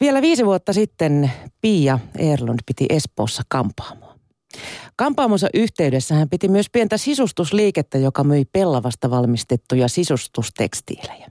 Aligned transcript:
Vielä 0.00 0.22
viisi 0.22 0.46
vuotta 0.46 0.72
sitten 0.72 1.32
Pia 1.60 1.98
Erlund 2.18 2.58
piti 2.66 2.86
Espoossa 2.88 3.42
kampaamoa. 3.48 4.14
Kampaamonsa 4.96 5.48
yhteydessä 5.54 6.14
hän 6.14 6.28
piti 6.28 6.48
myös 6.48 6.66
pientä 6.72 6.96
sisustusliikettä, 6.96 7.98
joka 7.98 8.24
myi 8.24 8.44
pellavasta 8.44 9.10
valmistettuja 9.10 9.88
sisustustekstiilejä. 9.88 11.30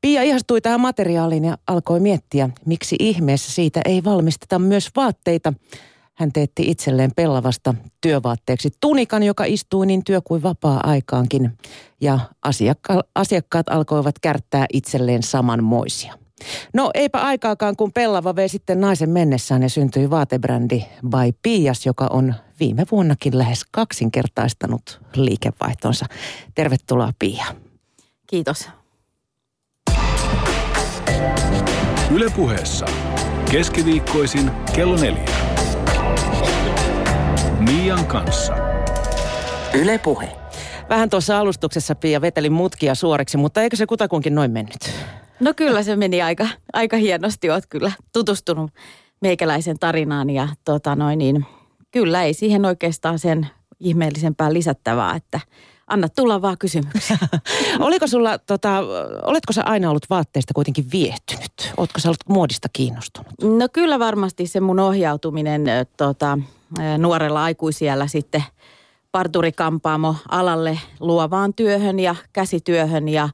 Pia 0.00 0.22
ihastui 0.22 0.60
tähän 0.60 0.80
materiaaliin 0.80 1.44
ja 1.44 1.58
alkoi 1.66 2.00
miettiä, 2.00 2.50
miksi 2.66 2.96
ihmeessä 2.98 3.52
siitä 3.52 3.80
ei 3.84 4.04
valmisteta 4.04 4.58
myös 4.58 4.88
vaatteita. 4.96 5.52
Hän 6.14 6.32
teetti 6.32 6.70
itselleen 6.70 7.10
pellavasta 7.16 7.74
työvaatteeksi 8.00 8.70
tunikan, 8.80 9.22
joka 9.22 9.44
istui 9.44 9.86
niin 9.86 10.04
työ- 10.04 10.20
kuin 10.24 10.42
vapaa-aikaankin. 10.42 11.58
Ja 12.00 12.18
asiakka- 12.42 13.04
asiakkaat 13.14 13.68
alkoivat 13.68 14.14
kärttää 14.18 14.66
itselleen 14.72 15.22
samanmoisia. 15.22 16.23
No 16.72 16.90
eipä 16.94 17.20
aikaakaan, 17.20 17.76
kun 17.76 17.92
Pellava 17.92 18.36
vei 18.36 18.48
sitten 18.48 18.80
naisen 18.80 19.10
mennessään 19.10 19.62
ja 19.62 19.68
syntyi 19.68 20.10
vaatebrändi 20.10 20.84
by 21.02 21.38
Pias, 21.42 21.86
joka 21.86 22.06
on 22.10 22.34
viime 22.60 22.84
vuonnakin 22.90 23.38
lähes 23.38 23.64
kaksinkertaistanut 23.70 25.00
liikevaihtonsa. 25.16 26.06
Tervetuloa 26.54 27.12
Pia. 27.18 27.44
Kiitos. 28.26 28.68
Ylepuheessa 32.10 32.86
keskiviikkoisin 33.50 34.50
kello 34.74 34.96
neljä. 34.96 35.24
Mian 37.58 38.06
kanssa. 38.06 38.54
Ylepuhe. 39.74 40.32
Vähän 40.88 41.10
tuossa 41.10 41.38
alustuksessa 41.38 41.94
Pia 41.94 42.20
veteli 42.20 42.50
mutkia 42.50 42.94
suoriksi, 42.94 43.36
mutta 43.36 43.62
eikö 43.62 43.76
se 43.76 43.86
kutakuinkin 43.86 44.34
noin 44.34 44.50
mennyt? 44.50 44.90
No 45.40 45.54
kyllä 45.56 45.82
se 45.82 45.96
meni 45.96 46.22
aika, 46.22 46.48
aika 46.72 46.96
hienosti. 46.96 47.50
Olet 47.50 47.66
kyllä 47.68 47.92
tutustunut 48.12 48.70
meikäläisen 49.20 49.78
tarinaan 49.78 50.30
ja 50.30 50.48
tota 50.64 50.96
noin 50.96 51.18
niin, 51.18 51.46
kyllä 51.90 52.22
ei 52.22 52.34
siihen 52.34 52.64
oikeastaan 52.64 53.18
sen 53.18 53.46
ihmeellisempää 53.80 54.52
lisättävää, 54.52 55.16
että 55.16 55.40
anna 55.86 56.08
tulla 56.08 56.42
vaan 56.42 56.58
kysymyksiä. 56.58 57.18
Oliko 57.78 58.06
sulla, 58.06 58.38
tota, 58.38 58.78
oletko 59.22 59.52
sä 59.52 59.62
aina 59.64 59.90
ollut 59.90 60.10
vaatteista 60.10 60.54
kuitenkin 60.54 60.84
viehtynyt? 60.92 61.72
Oletko 61.76 62.00
sä 62.00 62.08
ollut 62.08 62.28
muodista 62.28 62.68
kiinnostunut? 62.72 63.32
No 63.42 63.68
kyllä 63.72 63.98
varmasti 63.98 64.46
se 64.46 64.60
mun 64.60 64.80
ohjautuminen 64.80 65.64
tota, 65.96 66.38
nuorella 66.98 67.44
aikuisiellä 67.44 68.06
sitten 68.06 68.42
parturikampaamo 69.12 70.16
alalle 70.28 70.78
luovaan 71.00 71.54
työhön 71.54 72.00
ja 72.00 72.16
käsityöhön 72.32 73.08
ja 73.08 73.28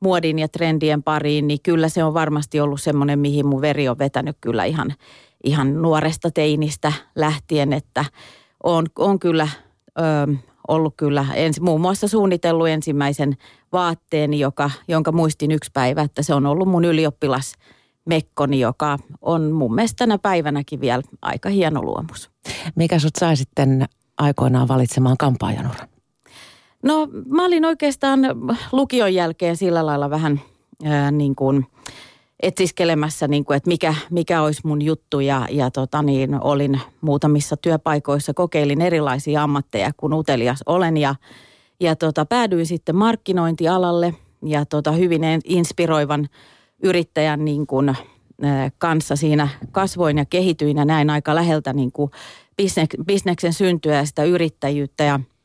muodin 0.00 0.38
ja 0.38 0.48
trendien 0.48 1.02
pariin, 1.02 1.46
niin 1.48 1.58
kyllä 1.62 1.88
se 1.88 2.04
on 2.04 2.14
varmasti 2.14 2.60
ollut 2.60 2.80
semmoinen, 2.80 3.18
mihin 3.18 3.46
mun 3.46 3.60
veri 3.60 3.88
on 3.88 3.98
vetänyt 3.98 4.36
kyllä 4.40 4.64
ihan, 4.64 4.94
ihan 5.44 5.82
nuoresta 5.82 6.30
teinistä 6.30 6.92
lähtien, 7.14 7.72
että 7.72 8.04
on, 8.64 8.86
on 8.98 9.18
kyllä 9.18 9.48
ö, 9.98 10.34
ollut 10.68 10.94
kyllä 10.96 11.26
ensi, 11.34 11.60
muun 11.60 11.80
muassa 11.80 12.08
suunnitellut 12.08 12.68
ensimmäisen 12.68 13.36
vaatteen, 13.72 14.34
joka, 14.34 14.70
jonka 14.88 15.12
muistin 15.12 15.50
yksi 15.50 15.70
päivä, 15.74 16.02
että 16.02 16.22
se 16.22 16.34
on 16.34 16.46
ollut 16.46 16.68
mun 16.68 16.84
ylioppilas 16.84 17.54
Mekkoni, 18.04 18.60
joka 18.60 18.98
on 19.20 19.50
mun 19.50 19.74
mielestä 19.74 19.96
tänä 19.98 20.18
päivänäkin 20.18 20.80
vielä 20.80 21.02
aika 21.22 21.48
hieno 21.48 21.82
luomus. 21.82 22.30
Mikä 22.76 22.98
sut 22.98 23.16
sai 23.18 23.36
sitten 23.36 23.86
aikoinaan 24.18 24.68
valitsemaan 24.68 25.16
kampaajanuran? 25.16 25.88
No 26.82 27.08
mä 27.26 27.44
olin 27.44 27.64
oikeastaan 27.64 28.20
lukion 28.72 29.14
jälkeen 29.14 29.56
sillä 29.56 29.86
lailla 29.86 30.10
vähän 30.10 30.40
ää, 30.84 31.10
niin 31.10 31.34
kuin 31.34 31.66
etsiskelemässä, 32.42 33.28
niin 33.28 33.44
kuin, 33.44 33.56
että 33.56 33.68
mikä, 33.68 33.94
mikä 34.10 34.42
olisi 34.42 34.60
mun 34.64 34.82
juttu. 34.82 35.20
Ja, 35.20 35.46
ja 35.50 35.70
tota 35.70 36.02
niin, 36.02 36.42
olin 36.42 36.80
muutamissa 37.00 37.56
työpaikoissa, 37.56 38.34
kokeilin 38.34 38.80
erilaisia 38.80 39.42
ammatteja, 39.42 39.90
kun 39.96 40.14
utelias 40.14 40.62
olen. 40.66 40.96
Ja, 40.96 41.14
ja 41.80 41.96
tota, 41.96 42.26
päädyin 42.26 42.66
sitten 42.66 42.96
markkinointialalle 42.96 44.14
ja 44.42 44.66
tota, 44.66 44.92
hyvin 44.92 45.22
inspiroivan 45.44 46.28
yrittäjän 46.82 47.44
niin 47.44 47.66
kuin, 47.66 47.88
ää, 48.42 48.70
kanssa 48.78 49.16
siinä 49.16 49.48
kasvoin 49.72 50.18
ja 50.18 50.24
kehityin 50.24 50.76
ja 50.76 50.84
näin 50.84 51.10
aika 51.10 51.34
läheltä 51.34 51.72
niin 51.72 51.92
kuin 51.92 52.10
bisnek, 52.56 52.90
bisneksen 53.06 53.52
syntyä 53.52 53.96
ja 53.96 54.04
sitä 54.04 54.24
yrittäjyyttä. 54.24 55.04
Ja– 55.04 55.20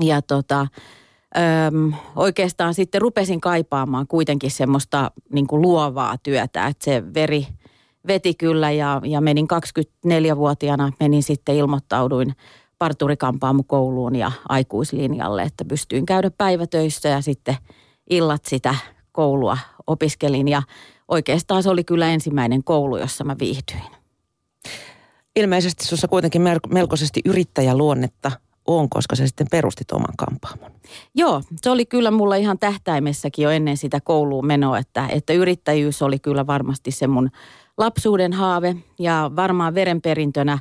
ja 0.00 0.22
tota, 0.22 0.66
Öm, 1.66 1.92
oikeastaan 2.16 2.74
sitten 2.74 3.00
rupesin 3.00 3.40
kaipaamaan 3.40 4.06
kuitenkin 4.06 4.50
semmoista 4.50 5.10
niin 5.32 5.46
kuin 5.46 5.62
luovaa 5.62 6.16
työtä, 6.22 6.66
että 6.66 6.84
se 6.84 7.02
veri 7.14 7.46
veti 8.06 8.34
kyllä 8.34 8.70
ja, 8.70 9.00
ja 9.04 9.20
menin 9.20 9.46
24-vuotiaana, 9.52 10.92
menin 11.00 11.22
sitten 11.22 11.54
ilmoittauduin 11.54 12.34
parturikampaamokouluun 12.78 14.16
ja 14.16 14.32
aikuislinjalle, 14.48 15.42
että 15.42 15.64
pystyin 15.64 16.06
käydä 16.06 16.30
päivätöissä 16.38 17.08
ja 17.08 17.20
sitten 17.20 17.56
illat 18.10 18.44
sitä 18.44 18.74
koulua 19.12 19.58
opiskelin 19.86 20.48
ja 20.48 20.62
oikeastaan 21.08 21.62
se 21.62 21.70
oli 21.70 21.84
kyllä 21.84 22.08
ensimmäinen 22.08 22.64
koulu, 22.64 22.96
jossa 22.96 23.24
mä 23.24 23.36
viihdyin. 23.38 23.90
Ilmeisesti 25.36 25.84
sinussa 25.84 26.08
kuitenkin 26.08 26.42
melkoisesti 26.70 27.20
yrittäjäluonnetta 27.24 28.32
on, 28.66 28.88
koska 28.88 29.16
sä 29.16 29.26
sitten 29.26 29.46
perustit 29.50 29.92
oman 29.92 30.14
kampaamon. 30.18 30.70
Joo, 31.14 31.42
se 31.56 31.70
oli 31.70 31.86
kyllä 31.86 32.10
mulla 32.10 32.36
ihan 32.36 32.58
tähtäimessäkin 32.58 33.42
jo 33.42 33.50
ennen 33.50 33.76
sitä 33.76 34.00
kouluun 34.00 34.46
menoa, 34.46 34.78
että, 34.78 35.08
että 35.08 35.32
yrittäjyys 35.32 36.02
oli 36.02 36.18
kyllä 36.18 36.46
varmasti 36.46 36.90
se 36.90 37.06
mun 37.06 37.30
lapsuuden 37.78 38.32
haave 38.32 38.76
ja 38.98 39.30
varmaan 39.36 39.74
verenperintönä 39.74 40.58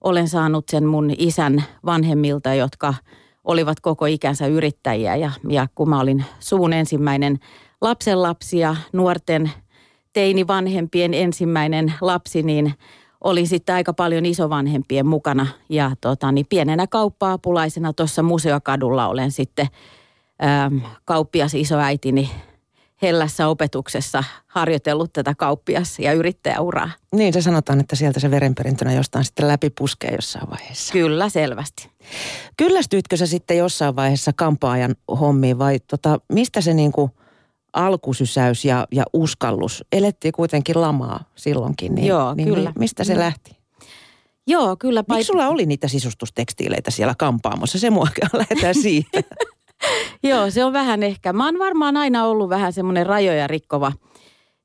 olen 0.00 0.28
saanut 0.28 0.68
sen 0.68 0.86
mun 0.86 1.10
isän 1.18 1.64
vanhemmilta, 1.84 2.54
jotka 2.54 2.94
olivat 3.44 3.80
koko 3.80 4.06
ikänsä 4.06 4.46
yrittäjiä 4.46 5.16
ja, 5.16 5.30
ja 5.48 5.66
kun 5.74 5.88
mä 5.88 6.00
olin 6.00 6.24
suun 6.40 6.72
ensimmäinen 6.72 7.38
lapsenlapsi 7.80 8.58
ja 8.58 8.76
nuorten 8.92 9.50
teini-vanhempien 10.12 11.14
ensimmäinen 11.14 11.92
lapsi, 12.00 12.42
niin– 12.42 12.72
olin 13.24 13.48
sitten 13.48 13.74
aika 13.74 13.92
paljon 13.92 14.26
isovanhempien 14.26 15.06
mukana 15.06 15.46
ja 15.68 15.90
tota, 16.00 16.32
niin 16.32 16.46
pienenä 16.48 16.86
kauppa-apulaisena 16.86 17.92
tuossa 17.92 18.22
museokadulla 18.22 19.08
olen 19.08 19.30
sitten 19.30 19.66
äm, 20.66 20.80
kauppias 21.04 21.54
isoäitini 21.54 22.30
hellässä 23.02 23.48
opetuksessa 23.48 24.24
harjoitellut 24.46 25.12
tätä 25.12 25.34
kauppias- 25.34 25.98
ja 25.98 26.12
yrittäjäuraa. 26.12 26.90
Niin, 27.14 27.32
se 27.32 27.42
sanotaan, 27.42 27.80
että 27.80 27.96
sieltä 27.96 28.20
se 28.20 28.30
verenperintönä 28.30 28.92
jostain 28.92 29.24
sitten 29.24 29.48
läpi 29.48 29.70
puskee 29.70 30.10
jossain 30.14 30.50
vaiheessa. 30.50 30.92
Kyllä, 30.92 31.28
selvästi. 31.28 31.90
Kyllästyitkö 32.56 33.16
sä 33.16 33.26
sitten 33.26 33.58
jossain 33.58 33.96
vaiheessa 33.96 34.32
kampaajan 34.36 34.94
hommiin 35.20 35.58
vai 35.58 35.80
tota, 35.80 36.20
mistä 36.32 36.60
se 36.60 36.74
niinku– 36.74 37.10
alkusysäys 37.74 38.64
ja, 38.64 38.86
ja 38.92 39.04
uskallus. 39.12 39.84
Elettiin 39.92 40.32
kuitenkin 40.32 40.80
lamaa 40.80 41.24
silloinkin, 41.34 41.94
niin, 41.94 42.06
Joo, 42.06 42.34
niin 42.34 42.48
kyllä. 42.48 42.72
mistä 42.78 43.04
se 43.04 43.18
lähti? 43.18 43.58
Joo, 44.46 44.76
kyllä. 44.76 45.02
Pait... 45.02 45.18
Miksi 45.18 45.26
sulla 45.26 45.48
oli 45.48 45.66
niitä 45.66 45.88
sisustustekstiileitä 45.88 46.90
siellä 46.90 47.14
kampaamossa? 47.18 47.78
Se 47.78 47.90
mua 47.90 48.06
lähdetään 48.32 48.74
siihen. 48.74 49.24
Joo, 50.22 50.50
se 50.50 50.64
on 50.64 50.72
vähän 50.72 51.02
ehkä. 51.02 51.32
Mä 51.32 51.44
oon 51.44 51.58
varmaan 51.58 51.96
aina 51.96 52.24
ollut 52.24 52.48
vähän 52.48 52.72
semmoinen 52.72 53.06
rajoja 53.06 53.46
rikkova– 53.46 53.92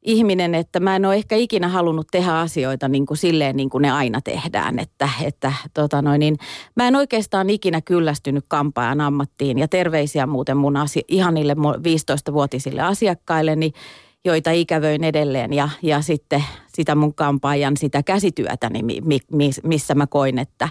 ihminen, 0.01 0.55
että 0.55 0.79
mä 0.79 0.95
en 0.95 1.05
ole 1.05 1.15
ehkä 1.15 1.35
ikinä 1.35 1.67
halunnut 1.67 2.07
tehdä 2.11 2.39
asioita 2.39 2.87
niin 2.87 3.05
kuin 3.05 3.17
silleen 3.17 3.55
niin 3.55 3.69
kuin 3.69 3.81
ne 3.81 3.91
aina 3.91 4.21
tehdään. 4.21 4.79
Että, 4.79 5.09
että 5.23 5.53
tota 5.73 6.01
noin, 6.01 6.19
niin 6.19 6.37
mä 6.75 6.87
en 6.87 6.95
oikeastaan 6.95 7.49
ikinä 7.49 7.81
kyllästynyt 7.81 8.45
kampaajan 8.47 9.01
ammattiin 9.01 9.59
ja 9.59 9.67
terveisiä 9.67 10.25
muuten 10.25 10.57
mun 10.57 10.77
asi- 10.77 11.05
ihanille 11.07 11.53
15-vuotisille 11.53 12.81
asiakkailleni, 12.81 13.71
joita 14.25 14.51
ikävöin 14.51 15.03
edelleen 15.03 15.53
ja, 15.53 15.69
ja 15.81 16.01
sitten 16.01 16.43
sitä 16.73 16.95
mun 16.95 17.15
kampaajan 17.15 17.77
sitä 17.77 18.03
käsityötä, 18.03 18.69
niin 18.69 18.85
mi, 18.85 19.19
mi, 19.31 19.51
missä 19.63 19.95
mä 19.95 20.07
koin, 20.07 20.39
että, 20.39 20.69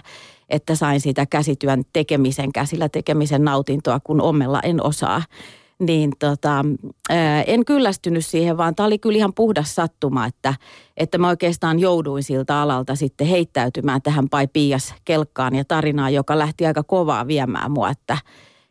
että 0.49 0.75
sain 0.75 1.01
sitä 1.01 1.25
käsityön 1.25 1.83
tekemisen, 1.93 2.51
käsillä 2.51 2.89
tekemisen 2.89 3.43
nautintoa, 3.43 3.99
kun 4.03 4.21
ommella 4.21 4.59
en 4.61 4.83
osaa 4.83 5.21
niin 5.79 6.11
tota, 6.19 6.65
en 7.47 7.65
kyllästynyt 7.65 8.25
siihen, 8.25 8.57
vaan 8.57 8.75
tämä 8.75 8.87
oli 8.87 8.99
kyllä 8.99 9.17
ihan 9.17 9.33
puhdas 9.33 9.75
sattuma, 9.75 10.25
että, 10.25 10.53
että 10.97 11.17
mä 11.17 11.27
oikeastaan 11.27 11.79
jouduin 11.79 12.23
siltä 12.23 12.61
alalta 12.61 12.95
sitten 12.95 13.27
heittäytymään 13.27 14.01
tähän 14.01 14.29
Pai 14.29 14.47
Pias 14.47 14.93
kelkkaan 15.05 15.55
ja 15.55 15.65
tarinaan, 15.65 16.13
joka 16.13 16.39
lähti 16.39 16.65
aika 16.65 16.83
kovaa 16.83 17.27
viemään 17.27 17.71
mua, 17.71 17.89
että, 17.89 18.17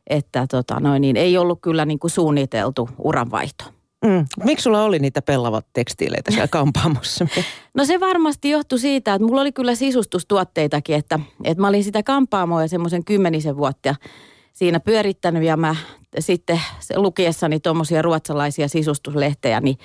että 0.07 0.47
tota 0.51 0.81
noin, 0.81 1.01
niin 1.01 1.17
ei 1.17 1.39
ollut 1.39 1.59
kyllä 1.63 1.85
niin 1.85 1.99
kuin 1.99 2.11
suunniteltu 2.11 2.89
uranvaihto. 2.99 3.65
Mm. 4.05 4.25
Miksi 4.45 4.63
sulla 4.63 4.83
oli 4.83 4.99
niitä 4.99 5.23
pellavat 5.23 5.67
tekstiileitä 5.73 6.31
siellä 6.31 6.49
kampaamossa? 6.59 7.27
No 7.75 7.85
se 7.85 8.01
varmasti 8.01 8.51
johtui 8.51 8.79
siitä, 8.79 9.15
että 9.15 9.27
mulla 9.27 9.41
oli 9.41 9.53
kyllä 9.53 9.75
sisustustuotteitakin, 9.75 10.97
että, 10.97 11.21
että 11.45 11.61
mä 11.61 11.69
olin 11.69 11.85
sitä 11.85 12.03
kampaamoa 12.03 12.69
semmoisen 12.69 13.05
kymmenisen 13.05 13.57
vuotta 13.57 13.95
siinä 14.59 14.81
pyörittänyt 14.81 15.43
ja 15.43 15.57
mä 15.57 15.77
sitten 16.19 16.61
lukiessani 16.97 17.61
tuommoisia 17.61 18.03
ruotsalaisia 18.03 18.69
sisustuslehtejä, 18.69 19.61
niin 19.61 19.79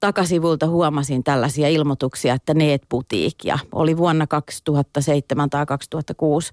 takasivulta 0.00 0.68
huomasin 0.68 1.24
tällaisia 1.24 1.68
ilmoituksia, 1.68 2.34
että 2.34 2.54
Neet 2.54 2.82
Boutique 2.88 3.48
ja 3.48 3.58
oli 3.72 3.96
vuonna 3.96 4.26
2007 4.26 5.50
tai 5.50 5.66
2006. 5.66 6.52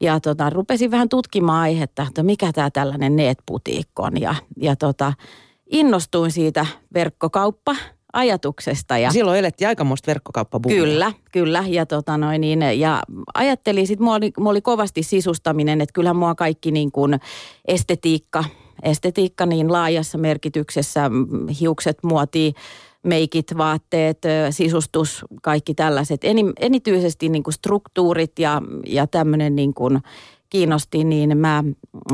Ja 0.00 0.20
tota, 0.20 0.50
rupesin 0.50 0.90
vähän 0.90 1.08
tutkimaan 1.08 1.60
aihetta, 1.60 2.06
että 2.08 2.22
mikä 2.22 2.52
tämä 2.52 2.70
tällainen 2.70 3.16
Neet 3.16 3.38
Boutique 3.46 3.92
on 3.98 4.20
ja, 4.20 4.34
ja 4.56 4.76
tota, 4.76 5.12
innostuin 5.70 6.30
siitä 6.30 6.66
verkkokauppa 6.94 7.76
ajatuksesta. 8.12 8.98
Ja 8.98 9.10
Silloin 9.10 9.38
elettiin 9.38 9.68
aikamoista 9.68 10.06
verkkokauppabuumia. 10.06 10.82
Kyllä, 10.82 11.12
kyllä. 11.32 11.64
Ja, 11.66 11.86
tota 11.86 12.18
noin, 12.18 12.40
niin, 12.40 12.80
ja 12.80 13.02
ajattelin, 13.34 13.86
sitten 13.86 14.04
mulla 14.04 14.16
oli, 14.16 14.32
mulla 14.36 14.50
oli 14.50 14.60
kovasti 14.60 15.02
sisustaminen, 15.02 15.80
että 15.80 15.92
kyllähän 15.92 16.16
mua 16.16 16.34
kaikki 16.34 16.70
niin 16.70 16.92
kuin 16.92 17.20
estetiikka, 17.68 18.44
estetiikka 18.82 19.46
niin 19.46 19.72
laajassa 19.72 20.18
merkityksessä, 20.18 21.10
hiukset, 21.60 21.98
muoti, 22.02 22.54
meikit, 23.02 23.56
vaatteet, 23.58 24.18
sisustus, 24.50 25.24
kaikki 25.42 25.74
tällaiset. 25.74 26.24
Eni, 26.24 26.44
enityisesti 26.60 27.28
niin 27.28 27.42
kuin 27.42 27.54
struktuurit 27.54 28.38
ja, 28.38 28.62
ja 28.86 29.06
tämmöinen 29.06 29.56
niin 29.56 29.74
kuin 29.74 30.00
kiinnosti, 30.50 31.04
niin 31.04 31.38
mä, 31.38 31.64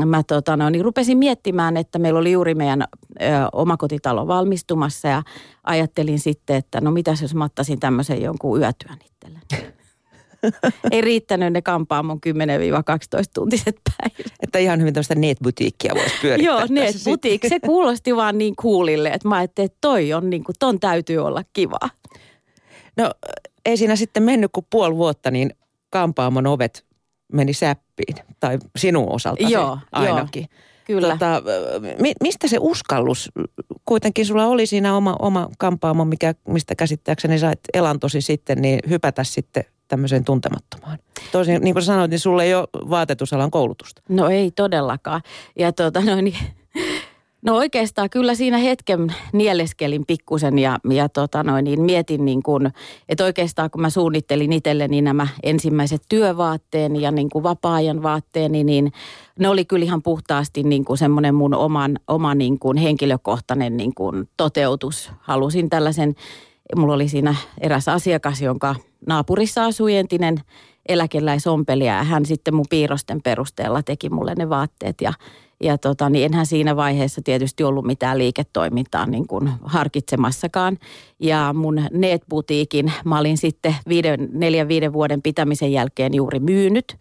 mä 0.05 0.23
tota, 0.23 0.57
no, 0.57 0.69
niin 0.69 0.85
rupesin 0.85 1.17
miettimään, 1.17 1.77
että 1.77 1.99
meillä 1.99 2.19
oli 2.19 2.31
juuri 2.31 2.55
meidän 2.55 2.81
ö, 2.81 3.25
omakotitalo 3.53 4.27
valmistumassa 4.27 5.07
ja 5.07 5.23
ajattelin 5.63 6.19
sitten, 6.19 6.55
että 6.55 6.81
no 6.81 6.91
mitäs 6.91 7.21
jos 7.21 7.35
mä 7.35 7.43
ottaisin 7.43 7.79
tämmöisen 7.79 8.21
jonkun 8.21 8.59
yötyön 8.59 8.97
itselleni. 9.05 9.75
Ei 10.91 11.01
riittänyt 11.01 11.53
ne 11.53 11.61
kampaamon 11.61 12.17
10-12 12.17 12.29
tuntiset 13.33 13.75
päivät. 13.83 14.33
Että 14.39 14.59
ihan 14.59 14.79
hyvin 14.79 14.93
tämmöistä 14.93 15.15
netbutiikkia 15.15 15.93
voisi 15.95 16.15
pyörittää. 16.21 16.53
Joo, 16.53 16.59
tässä 16.59 16.73
net 16.73 16.87
sitten. 16.87 17.11
boutique, 17.11 17.49
se 17.49 17.59
kuulosti 17.59 18.15
vaan 18.15 18.37
niin 18.37 18.55
kuulille, 18.55 19.09
että 19.09 19.27
mä 19.27 19.35
ajattelin, 19.35 19.65
että 19.65 19.77
toi 19.81 20.13
on 20.13 20.29
niin 20.29 20.43
kuin, 20.43 20.55
ton 20.59 20.79
täytyy 20.79 21.17
olla 21.17 21.43
kiva. 21.53 21.79
No 22.97 23.11
ei 23.65 23.77
siinä 23.77 23.95
sitten 23.95 24.23
mennyt 24.23 24.51
kuin 24.51 24.67
puoli 24.69 24.95
vuotta, 24.95 25.31
niin 25.31 25.53
kampaamon 25.89 26.47
ovet 26.47 26.85
meni 27.33 27.53
säppiin. 27.53 28.15
Tai 28.39 28.57
sinun 28.77 29.11
osalta 29.11 29.43
Joo, 29.43 29.77
ainakin. 29.91 30.45
Kyllä. 30.85 31.09
Tota, 31.09 31.41
mi, 31.99 32.13
mistä 32.23 32.47
se 32.47 32.57
uskallus? 32.59 33.31
Kuitenkin 33.85 34.25
sulla 34.25 34.45
oli 34.45 34.65
siinä 34.65 34.95
oma, 34.95 35.15
oma 35.19 35.49
kampaamo, 35.57 36.05
mikä, 36.05 36.35
mistä 36.47 36.75
käsittääkseni 36.75 37.39
sait 37.39 37.59
elantosi 37.73 38.21
sitten, 38.21 38.61
niin 38.61 38.79
hypätä 38.89 39.23
sitten 39.23 39.63
tämmöiseen 39.87 40.23
tuntemattomaan. 40.23 40.99
Toisin, 41.31 41.61
niin 41.61 41.73
kuin 41.73 41.83
sanoit, 41.83 42.11
niin 42.11 42.19
sulla 42.19 42.43
ei 42.43 42.55
ole 42.55 42.67
vaatetusalan 42.89 43.51
koulutusta. 43.51 44.01
No 44.09 44.29
ei 44.29 44.51
todellakaan. 44.51 45.21
Ja 45.59 45.73
tota, 45.73 46.01
no, 46.01 46.15
niin, 46.15 46.37
no 47.45 47.55
oikeastaan 47.55 48.09
kyllä 48.09 48.35
siinä 48.35 48.57
hetken 48.57 49.13
nieleskelin 49.33 50.05
pikkusen 50.05 50.59
ja, 50.59 50.79
ja 50.89 51.09
tota, 51.09 51.43
no, 51.43 51.61
niin 51.61 51.81
mietin 51.81 52.25
niin 52.25 52.43
kuin, 52.43 52.71
että 53.09 53.23
oikeastaan 53.23 53.71
kun 53.71 53.81
mä 53.81 53.89
suunnittelin 53.89 54.53
itselleni 54.53 55.01
nämä 55.01 55.27
ensimmäiset 55.43 56.01
työvaatteeni 56.09 57.01
ja 57.01 57.11
niin 57.11 57.29
kuin 57.29 57.43
vapaa-ajan 57.43 58.03
vaatteeni, 58.03 58.63
niin 58.63 58.91
ne 59.39 59.49
oli 59.49 59.65
kyllä 59.65 59.85
ihan 59.85 60.01
puhtaasti 60.03 60.63
niin 60.63 60.85
kuin 60.85 60.97
semmoinen 60.97 61.35
mun 61.35 61.53
oman, 61.53 61.99
oma 62.07 62.35
niin 62.35 62.59
kuin 62.59 62.77
henkilökohtainen 62.77 63.77
niin 63.77 63.95
kuin 63.95 64.29
toteutus. 64.37 65.11
Halusin 65.19 65.69
tällaisen, 65.69 66.15
mulla 66.75 66.93
oli 66.93 67.07
siinä 67.07 67.35
eräs 67.61 67.87
asiakas, 67.87 68.41
jonka 68.41 68.75
naapurissa 69.07 69.65
asui 69.65 69.95
entinen 69.95 70.41
eläkeläisompelija 70.89 71.93
ja 71.93 72.03
hän 72.03 72.25
sitten 72.25 72.55
mun 72.55 72.65
piirrosten 72.69 73.21
perusteella 73.21 73.83
teki 73.83 74.09
mulle 74.09 74.35
ne 74.35 74.49
vaatteet 74.49 75.01
ja 75.01 75.13
ja 75.63 75.77
tota, 75.77 76.09
niin 76.09 76.25
enhän 76.25 76.45
siinä 76.45 76.75
vaiheessa 76.75 77.21
tietysti 77.23 77.63
ollut 77.63 77.85
mitään 77.85 78.17
liiketoimintaa 78.17 79.05
niin 79.05 79.27
kuin 79.27 79.49
harkitsemassakaan. 79.63 80.77
Ja 81.19 81.53
mun 81.53 81.81
netbutiikin 81.91 82.93
mä 83.05 83.19
olin 83.19 83.37
sitten 83.37 83.75
viiden, 83.87 84.29
neljän 84.31 84.67
viiden 84.67 84.93
vuoden 84.93 85.21
pitämisen 85.21 85.71
jälkeen 85.71 86.13
juuri 86.13 86.39
myynyt. 86.39 86.97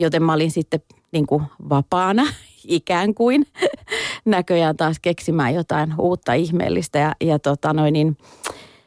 Joten 0.00 0.22
mä 0.22 0.32
olin 0.32 0.50
sitten 0.50 0.80
niin 1.12 1.26
kuin 1.26 1.42
vapaana 1.68 2.26
ikään 2.64 3.14
kuin 3.14 3.46
näköjään 4.24 4.76
taas 4.76 4.98
keksimään 5.00 5.54
jotain 5.54 5.94
uutta 5.98 6.32
ihmeellistä. 6.32 6.98
Ja, 6.98 7.12
ja 7.20 7.38
tota 7.38 7.72
noin 7.72 7.92
niin, 7.92 8.16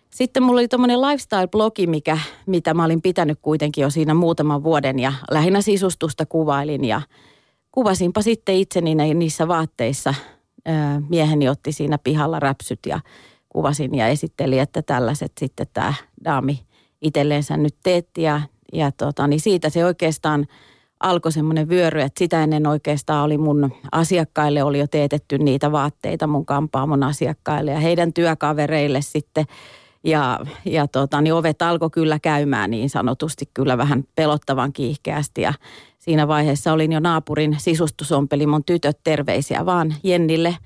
sitten 0.10 0.44
mulla 0.44 0.60
oli 0.60 0.68
tuommoinen 0.68 1.02
lifestyle-blogi, 1.02 1.88
mikä, 1.88 2.18
mitä 2.46 2.74
mä 2.74 2.86
olin 2.86 3.02
pitänyt 3.02 3.40
kuitenkin 3.42 3.82
jo 3.82 3.90
siinä 3.90 4.14
muutaman 4.14 4.64
vuoden 4.64 5.00
ja 5.00 5.14
lähinnä 5.32 5.62
sisustusta 5.62 6.26
kuvailin 6.26 6.86
ja 6.86 7.02
kuvasinpa 7.72 8.22
sitten 8.22 8.56
itseni 8.56 8.96
niissä 9.14 9.48
vaatteissa. 9.48 10.14
Mieheni 11.10 11.50
otti 11.50 11.72
siinä 11.72 11.98
pihalla 11.98 12.40
räpsyt 12.40 12.80
ja 12.86 13.00
kuvasin 13.50 13.96
ja 13.96 14.08
esitteli, 14.08 14.60
että 14.60 14.82
tällaiset 14.82 15.32
sitten 15.40 15.68
tämä 15.74 15.94
daami 16.26 16.66
itselleensä 17.02 17.58
nyt 17.58 17.76
teetti 17.84 18.22
ja, 18.22 18.42
ja 18.74 18.92
tota, 18.92 19.28
niin 19.28 19.40
siitä 19.40 19.70
se 19.70 19.86
oikeastaan 19.86 20.48
alkoi 21.00 21.32
semmoinen 21.32 21.70
vyöry, 21.70 22.02
että 22.02 22.20
sitä 22.20 22.44
ennen 22.44 22.68
oikeastaan 22.68 23.26
oli 23.26 23.38
mun 23.38 23.72
asiakkaille 23.92 24.64
oli 24.64 24.80
jo 24.80 24.88
teetetty 24.88 25.38
niitä 25.38 25.72
vaatteita 25.72 26.28
mun 26.28 26.46
kampaamon 26.46 27.04
asiakkaille 27.04 27.72
ja 27.72 27.80
heidän 27.80 28.14
työkavereille 28.14 29.02
sitten 29.02 29.46
ja, 30.04 30.40
ja 30.66 30.88
tota, 30.88 31.22
niin 31.22 31.34
ovet 31.34 31.62
alkoi 31.62 31.90
kyllä 31.90 32.20
käymään 32.20 32.72
niin 32.72 32.90
sanotusti 32.90 33.50
kyllä 33.54 33.78
vähän 33.78 34.04
pelottavan 34.16 34.74
kiihkeästi 34.74 35.42
ja 35.42 35.54
siinä 36.02 36.28
vaiheessa 36.28 36.74
olin 36.74 36.92
jo 36.92 37.00
naapurin 37.00 37.56
sisustusompeli 37.60 38.48
mun 38.48 38.64
tytöt 38.66 38.98
terveisiä 39.04 39.66
vaan 39.66 39.96
Jennille, 40.04 40.58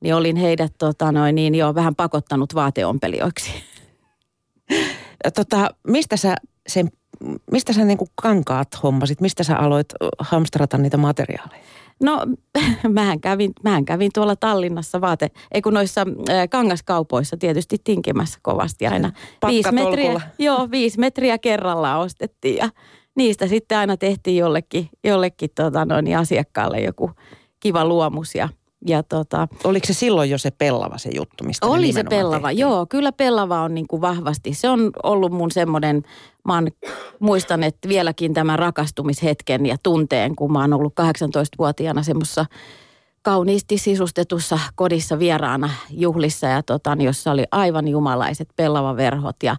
niin 0.00 0.14
olin 0.14 0.36
heidät 0.36 0.72
tota, 0.78 1.12
noin, 1.12 1.34
niin 1.34 1.54
jo 1.54 1.74
vähän 1.74 1.94
pakottanut 1.94 2.54
vaateompelijoiksi. 2.54 3.50
Tota, 5.34 5.70
mistä 5.86 6.16
sä 6.16 6.36
sen, 6.68 6.88
mistä 7.52 7.72
sä 7.72 7.84
niinku 7.84 8.06
kankaat 8.22 8.68
hommasit? 8.82 9.20
Mistä 9.20 9.44
sä 9.44 9.56
aloit 9.56 9.86
hamstrata 10.18 10.78
niitä 10.78 10.96
materiaaleja? 10.96 11.62
No, 12.02 12.26
mähän 12.88 13.20
kävin, 13.20 13.52
mähän 13.64 13.84
kävin 13.84 14.10
tuolla 14.14 14.36
Tallinnassa 14.36 15.00
vaate, 15.00 15.30
ei 15.52 15.62
kun 15.62 15.74
noissa 15.74 16.00
äh, 16.00 16.48
kangaskaupoissa 16.50 17.36
tietysti 17.36 17.76
tinkimässä 17.84 18.38
kovasti 18.42 18.86
aina. 18.86 19.12
Viisi 19.46 19.72
metriä, 19.72 20.20
joo, 20.38 20.70
viisi 20.70 20.98
metriä 20.98 21.38
kerrallaan 21.38 22.00
ostettiin 22.00 22.56
ja 22.56 22.70
niistä 23.20 23.46
sitten 23.46 23.78
aina 23.78 23.96
tehtiin 23.96 24.36
jollekin, 24.36 24.88
jollekin 25.04 25.50
tota 25.54 25.84
noin, 25.84 26.16
asiakkaalle 26.16 26.80
joku 26.80 27.10
kiva 27.60 27.84
luomus 27.84 28.34
ja, 28.34 28.48
ja 28.86 29.02
tota, 29.02 29.48
Oliko 29.64 29.86
se 29.86 29.92
silloin 29.92 30.30
jo 30.30 30.38
se 30.38 30.50
pellava 30.50 30.98
se 30.98 31.10
juttu, 31.14 31.44
mistä 31.44 31.66
oli 31.66 31.92
se 31.92 32.04
pellava, 32.04 32.48
tehtiin? 32.48 32.58
joo. 32.60 32.86
Kyllä 32.86 33.12
pellava 33.12 33.62
on 33.62 33.74
niin 33.74 33.86
kuin 33.86 34.02
vahvasti. 34.02 34.54
Se 34.54 34.68
on 34.68 34.90
ollut 35.02 35.32
mun 35.32 35.50
semmoinen, 35.50 36.02
mä 36.44 36.54
oon, 36.54 36.68
muistan, 37.18 37.62
että 37.62 37.88
vieläkin 37.88 38.34
tämän 38.34 38.58
rakastumishetken 38.58 39.66
ja 39.66 39.76
tunteen, 39.82 40.36
kun 40.36 40.52
mä 40.52 40.60
oon 40.60 40.72
ollut 40.72 40.94
18-vuotiaana 41.00 42.02
semmoisessa 42.02 42.46
kauniisti 43.22 43.78
sisustetussa 43.78 44.58
kodissa 44.74 45.18
vieraana 45.18 45.70
juhlissa, 45.90 46.46
ja 46.46 46.62
tota, 46.62 46.94
niin 46.94 47.06
jossa 47.06 47.32
oli 47.32 47.44
aivan 47.50 47.88
jumalaiset 47.88 48.48
pellavaverhot. 48.56 49.36
Ja 49.42 49.56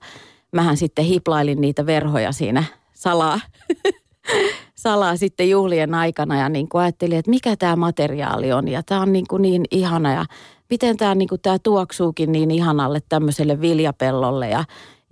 mähän 0.51 0.77
sitten 0.77 1.05
hiplailin 1.05 1.61
niitä 1.61 1.85
verhoja 1.85 2.31
siinä 2.31 2.63
salaa 3.01 3.39
salaa 4.75 5.15
sitten 5.15 5.49
juhlien 5.49 5.93
aikana 5.93 6.37
ja 6.37 6.49
niin 6.49 6.69
kuin 6.69 6.81
ajattelin, 6.81 7.17
että 7.17 7.31
mikä 7.31 7.55
tämä 7.55 7.75
materiaali 7.75 8.53
on 8.53 8.67
ja 8.67 8.83
tämä 8.83 9.01
on 9.01 9.13
niin, 9.13 9.27
kuin 9.29 9.41
niin 9.41 9.65
ihana 9.71 10.13
ja 10.13 10.25
miten 10.69 10.97
tämä, 10.97 11.15
niin 11.15 11.29
kuin 11.29 11.41
tämä 11.41 11.59
tuoksuukin 11.59 12.31
niin 12.31 12.51
ihanalle 12.51 12.99
tämmöiselle 13.09 13.61
viljapellolle 13.61 14.49
ja, 14.49 14.63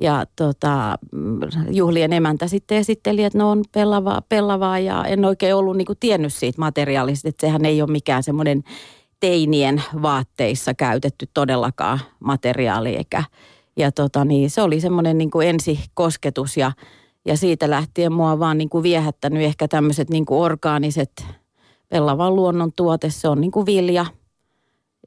ja 0.01 0.25
tota, 0.35 0.97
mm, 1.11 1.39
juhlien 1.69 2.13
emäntä 2.13 2.47
sitten 2.47 2.77
esitteli, 2.77 3.23
että 3.23 3.37
no 3.37 3.51
on 3.51 3.63
pellavaa, 3.71 4.21
pellavaa 4.29 4.79
ja 4.79 5.05
en 5.05 5.25
oikein 5.25 5.55
ollut 5.55 5.77
niin 5.77 5.85
kuin 5.85 5.99
tiennyt 5.99 6.33
siitä 6.33 6.59
materiaalista, 6.61 7.29
että 7.29 7.47
sehän 7.47 7.65
ei 7.65 7.81
ole 7.81 7.91
mikään 7.91 8.23
semmoinen 8.23 8.63
teinien 9.19 9.83
vaatteissa 10.01 10.73
käytetty 10.73 11.29
todellakaan 11.33 11.99
materiaali 12.19 12.95
eikä 12.95 13.23
ja 13.77 13.91
tota, 13.91 14.25
niin 14.25 14.49
se 14.49 14.61
oli 14.61 14.79
semmoinen 14.79 15.17
niin 15.17 15.31
kuin 15.31 15.47
ensikosketus 15.47 16.57
ja 16.57 16.71
ja 17.25 17.37
siitä 17.37 17.69
lähtien 17.69 18.13
mua 18.13 18.39
vaan 18.39 18.57
niin 18.57 18.69
kuin 18.69 18.83
viehättänyt 18.83 19.43
ehkä 19.43 19.67
tämmöiset 19.67 20.09
niin 20.09 20.25
kuin 20.25 20.39
orgaaniset 20.39 21.25
pellavan 21.89 22.35
luonnon 22.35 22.71
tuote. 22.75 23.09
Se 23.09 23.27
on 23.27 23.41
niin 23.41 23.51
kuin 23.51 23.65
vilja. 23.65 24.05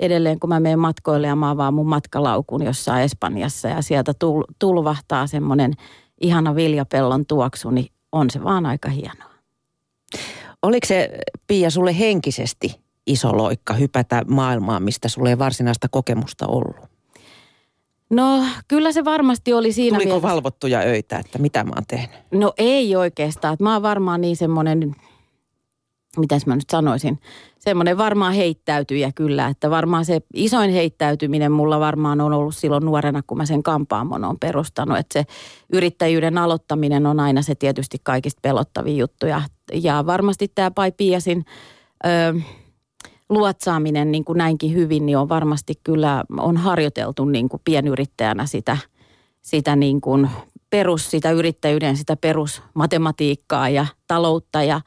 Edelleen 0.00 0.40
kun 0.40 0.49
mä 0.49 0.61
menen 0.61 0.78
matkoille 0.78 1.26
ja 1.26 1.37
mä 1.37 1.50
avaan 1.50 1.75
mun 1.75 1.88
matkalaukun 1.88 2.62
jossain 2.62 3.02
Espanjassa 3.02 3.69
ja 3.69 3.83
sieltä 3.83 4.14
tul, 4.14 4.45
tulvahtaa 4.59 5.26
semmoinen 5.26 5.73
ihana 6.21 6.54
viljapellon 6.54 7.26
tuoksu, 7.26 7.71
niin 7.71 7.87
on 8.12 8.31
se 8.31 8.45
vaan 8.45 8.66
aika 8.66 8.88
hienoa. 8.88 9.33
Oliko 10.62 10.87
se, 10.87 11.19
Pia, 11.47 11.71
sulle 11.71 11.99
henkisesti 11.99 12.81
iso 13.07 13.37
loikka 13.37 13.75
hypätä 13.75 14.23
maailmaan, 14.28 14.83
mistä 14.83 15.09
sulle 15.09 15.28
ei 15.28 15.38
varsinaista 15.38 15.88
kokemusta 15.90 16.47
ollut? 16.47 16.91
No 18.12 18.45
kyllä 18.69 18.92
se 18.92 19.04
varmasti 19.04 19.52
oli 19.52 19.73
siinä 19.73 19.97
Tuliko 19.97 20.14
mielessä. 20.14 20.28
valvottuja 20.28 20.78
öitä, 20.78 21.19
että 21.19 21.38
mitä 21.38 21.64
mä 21.64 21.73
oon 21.75 21.85
tehnyt? 21.88 22.16
No 22.31 22.52
ei 22.59 22.97
oikeastaan. 22.97 23.57
Mä 23.61 23.73
oon 23.73 23.83
varmaan 23.83 24.21
niin 24.21 24.37
semmoinen 24.37 24.95
mitäs 26.16 26.47
mä 26.47 26.54
nyt 26.57 26.71
sanoisin, 26.71 27.19
semmoinen 27.59 27.99
varmaan 27.99 28.33
heittäytyjä 28.33 29.12
kyllä, 29.14 29.47
että 29.47 29.71
varmaan 29.71 30.04
se 30.04 30.21
isoin 30.35 30.71
heittäytyminen 30.71 31.52
mulla 31.52 31.81
varmaan 31.81 32.21
on 32.21 32.33
ollut 32.33 32.57
silloin 32.57 32.85
nuorena, 32.85 33.23
kun 33.26 33.38
mä 33.38 33.47
sen 33.47 33.62
kampaamon 33.62 34.25
on 34.25 34.38
perustanut, 34.38 34.99
että 34.99 35.12
se 35.12 35.25
yrittäjyyden 35.73 36.38
aloittaminen 36.38 37.07
on 37.07 37.21
aina 37.21 37.42
se 37.42 37.54
tietysti 37.54 37.99
kaikista 38.02 38.38
pelottavin 38.42 38.97
juttu 38.97 39.26
ja, 39.26 39.42
ja 39.73 40.07
varmasti 40.07 40.49
tämä 40.54 40.71
Pai 40.71 40.92
Piasin 40.92 41.45
ö, 42.07 42.40
luotsaaminen 43.32 44.12
niin 44.12 44.24
kuin 44.24 44.38
näinkin 44.38 44.74
hyvin, 44.74 45.06
niin 45.06 45.18
on 45.18 45.28
varmasti 45.28 45.74
kyllä, 45.84 46.24
on 46.38 46.56
harjoiteltu 46.56 47.24
niin 47.24 47.48
kuin 47.48 47.60
pienyrittäjänä 47.64 48.46
sitä, 48.46 48.76
sitä 49.42 49.76
niin 49.76 50.00
kuin 50.00 50.30
perus, 50.70 51.10
sitä 51.10 51.30
yrittäjyyden, 51.30 51.96
sitä 51.96 52.16
perusmatematiikkaa 52.16 53.68
ja 53.68 53.86
taloutta 54.06 54.62
ja 54.62 54.80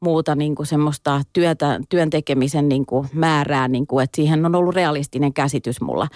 muuta 0.00 0.34
niin 0.34 0.54
kuin 0.54 0.66
semmoista 0.66 1.20
työtä, 1.32 1.80
työn 1.88 2.10
tekemisen 2.10 2.68
niin 2.68 2.86
kuin 2.86 3.08
määrää, 3.12 3.68
niin 3.68 3.86
kuin, 3.86 4.04
että 4.04 4.16
siihen 4.16 4.46
on 4.46 4.54
ollut 4.54 4.74
realistinen 4.74 5.32
käsitys 5.32 5.80
mulla. 5.80 6.08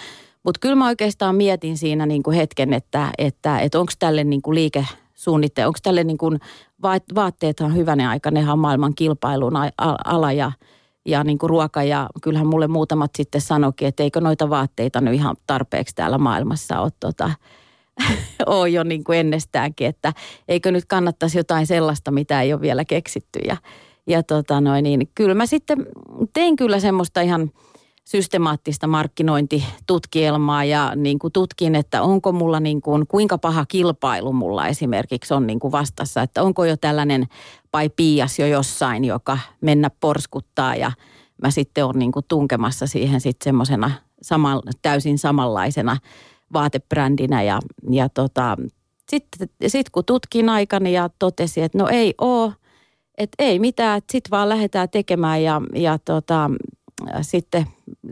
Mutta 0.43 0.59
kyllä 0.61 0.75
mä 0.75 0.87
oikeastaan 0.87 1.35
mietin 1.35 1.79
siinä 1.79 2.07
niin 2.07 2.23
kuin 2.23 2.37
hetken, 2.37 2.73
että, 2.73 3.11
että, 3.19 3.59
että 3.59 3.81
onko 3.81 3.93
tälle 3.99 4.25
niin 4.25 4.43
kuin 4.43 4.55
liikesuunnittelu, 4.55 5.67
onko 5.67 5.79
tälle 5.83 6.05
niin 6.05 6.19
kuin, 6.19 6.39
vaatteethan 7.15 7.77
hyvänen 7.77 8.09
aika, 8.09 8.31
nehän 8.31 8.53
on 8.53 8.59
maailman 8.59 8.95
kilpailun 8.95 9.53
ala 10.05 10.33
ja, 10.33 10.53
ja 11.07 11.25
niin 11.25 11.39
kuin 11.39 11.51
ruoka 11.51 11.83
ja 11.83 12.09
kyllähän 12.23 12.47
mulle 12.47 12.69
muutamat 12.69 13.11
sitten 13.17 13.41
sanoikin, 13.41 13.89
että 13.89 14.03
eikö 14.03 14.21
noita 14.21 14.51
vaatteita 14.51 15.01
nyt 15.01 15.15
ihan 15.15 15.37
tarpeeksi 15.47 15.95
täällä 15.95 16.19
maailmassa 16.19 16.81
ole 16.81 16.91
tota, 17.01 17.31
jo 18.73 18.83
niin 18.83 19.05
kuin 19.05 19.19
ennestäänkin, 19.19 19.87
että 19.87 20.13
eikö 20.49 20.71
nyt 20.71 20.85
kannattaisi 20.85 21.39
jotain 21.39 21.67
sellaista, 21.67 22.11
mitä 22.11 22.43
ei 22.43 22.53
ole 22.53 22.61
vielä 22.61 22.85
keksitty. 22.85 23.39
Ja, 23.47 23.57
ja 24.07 24.23
tota 24.23 24.61
noin, 24.61 24.83
niin 24.83 25.09
kyllä 25.15 25.35
mä 25.35 25.47
sitten 25.47 25.87
tein 26.33 26.57
kyllä 26.57 26.81
semmoista 26.81 27.21
ihan 27.21 27.51
systemaattista 28.05 28.87
markkinointitutkielmaa 28.87 30.65
ja 30.65 30.93
niin 30.97 31.19
kuin 31.19 31.33
tutkin, 31.33 31.75
että 31.75 32.03
onko 32.03 32.33
mulla 32.33 32.61
niin 32.61 32.81
kuin, 32.81 33.07
kuinka 33.07 33.39
paha 33.39 33.67
kilpailu 33.67 34.33
mulla 34.33 34.67
esimerkiksi 34.67 35.35
on 35.35 35.47
niin 35.47 35.61
kuin 35.61 35.73
vastassa, 35.73 36.23
että 36.23 36.43
onko 36.43 36.65
jo 36.65 36.77
tällainen 36.77 37.27
pai 37.71 37.89
piias 37.89 38.39
jo 38.39 38.47
jossain, 38.47 39.05
joka 39.05 39.39
mennä 39.61 39.91
porskuttaa 40.01 40.77
ja 40.77 40.93
mä 41.43 41.51
sitten 41.51 41.85
on 41.85 41.99
niin 41.99 42.13
kuin 42.13 42.25
tunkemassa 42.29 42.87
siihen 42.87 43.21
sitten 43.21 43.45
semmoisena 43.45 43.91
sama, 44.23 44.61
täysin 44.83 45.19
samanlaisena 45.19 45.97
vaatebrändinä 46.53 47.43
ja, 47.43 47.61
ja 47.91 48.09
tota, 48.09 48.57
sitten 49.11 49.49
sit 49.67 49.91
kun 49.91 50.05
tutkin 50.05 50.49
aikani 50.49 50.93
ja 50.93 51.11
totesin, 51.19 51.65
että 51.65 51.79
no 51.79 51.89
ei 51.89 52.15
oo, 52.21 52.53
että 53.19 53.35
ei 53.39 53.59
mitään, 53.59 53.99
että 53.99 54.13
sitten 54.13 54.31
vaan 54.31 54.49
lähdetään 54.49 54.89
tekemään 54.89 55.43
ja, 55.43 55.63
ja 55.75 55.99
tota, 55.99 56.51
sitten 57.23 57.67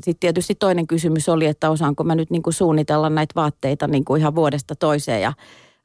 sit 0.05 0.21
tietysti 0.21 0.55
toinen 0.55 0.87
kysymys 0.87 1.29
oli, 1.29 1.47
että 1.47 1.71
osaanko 1.71 2.05
mä 2.05 2.15
nyt 2.15 2.31
niinku 2.31 2.53
suunnitella 2.53 3.11
näitä 3.11 3.33
vaatteita 3.37 3.87
niinku 3.87 4.17
ihan 4.17 4.35
vuodesta 4.35 4.77
toiseen 4.77 5.23
ja 5.23 5.33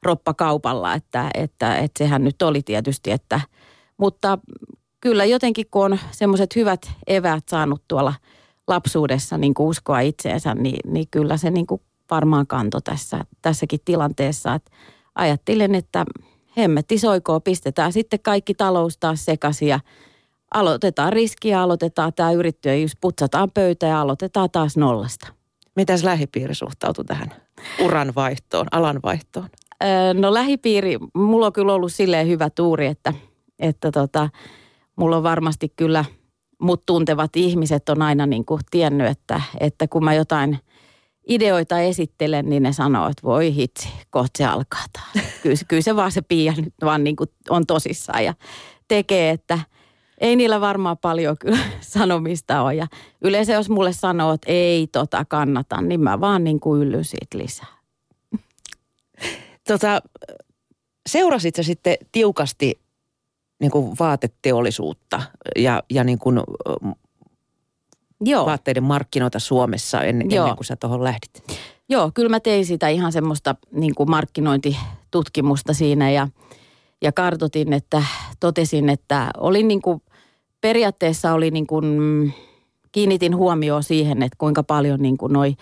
roppakaupalla, 0.02 0.94
että, 0.94 1.30
että, 1.34 1.76
että 1.76 2.04
sehän 2.04 2.24
nyt 2.24 2.42
oli 2.42 2.62
tietysti, 2.62 3.10
että 3.10 3.40
mutta 3.96 4.38
kyllä 5.00 5.24
jotenkin 5.24 5.66
kun 5.70 5.84
on 5.84 5.98
semmoiset 6.10 6.56
hyvät 6.56 6.90
eväät 7.06 7.48
saanut 7.48 7.82
tuolla 7.88 8.14
lapsuudessa 8.68 9.38
niin 9.38 9.54
kuin 9.54 9.66
uskoa 9.66 10.00
itseensä, 10.00 10.54
niin, 10.54 10.92
niin 10.92 11.06
kyllä 11.10 11.36
se 11.36 11.50
niin 11.50 11.66
kuin 11.66 11.80
varmaan 12.10 12.46
kanto 12.46 12.80
tässä, 12.80 13.24
tässäkin 13.42 13.80
tilanteessa. 13.84 14.54
Että 14.54 14.70
ajattelen, 15.14 15.74
että 15.74 16.04
hemmetti 16.56 16.98
soikoo, 16.98 17.40
pistetään 17.40 17.92
sitten 17.92 18.20
kaikki 18.20 18.54
talous 18.54 18.98
taas 18.98 19.24
sekaisin 19.24 19.78
aloitetaan 20.54 21.12
riskiä, 21.12 21.60
aloitetaan 21.60 22.12
tämä 22.12 22.32
just 22.82 22.94
putsataan 23.00 23.50
pöytä 23.50 23.86
ja 23.86 24.00
aloitetaan 24.00 24.50
taas 24.50 24.76
nollasta. 24.76 25.26
Mitäs 25.76 26.04
lähipiiri 26.04 26.54
suhtautui 26.54 27.04
tähän 27.04 27.34
uran 27.84 28.12
vaihtoon, 28.16 28.66
alan 28.70 29.00
vaihtoon? 29.02 29.48
no 30.20 30.34
lähipiiri, 30.34 30.98
mulla 31.14 31.46
on 31.46 31.52
kyllä 31.52 31.72
ollut 31.72 31.92
silleen 31.92 32.28
hyvä 32.28 32.50
tuuri, 32.50 32.86
että, 32.86 33.14
että 33.58 33.92
tota, 33.92 34.28
mulla 34.96 35.16
on 35.16 35.22
varmasti 35.22 35.72
kyllä 35.76 36.04
mut 36.62 36.82
tuntevat 36.86 37.36
ihmiset 37.36 37.88
on 37.88 38.02
aina 38.02 38.26
niin 38.26 38.44
kuin 38.44 38.60
tiennyt, 38.70 39.06
että, 39.06 39.40
että 39.60 39.88
kun 39.88 40.04
mä 40.04 40.14
jotain– 40.14 40.58
ideoita 41.28 41.80
esittelen, 41.80 42.48
niin 42.48 42.62
ne 42.62 42.72
sanoo, 42.72 43.08
että 43.08 43.22
voi 43.22 43.54
hitsi, 43.54 43.88
kohta 44.10 44.38
se 44.38 44.44
alkaa 44.44 44.84
taas. 44.92 45.26
Kyllä, 45.42 45.56
kyllä 45.68 45.82
se 45.82 45.96
vaan 45.96 46.12
se 46.12 46.22
Pia 46.22 46.54
nyt 46.56 46.74
vaan 46.84 47.04
niin 47.04 47.16
kuin 47.16 47.30
on 47.50 47.66
tosissaan 47.66 48.24
ja 48.24 48.34
tekee, 48.88 49.30
että 49.30 49.58
ei 50.18 50.36
niillä 50.36 50.60
varmaan 50.60 50.98
paljon 50.98 51.36
kyllä 51.40 51.58
sanomista 51.80 52.62
ole. 52.62 52.74
Ja 52.74 52.86
yleensä 53.22 53.52
jos 53.52 53.70
mulle 53.70 53.92
sanoo, 53.92 54.32
että 54.32 54.52
ei 54.52 54.86
tota 54.86 55.24
kannata, 55.24 55.80
niin 55.80 56.00
mä 56.00 56.20
vaan 56.20 56.44
niin 56.44 56.60
kuin 56.60 56.82
yllyn 56.82 57.04
siitä 57.04 57.38
lisää. 57.38 57.66
Tota, 59.68 60.02
seurasit 61.08 61.56
sä 61.56 61.62
sitten 61.62 61.96
tiukasti 62.12 62.80
niin 63.60 63.70
kuin 63.70 63.96
vaateteollisuutta 64.00 65.22
ja, 65.56 65.82
ja 65.90 66.04
niin 66.04 66.18
kuin 66.18 66.40
Joo. 68.20 68.46
vaatteiden 68.46 68.82
markkinoita 68.82 69.38
Suomessa 69.38 70.02
ennen, 70.02 70.30
Joo. 70.30 70.44
ennen 70.44 70.56
kuin 70.56 70.66
sä 70.66 70.76
tuohon 70.76 71.04
lähdit? 71.04 71.44
Joo, 71.88 72.10
kyllä 72.14 72.28
mä 72.28 72.40
tein 72.40 72.66
sitä 72.66 72.88
ihan 72.88 73.12
semmoista 73.12 73.54
niin 73.70 73.94
kuin 73.94 74.10
markkinointitutkimusta 74.10 75.74
siinä 75.74 76.10
ja, 76.10 76.28
ja 77.02 77.12
kartotin, 77.12 77.72
että 77.72 78.02
totesin, 78.40 78.88
että 78.88 79.30
oli 79.36 79.62
niin 79.62 79.82
kuin, 79.82 80.02
periaatteessa 80.60 81.32
oli 81.32 81.50
niin 81.50 81.66
kuin, 81.66 82.34
kiinnitin 82.92 83.36
huomioon 83.36 83.82
siihen, 83.82 84.22
että 84.22 84.36
kuinka 84.38 84.62
paljon 84.62 85.02
niin 85.02 85.16
kuin 85.16 85.32
noi 85.32 85.54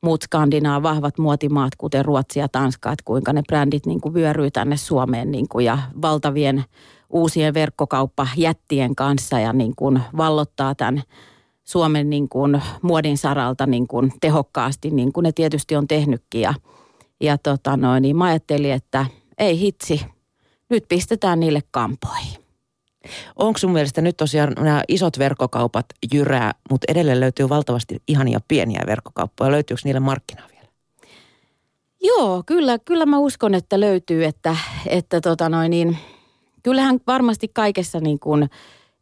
muut 0.00 0.22
Skandinaa 0.22 0.82
vahvat 0.82 1.18
muotimaat, 1.18 1.76
kuten 1.78 2.04
Ruotsi 2.04 2.38
ja 2.38 2.48
Tanska, 2.48 2.92
että 2.92 3.02
kuinka 3.04 3.32
ne 3.32 3.42
brändit 3.48 3.86
niin 3.86 4.00
kuin 4.00 4.14
vyöryy 4.14 4.50
tänne 4.50 4.76
Suomeen 4.76 5.30
niin 5.30 5.48
kuin, 5.48 5.64
ja 5.64 5.78
valtavien 6.02 6.64
uusien 7.10 7.54
verkkokauppajättien 7.54 8.96
kanssa 8.96 9.40
ja 9.40 9.52
niin 9.52 9.76
kuin 9.76 10.02
vallottaa 10.16 10.74
tämän 10.74 11.02
Suomen 11.64 12.10
niin 12.10 12.28
kuin 12.28 12.62
muodin 12.82 13.18
saralta 13.18 13.66
niin 13.66 13.86
kuin 13.88 14.12
tehokkaasti, 14.20 14.90
niin 14.90 15.12
kuin 15.12 15.24
ne 15.24 15.32
tietysti 15.32 15.76
on 15.76 15.88
tehnytkin. 15.88 16.40
Ja, 16.40 16.54
ja 17.20 17.38
tota 17.38 17.76
noin, 17.76 18.02
niin 18.02 18.16
mä 18.16 18.24
ajattelin, 18.24 18.72
että 18.72 19.06
ei 19.38 19.60
hitsi, 19.60 20.00
nyt 20.70 20.84
pistetään 20.88 21.40
niille 21.40 21.60
kampoihin. 21.70 22.44
Onko 23.36 23.58
sun 23.58 23.72
mielestä 23.72 24.00
nyt 24.00 24.16
tosiaan 24.16 24.52
nämä 24.58 24.82
isot 24.88 25.18
verkkokaupat 25.18 25.86
jyrää, 26.12 26.52
mutta 26.70 26.84
edelleen 26.88 27.20
löytyy 27.20 27.48
valtavasti 27.48 28.02
ihania 28.08 28.40
pieniä 28.48 28.82
verkkokauppoja. 28.86 29.50
Löytyykö 29.50 29.80
niille 29.84 30.00
markkinaa 30.00 30.48
vielä? 30.52 30.68
Joo, 32.00 32.42
kyllä, 32.46 32.78
kyllä 32.78 33.06
mä 33.06 33.18
uskon, 33.18 33.54
että 33.54 33.80
löytyy, 33.80 34.24
että, 34.24 34.56
että 34.86 35.20
tota 35.20 35.48
noin 35.48 35.70
niin, 35.70 35.98
kyllähän 36.62 37.00
varmasti 37.06 37.48
kaikessa 37.48 38.00
niin 38.00 38.18
kuin– 38.18 38.48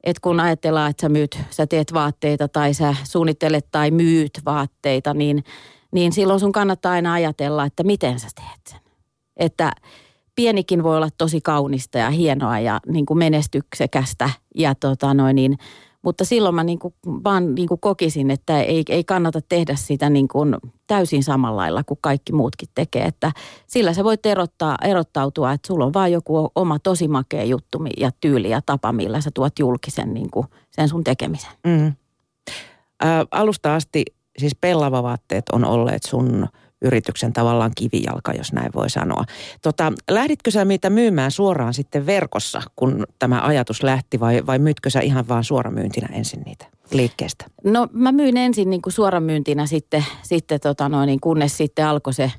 että 0.06 0.20
kun 0.20 0.40
ajatellaan, 0.40 0.90
että 0.90 1.00
sä 1.00 1.08
myyt, 1.08 1.38
sä 1.50 1.66
teet 1.66 1.92
vaatteita 1.92 2.48
tai 2.48 2.74
sä 2.74 2.94
suunnittelet 3.04 3.66
tai 3.70 3.90
myyt 3.90 4.40
vaatteita, 4.44 5.14
niin, 5.14 5.44
niin 5.92 6.12
silloin 6.12 6.40
sun 6.40 6.52
kannattaa 6.52 6.92
aina 6.92 7.12
ajatella, 7.12 7.64
että 7.64 7.82
miten 7.82 8.20
sä 8.20 8.28
teet 8.34 8.60
sen. 8.68 8.80
Että 9.36 9.72
pienikin 10.36 10.82
voi 10.82 10.96
olla 10.96 11.08
tosi 11.18 11.40
kaunista 11.40 11.98
ja 11.98 12.10
hienoa 12.10 12.58
ja 12.58 12.80
niin 12.86 13.06
kuin 13.06 13.18
menestyksekästä 13.18 14.30
ja 14.54 14.74
tota 14.74 15.14
noin 15.14 15.36
niin, 15.36 15.58
mutta 16.02 16.24
silloin 16.24 16.54
mä 16.54 16.64
niin 16.64 16.78
kuin 16.78 16.94
vaan 17.04 17.54
niin 17.54 17.68
kuin 17.68 17.80
kokisin, 17.80 18.30
että 18.30 18.62
ei, 18.62 18.84
ei 18.88 19.04
kannata 19.04 19.40
tehdä 19.48 19.74
sitä 19.76 20.10
niin 20.10 20.28
kuin 20.28 20.56
täysin 20.86 21.22
samalla 21.22 21.56
lailla 21.56 21.84
kuin 21.84 21.98
kaikki 22.00 22.32
muutkin 22.32 22.68
tekee. 22.74 23.04
Että 23.04 23.32
sillä 23.66 23.92
sä 23.92 24.04
voit 24.04 24.26
erottaa, 24.26 24.76
erottautua, 24.84 25.52
että 25.52 25.66
sulla 25.66 25.84
on 25.84 25.94
vaan 25.94 26.12
joku 26.12 26.50
oma 26.54 26.78
tosi 26.78 27.08
makea 27.08 27.44
juttu 27.44 27.78
ja 27.96 28.10
tyyli 28.20 28.50
ja 28.50 28.60
tapa, 28.66 28.92
millä 28.92 29.20
sä 29.20 29.30
tuot 29.34 29.58
julkisen 29.58 30.14
niin 30.14 30.30
kuin 30.30 30.46
sen 30.70 30.88
sun 30.88 31.04
tekemisen. 31.04 31.50
Mm. 31.66 31.86
Ä, 33.04 33.26
alusta 33.30 33.74
asti 33.74 34.04
siis 34.38 34.54
pellavavaatteet 34.60 35.44
on 35.52 35.64
olleet 35.64 36.02
sun 36.02 36.48
yrityksen 36.82 37.32
tavallaan 37.32 37.70
kivijalka, 37.76 38.32
jos 38.32 38.52
näin 38.52 38.70
voi 38.74 38.90
sanoa. 38.90 39.24
Tota, 39.62 39.92
lähditkö 40.10 40.50
sä 40.50 40.64
mitä 40.64 40.90
myymään 40.90 41.30
suoraan 41.30 41.74
sitten 41.74 42.06
verkossa, 42.06 42.62
kun 42.76 43.06
tämä 43.18 43.40
ajatus 43.40 43.82
lähti 43.82 44.20
vai, 44.20 44.46
vai 44.46 44.58
myytkö 44.58 44.90
sä 44.90 45.00
ihan 45.00 45.28
vaan 45.28 45.44
suoramyyntinä 45.44 46.08
ensin 46.12 46.42
niitä 46.46 46.66
liikkeestä? 46.90 47.44
No 47.64 47.88
mä 47.92 48.12
myyn 48.12 48.36
ensin 48.36 48.70
niin 48.70 48.82
kuin 48.82 48.92
suoramyyntinä 48.92 49.66
sitten, 49.66 50.04
sitten 50.22 50.60
tota 50.60 50.88
noin, 50.88 51.06
niin 51.06 51.20
kunnes 51.20 51.56
sitten 51.56 51.86
alkoi 51.86 52.14
se 52.14 52.32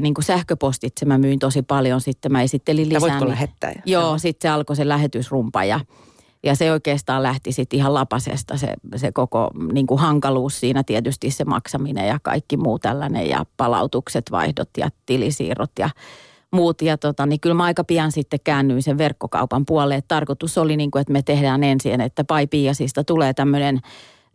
niin 0.00 0.14
kuin 0.14 0.24
sähköpostitse 0.24 1.06
mä 1.06 1.18
myin 1.18 1.38
tosi 1.38 1.62
paljon. 1.62 2.00
Sitten 2.00 2.32
mä 2.32 2.42
esittelin 2.42 2.88
lisää. 2.88 2.96
Ja 2.96 3.00
voitko 3.00 3.24
niin, 3.24 3.30
lähettää? 3.30 3.72
Joo, 3.86 4.02
joo. 4.02 4.18
sitten 4.18 4.48
se 4.48 4.52
alkoi 4.52 4.76
se 4.76 4.88
lähetysrumpa 4.88 5.64
ja 5.64 5.80
ja 6.42 6.54
se 6.54 6.72
oikeastaan 6.72 7.22
lähti 7.22 7.52
sitten 7.52 7.76
ihan 7.76 7.94
lapasesta 7.94 8.56
se, 8.56 8.74
se 8.96 9.12
koko 9.12 9.50
niin 9.72 9.86
kuin 9.86 10.00
hankaluus 10.00 10.60
siinä 10.60 10.82
tietysti 10.82 11.30
se 11.30 11.44
maksaminen 11.44 12.08
ja 12.08 12.18
kaikki 12.22 12.56
muu 12.56 12.78
tällainen 12.78 13.28
ja 13.28 13.44
palautukset, 13.56 14.24
vaihdot 14.30 14.70
ja 14.76 14.88
tilisiirrot 15.06 15.70
ja 15.78 15.90
muut. 16.52 16.82
Ja 16.82 16.98
tota, 16.98 17.26
niin 17.26 17.40
kyllä 17.40 17.54
mä 17.54 17.64
aika 17.64 17.84
pian 17.84 18.12
sitten 18.12 18.40
käännyin 18.44 18.82
sen 18.82 18.98
verkkokaupan 18.98 19.66
puolelle. 19.66 20.02
tarkoitus 20.08 20.58
oli 20.58 20.76
niin 20.76 20.90
kuin, 20.90 21.00
että 21.00 21.12
me 21.12 21.22
tehdään 21.22 21.64
ensin, 21.64 22.00
että 22.00 22.24
Paipiasista 22.24 23.04
tulee 23.04 23.34
tämmöinen 23.34 23.80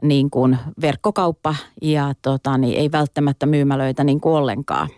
niin 0.01 0.29
kuin 0.29 0.57
verkkokauppa 0.81 1.55
ja 1.81 2.13
tota, 2.21 2.57
niin 2.57 2.79
ei 2.79 2.91
välttämättä 2.91 3.45
myymälöitä 3.45 4.03
niin 4.03 4.21
kuin 4.21 4.35
ollenkaan. 4.35 4.89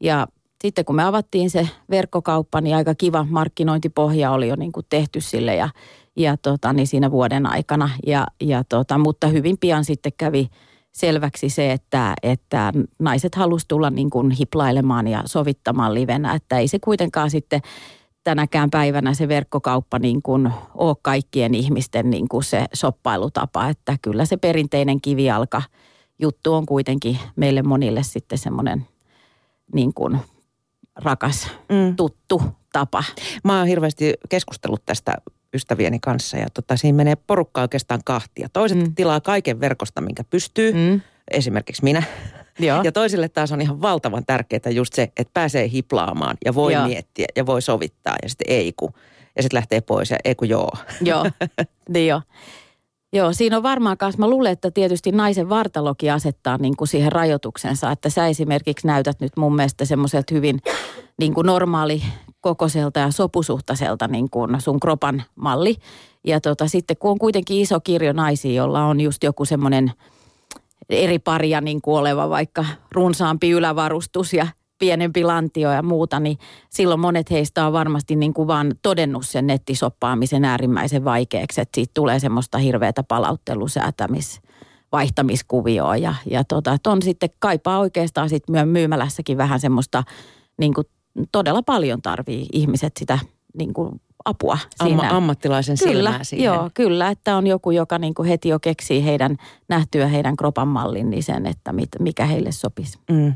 Ja 0.00 0.26
sitten 0.62 0.84
kun 0.84 0.96
me 0.96 1.04
avattiin 1.04 1.50
se 1.50 1.68
verkkokauppa, 1.90 2.60
niin 2.60 2.76
aika 2.76 2.94
kiva 2.94 3.26
markkinointipohja 3.30 4.30
oli 4.30 4.48
jo 4.48 4.56
niin 4.56 4.72
kuin 4.72 4.86
tehty 4.90 5.20
sille 5.20 5.56
ja, 5.56 5.68
ja 6.18 6.36
tota, 6.36 6.72
niin 6.72 6.86
siinä 6.86 7.10
vuoden 7.10 7.46
aikana. 7.46 7.90
Ja, 8.06 8.26
ja 8.40 8.64
tota, 8.64 8.98
mutta 8.98 9.28
hyvin 9.28 9.58
pian 9.58 9.84
sitten 9.84 10.12
kävi 10.18 10.48
selväksi 10.92 11.48
se, 11.48 11.72
että, 11.72 12.14
että 12.22 12.72
naiset 12.98 13.34
halusivat 13.34 13.68
tulla 13.68 13.90
niin 13.90 14.10
kuin 14.10 14.30
hiplailemaan 14.30 15.08
ja 15.08 15.22
sovittamaan 15.26 15.94
livenä, 15.94 16.34
että 16.34 16.58
ei 16.58 16.68
se 16.68 16.78
kuitenkaan 16.78 17.30
sitten 17.30 17.60
tänäkään 18.24 18.70
päivänä 18.70 19.14
se 19.14 19.28
verkkokauppa 19.28 19.98
niin 19.98 20.22
kuin 20.22 20.52
ole 20.74 20.96
kaikkien 21.02 21.54
ihmisten 21.54 22.10
niin 22.10 22.28
kuin 22.28 22.44
se 22.44 22.66
soppailutapa, 22.72 23.68
että 23.68 23.96
kyllä 24.02 24.24
se 24.24 24.36
perinteinen 24.36 25.00
kivialka 25.00 25.62
juttu 26.18 26.54
on 26.54 26.66
kuitenkin 26.66 27.18
meille 27.36 27.62
monille 27.62 28.02
sitten 28.02 28.38
semmoinen 28.38 28.86
niin 29.74 29.94
kuin 29.94 30.18
rakas, 30.96 31.46
mm. 31.68 31.96
tuttu 31.96 32.42
tapa. 32.72 33.04
Mä 33.44 33.58
oon 33.58 33.66
hirveästi 33.66 34.14
keskustellut 34.28 34.82
tästä 34.86 35.14
ystävieni 35.54 35.98
kanssa 35.98 36.36
ja 36.36 36.46
tota, 36.54 36.76
siinä 36.76 36.96
menee 36.96 37.16
porukka 37.16 37.60
oikeastaan 37.60 38.00
kahtia. 38.04 38.48
Toiset 38.52 38.78
mm. 38.78 38.94
tilaa 38.94 39.20
kaiken 39.20 39.60
verkosta, 39.60 40.00
minkä 40.00 40.24
pystyy, 40.24 40.72
mm. 40.72 41.00
esimerkiksi 41.30 41.84
minä. 41.84 42.02
Joo. 42.58 42.82
Ja 42.82 42.92
toisille 42.92 43.28
taas 43.28 43.52
on 43.52 43.60
ihan 43.60 43.82
valtavan 43.82 44.24
tärkeää 44.26 44.70
just 44.70 44.94
se, 44.94 45.02
että 45.02 45.30
pääsee 45.34 45.70
hiplaamaan 45.70 46.36
ja 46.44 46.54
voi 46.54 46.72
joo. 46.72 46.86
miettiä 46.86 47.26
ja 47.36 47.46
voi 47.46 47.62
sovittaa 47.62 48.16
ja 48.22 48.28
sitten 48.28 48.46
ei 48.50 48.72
ku. 48.76 48.90
Ja 49.36 49.42
sitten 49.42 49.56
lähtee 49.56 49.80
pois 49.80 50.10
ja 50.10 50.16
ei 50.24 50.34
ku 50.34 50.44
joo. 50.44 50.70
Joo, 51.00 51.24
niin 51.94 52.08
joo. 52.08 52.22
Joo, 53.12 53.32
siinä 53.32 53.56
on 53.56 53.62
varmaan 53.62 53.98
kanssa, 53.98 54.18
mä 54.18 54.28
luulen, 54.28 54.52
että 54.52 54.70
tietysti 54.70 55.12
naisen 55.12 55.48
vartalokin 55.48 56.12
asettaa 56.12 56.58
niin 56.58 56.76
kuin 56.76 56.88
siihen 56.88 57.12
rajoituksensa, 57.12 57.90
että 57.90 58.10
sä 58.10 58.26
esimerkiksi 58.26 58.86
näytät 58.86 59.20
nyt 59.20 59.36
mun 59.36 59.56
mielestä 59.56 59.84
semmoiselta 59.84 60.34
hyvin 60.34 60.58
niin 61.18 61.34
kuin 61.34 61.46
normaali 61.46 62.02
kokoiselta 62.40 63.00
ja 63.00 63.10
sopusuhtaiselta 63.10 64.08
niin 64.08 64.30
kuin 64.30 64.60
sun 64.60 64.80
kropan 64.80 65.22
malli. 65.34 65.76
Ja 66.24 66.40
tota, 66.40 66.68
sitten 66.68 66.96
kun 66.96 67.10
on 67.10 67.18
kuitenkin 67.18 67.60
iso 67.60 67.80
kirjo 67.80 68.12
naisia, 68.12 68.52
jolla 68.52 68.84
on 68.84 69.00
just 69.00 69.24
joku 69.24 69.44
semmoinen 69.44 69.92
eri 70.90 71.18
paria 71.18 71.60
niin 71.60 71.80
kuin 71.82 71.98
oleva 71.98 72.28
vaikka 72.28 72.64
runsaampi 72.92 73.50
ylävarustus 73.50 74.32
ja 74.32 74.46
pienempi 74.78 75.24
lantio 75.24 75.72
ja 75.72 75.82
muuta, 75.82 76.20
niin 76.20 76.38
silloin 76.70 77.00
monet 77.00 77.30
heistä 77.30 77.66
on 77.66 77.72
varmasti 77.72 78.16
niin 78.16 78.34
kuin 78.34 78.48
vaan 78.48 78.74
todennut 78.82 79.26
sen 79.26 79.46
nettisoppaamisen 79.46 80.44
äärimmäisen 80.44 81.04
vaikeaksi, 81.04 81.60
että 81.60 81.74
siitä 81.74 81.90
tulee 81.94 82.18
semmoista 82.18 82.58
hirveätä 82.58 83.02
palauttelusäätämis 83.02 84.40
vaihtamiskuvioa 84.92 85.96
ja, 85.96 86.14
ja 86.30 86.44
tota, 86.44 86.78
on 86.86 87.02
sitten 87.02 87.30
kaipaa 87.38 87.78
oikeastaan 87.78 88.28
sitten 88.28 88.68
myymälässäkin 88.68 89.38
vähän 89.38 89.60
semmoista 89.60 90.04
niin 90.58 90.74
kuin 90.74 90.86
todella 91.32 91.62
paljon 91.62 92.02
tarvii 92.02 92.46
ihmiset 92.52 92.92
sitä 92.98 93.18
niin 93.58 93.74
kuin 93.74 94.00
apua 94.24 94.58
siinä. 94.84 95.02
Amma, 95.02 95.16
ammattilaisen 95.16 95.76
kyllä, 95.78 95.92
silmää 95.92 96.24
siihen. 96.24 96.44
Joo, 96.44 96.70
kyllä, 96.74 97.08
että 97.08 97.36
on 97.36 97.46
joku, 97.46 97.70
joka 97.70 97.98
niin 97.98 98.14
kuin 98.14 98.28
heti 98.28 98.48
jo 98.48 98.58
keksii 98.58 99.04
heidän 99.04 99.36
nähtyä 99.68 100.06
heidän 100.06 100.36
kropan 100.36 100.68
mallin, 100.68 101.10
niin 101.10 101.22
sen, 101.22 101.46
että 101.46 101.72
mit, 101.72 101.88
mikä 101.98 102.26
heille 102.26 102.52
sopisi. 102.52 102.98
Mm. 103.10 103.34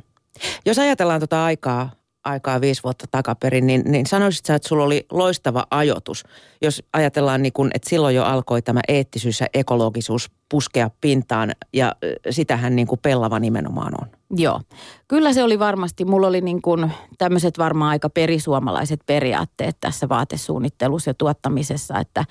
Jos 0.67 0.79
ajatellaan 0.79 1.21
tuota 1.21 1.45
aikaa, 1.45 1.91
aikaa 2.25 2.61
viisi 2.61 2.83
vuotta 2.83 3.07
takaperin, 3.11 3.67
niin, 3.67 3.83
niin 3.87 4.07
sanoisit 4.07 4.47
sä, 4.47 4.55
että 4.55 4.69
sulla 4.69 4.85
oli 4.85 5.07
loistava 5.13 5.67
ajoitus. 5.71 6.25
Jos 6.63 6.83
ajatellaan, 6.93 7.43
niin 7.43 7.53
kun, 7.53 7.71
että 7.75 7.89
silloin 7.89 8.17
jo 8.17 8.25
alkoi 8.25 8.63
tämä 8.63 8.81
eettisyys 8.89 9.41
ja 9.41 9.47
ekologisuus 9.55 10.31
puskea 10.49 10.91
pintaan, 11.01 11.53
ja 11.73 11.97
sitähän 12.31 12.77
niin 12.77 12.87
kuin 12.87 13.01
pellava 13.03 13.39
nimenomaan 13.39 13.93
on. 14.01 14.09
Joo, 14.37 14.61
kyllä 15.09 15.33
se 15.33 15.43
oli 15.43 15.59
varmasti, 15.59 16.05
mulla 16.05 16.27
oli 16.27 16.41
niin 16.41 16.63
kuin 16.63 16.93
tämmöiset 17.19 17.59
varmaan 17.59 17.91
aika 17.91 18.11
perisuomalaiset 18.11 19.01
periaatteet 19.07 19.77
tässä 19.81 20.09
vaatesuunnittelussa 20.09 21.11
ja 21.11 21.15
tuottamisessa, 21.15 21.99
että 21.99 22.25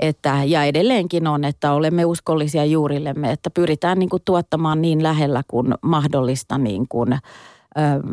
että, 0.00 0.44
ja 0.44 0.64
edelleenkin 0.64 1.26
on, 1.26 1.44
että 1.44 1.72
olemme 1.72 2.04
uskollisia 2.04 2.64
juurillemme, 2.64 3.32
että 3.32 3.50
pyritään 3.50 3.98
niin 3.98 4.08
kuin 4.08 4.22
tuottamaan 4.24 4.82
niin 4.82 5.02
lähellä 5.02 5.42
kuin 5.48 5.74
mahdollista 5.82 6.58
niin 6.58 6.88
kuin, 6.88 7.18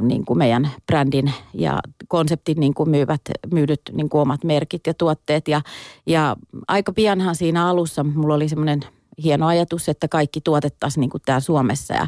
niin 0.01 0.25
kuin 0.25 0.37
meidän 0.37 0.71
brändin 0.87 1.33
ja 1.53 1.79
konseptin 2.07 2.59
niin 2.59 2.73
kuin 2.73 2.89
myyvät, 2.89 3.21
myydyt 3.51 3.81
niin 3.91 4.09
kuin 4.09 4.21
omat 4.21 4.43
merkit 4.43 4.87
ja 4.87 4.93
tuotteet. 4.93 5.47
Ja, 5.47 5.61
ja 6.05 6.35
aika 6.67 6.93
pianhan 6.93 7.35
siinä 7.35 7.67
alussa 7.67 8.03
mulla 8.03 8.33
oli 8.33 8.49
semmoinen 8.49 8.79
hieno 9.23 9.47
ajatus, 9.47 9.89
että 9.89 10.07
kaikki 10.07 10.41
tuotettaisiin 10.41 11.01
niin 11.01 11.09
kuin 11.09 11.21
täällä 11.25 11.39
Suomessa 11.39 11.93
ja 11.93 12.07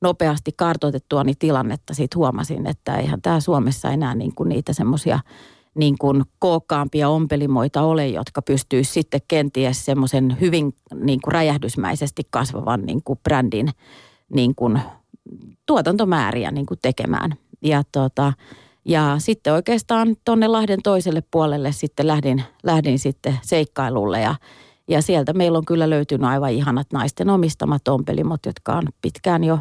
nopeasti 0.00 0.52
kartoitettua 0.56 1.24
niin 1.24 1.38
tilannetta 1.38 1.94
siitä 1.94 2.18
huomasin, 2.18 2.66
että 2.66 2.96
eihän 2.96 3.22
tämä 3.22 3.40
Suomessa 3.40 3.90
enää 3.90 4.14
niin 4.14 4.34
kuin 4.34 4.48
niitä 4.48 4.72
semmoisia– 4.72 5.20
niin 5.76 5.98
kuin 5.98 6.24
kookkaampia 6.38 7.08
ompelimoita 7.08 7.82
ole, 7.82 8.08
jotka 8.08 8.42
pystyy 8.42 8.84
sitten 8.84 9.20
kenties 9.28 9.84
semmoisen 9.84 10.36
hyvin 10.40 10.74
niin 10.94 11.20
kuin 11.20 11.32
räjähdysmäisesti 11.32 12.22
kasvavan 12.30 12.86
niin 12.86 13.02
kuin 13.02 13.18
brändin 13.22 13.68
niin 14.34 14.54
kuin 14.54 14.80
tuotantomääriä 15.66 16.50
niin 16.50 16.66
kuin 16.66 16.78
tekemään. 16.82 17.34
Ja, 17.62 17.82
tota, 17.92 18.32
ja 18.84 19.16
sitten 19.18 19.52
oikeastaan 19.52 20.16
tuonne 20.24 20.48
Lahden 20.48 20.82
toiselle 20.82 21.22
puolelle 21.30 21.72
sitten 21.72 22.06
lähdin, 22.06 22.42
lähdin 22.62 22.98
sitten 22.98 23.38
seikkailulle 23.42 24.20
ja, 24.20 24.34
ja 24.88 25.02
sieltä 25.02 25.32
meillä 25.32 25.58
on 25.58 25.64
kyllä 25.64 25.90
löytynyt 25.90 26.28
aivan 26.30 26.52
ihanat 26.52 26.86
naisten 26.92 27.30
omistamat 27.30 27.88
ompelimot, 27.88 28.46
jotka 28.46 28.72
on 28.72 28.84
pitkään 29.02 29.44
jo 29.44 29.58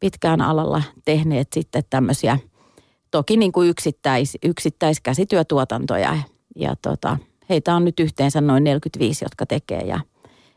pitkään 0.00 0.40
alalla 0.40 0.82
tehneet 1.04 1.48
sitten 1.52 1.82
tämmöisiä– 1.90 2.38
toki 3.14 3.36
niin 3.36 3.52
kuin 3.52 3.68
yksittäis, 3.68 4.38
yksittäiskäsityötuotantoja. 4.44 6.18
Ja 6.56 6.76
tota, 6.82 7.16
heitä 7.48 7.74
on 7.74 7.84
nyt 7.84 8.00
yhteensä 8.00 8.40
noin 8.40 8.64
45, 8.64 9.24
jotka 9.24 9.46
tekee 9.46 9.80
ja, 9.80 10.00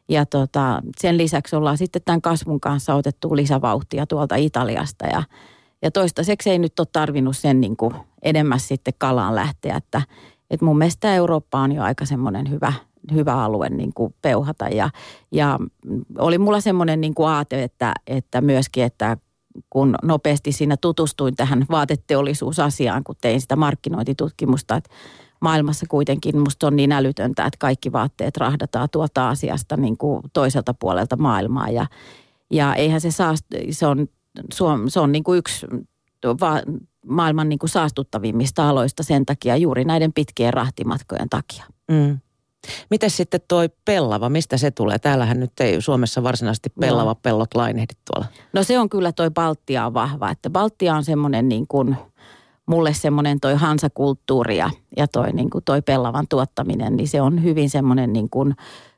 ja 0.10 0.26
tota, 0.26 0.82
sen 0.98 1.18
lisäksi 1.18 1.56
ollaan 1.56 1.78
sitten 1.78 2.02
tämän 2.06 2.22
kasvun 2.22 2.60
kanssa 2.60 2.96
otettu 2.96 3.36
lisävauhtia 3.36 4.06
tuolta 4.06 4.36
Italiasta 4.36 5.06
ja, 5.06 5.24
ja 5.82 5.92
toistaiseksi 5.92 6.50
ei 6.50 6.60
nyt 6.60 6.80
ole 6.80 6.88
tarvinnut 6.92 7.38
sen 7.38 7.62
niin 7.62 7.78
kuin 7.78 7.94
edemmäs 8.22 8.68
sitten 8.68 8.94
kalaan 8.98 9.36
lähteä, 9.36 9.76
että, 9.76 10.02
että 10.50 10.66
mun 10.66 10.78
mielestä 10.78 11.16
Eurooppa 11.16 11.60
on 11.60 11.72
jo 11.72 11.84
aika 11.84 12.06
semmoinen 12.06 12.50
hyvä, 12.50 12.74
hyvä 13.14 13.44
alue 13.44 13.70
niin 13.70 13.94
kuin 13.94 14.16
peuhata 14.22 14.68
ja, 14.68 14.90
ja 15.32 15.60
oli 16.18 16.38
mulla 16.38 16.62
semmoinen 16.62 17.02
niin 17.02 17.14
kuin 17.14 17.30
aate, 17.30 17.64
että, 17.64 17.94
että 18.08 18.42
myöskin, 18.42 18.84
että 18.84 19.18
kun 19.70 19.96
nopeasti 20.04 20.52
siinä 20.52 20.78
tutustuin 20.78 21.36
tähän 21.36 21.66
vaateteollisuusasiaan, 21.70 23.04
kun 23.04 23.16
tein 23.22 23.42
sitä 23.42 23.56
markkinointitutkimusta, 23.56 24.76
että 24.76 24.90
maailmassa 25.42 25.86
kuitenkin 25.90 26.40
musta 26.40 26.68
on 26.68 26.76
niin 26.76 26.92
älytöntä, 26.92 27.46
että 27.46 27.58
kaikki 27.60 27.92
vaatteet 27.92 28.38
rahdataan 28.38 28.90
tuolta 28.92 29.30
asiasta 29.30 29.78
niin 29.78 29.98
kuin 29.98 30.22
toiselta 30.34 30.74
puolelta 30.74 31.16
maailmaa 31.16 31.70
ja, 31.70 31.86
ja 32.52 32.76
eihän 32.76 33.02
se 33.02 33.12
saa, 33.12 33.34
se 33.72 33.88
on, 33.88 34.08
se 34.90 35.00
on 35.00 35.12
niin 35.12 35.24
kuin 35.24 35.38
yksi 35.38 35.68
va, 36.26 36.62
maailman 37.06 37.50
niin 37.50 37.60
kuin 37.60 37.70
saastuttavimmista 37.70 38.70
aloista 38.70 39.04
sen 39.04 39.26
takia 39.26 39.58
juuri 39.58 39.86
näiden 39.86 40.14
pitkien 40.14 40.54
rahtimatkojen 40.54 41.30
takia. 41.30 41.66
Mm. 41.92 42.20
Miten 42.90 43.10
sitten 43.10 43.42
toi 43.48 43.70
pellava, 43.86 44.30
mistä 44.30 44.58
se 44.58 44.72
tulee? 44.72 45.00
Täällähän 45.00 45.40
nyt 45.40 45.52
ei 45.60 45.82
Suomessa 45.82 46.24
varsinaisesti 46.24 46.70
pellava 46.80 47.10
no. 47.10 47.16
pellot 47.16 47.56
lainehdi 47.56 47.94
tuolla. 48.14 48.28
No 48.54 48.64
se 48.64 48.80
on 48.80 48.90
kyllä 48.90 49.12
toi 49.12 49.32
Baltia 49.32 49.86
on 49.86 49.94
vahva, 49.94 50.32
että 50.32 50.50
Baltia 50.50 50.96
on 50.96 51.04
semmoinen 51.04 51.50
niin 51.50 51.68
kuin, 51.68 51.98
mulle 52.66 52.94
semmoinen 52.94 53.40
toi 53.40 53.56
hansakulttuuri 53.56 54.58
ja, 54.58 54.70
ja 54.98 55.08
toi, 55.08 55.32
niin 55.32 55.50
kuin 55.50 55.64
toi 55.64 55.82
pellavan 55.82 56.26
tuottaminen, 56.30 56.96
niin 56.96 57.08
se 57.08 57.22
on 57.22 57.44
hyvin 57.44 57.70
semmoinen 57.70 58.14
niin 58.14 58.30
kuin 58.30 58.56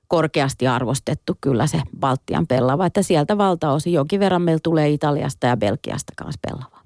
korkeasti 0.08 0.68
arvostettu 0.68 1.38
kyllä 1.42 1.68
se 1.68 1.82
Baltian 2.00 2.48
pellava. 2.48 2.86
Että 2.86 3.02
sieltä 3.02 3.38
valtaosin 3.38 3.94
jonkin 3.94 4.20
verran 4.20 4.42
meillä 4.42 4.60
tulee 4.64 4.90
Italiasta 4.90 5.48
ja 5.48 5.58
Belgiasta 5.58 6.14
kanssa 6.18 6.40
pellava. 6.48 6.80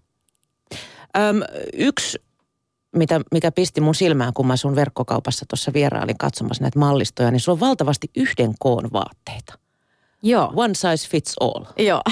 Öm, 1.17 1.41
yksi 1.73 2.19
mitä, 2.95 3.21
mikä 3.31 3.51
pisti 3.51 3.81
mun 3.81 3.95
silmään, 3.95 4.33
kun 4.33 4.47
mä 4.47 4.57
sun 4.57 4.75
verkkokaupassa 4.75 5.45
tuossa 5.49 5.73
vierailin 5.73 6.17
katsomassa 6.17 6.63
näitä 6.63 6.79
mallistoja, 6.79 7.31
niin 7.31 7.39
sulla 7.39 7.55
on 7.55 7.59
valtavasti 7.59 8.11
yhden 8.15 8.53
koon 8.59 8.89
vaatteita. 8.93 9.53
Joo. 10.23 10.53
One 10.55 10.73
size 10.73 11.09
fits 11.09 11.35
all. 11.39 11.65
Joo. 11.77 12.01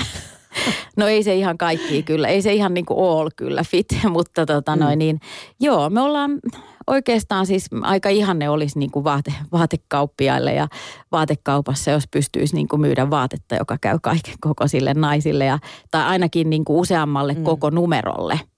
No 0.98 1.08
ei 1.08 1.24
se 1.24 1.36
ihan 1.36 1.58
kaikki 1.58 2.04
kyllä, 2.04 2.28
ei 2.28 2.42
se 2.42 2.54
ihan 2.54 2.74
niin 2.74 2.86
kuin 2.86 3.10
all 3.10 3.30
kyllä 3.36 3.64
fit, 3.64 3.88
mutta 4.10 4.46
tota 4.46 4.76
noin 4.76 4.96
mm. 4.96 5.00
niin, 5.00 5.20
joo, 5.60 5.90
me 5.90 6.02
ollaan 6.02 6.40
oikeastaan 6.88 7.46
siis 7.46 7.66
aika 7.82 8.10
ihanne 8.10 8.50
olisi 8.50 8.80
niin 8.80 8.92
kuin 8.92 9.04
vaate, 9.04 9.34
vaatekauppiaille 9.52 10.54
ja 10.54 10.68
vaatekaupassa, 11.12 11.92
jos 11.92 12.04
pystyisi 12.12 12.56
niin 12.56 12.68
kuin 12.68 12.82
myydä 12.82 13.10
vaatetta, 13.10 13.56
joka 13.56 13.78
käy 13.82 14.00
kaiken 14.02 14.34
kokoisille 14.42 14.94
naisille 14.94 15.46
ja, 15.46 15.60
tai 15.92 16.04
ainakin 16.04 16.50
niin 16.50 16.66
kuin 16.66 16.80
useammalle 16.80 17.34
mm. 17.34 17.44
koko 17.44 17.70
numerolle– 17.70 18.40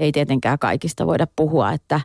ei 0.00 0.12
tietenkään 0.12 0.58
kaikista 0.58 1.06
voida 1.06 1.26
puhua, 1.36 1.72
että 1.72 2.00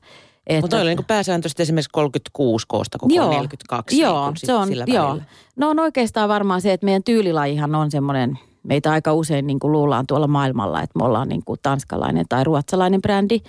että, 0.48 0.62
Mutta 0.62 0.78
on 0.78 0.86
niin 0.86 1.06
pääsääntöisesti 1.08 1.64
esimerkiksi 1.64 1.90
36 1.94 2.66
koosta 2.68 2.98
koko 2.98 3.14
joo, 3.16 3.32
42. 3.32 4.00
Joo, 4.00 4.30
niin 4.30 4.38
se 4.38 4.54
on, 4.54 4.68
sillä 4.68 4.84
joo. 4.88 5.20
No 5.56 5.70
on 5.70 5.80
oikeastaan 5.80 6.30
varmaan 6.30 6.62
se, 6.62 6.74
että 6.74 6.86
meidän 6.86 7.04
tyylilajihan 7.04 7.76
on 7.76 7.92
semmoinen, 7.92 8.40
meitä 8.64 8.92
aika 8.92 9.14
usein 9.14 9.48
niin 9.48 9.60
kuin 9.60 9.72
luullaan 9.72 10.08
tuolla 10.08 10.28
maailmalla, 10.28 10.82
että 10.82 11.00
me 11.00 11.06
ollaan 11.06 11.30
niin 11.30 11.44
kuin 11.46 11.60
tanskalainen 11.64 12.26
tai 12.30 12.44
ruotsalainen 12.44 13.02
brändi. 13.02 13.40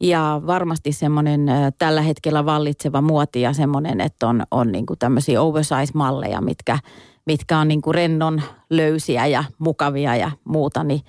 Ja 0.00 0.40
varmasti 0.46 0.92
semmoinen 0.92 1.46
tällä 1.78 2.02
hetkellä 2.02 2.46
vallitseva 2.46 3.00
muoti 3.00 3.40
ja 3.40 3.52
semmoinen, 3.52 4.00
että 4.00 4.28
on, 4.28 4.42
on 4.50 4.72
niin 4.72 4.86
kuin 4.86 4.98
tämmöisiä 4.98 5.42
oversize-malleja, 5.42 6.40
mitkä, 6.40 6.78
mitkä 7.26 7.58
on 7.58 7.68
niin 7.68 7.82
kuin 7.82 7.94
rennon 7.94 8.42
löysiä 8.70 9.26
ja 9.26 9.44
mukavia 9.58 10.16
ja 10.16 10.30
muuta, 10.44 10.84
niin, 10.84 11.00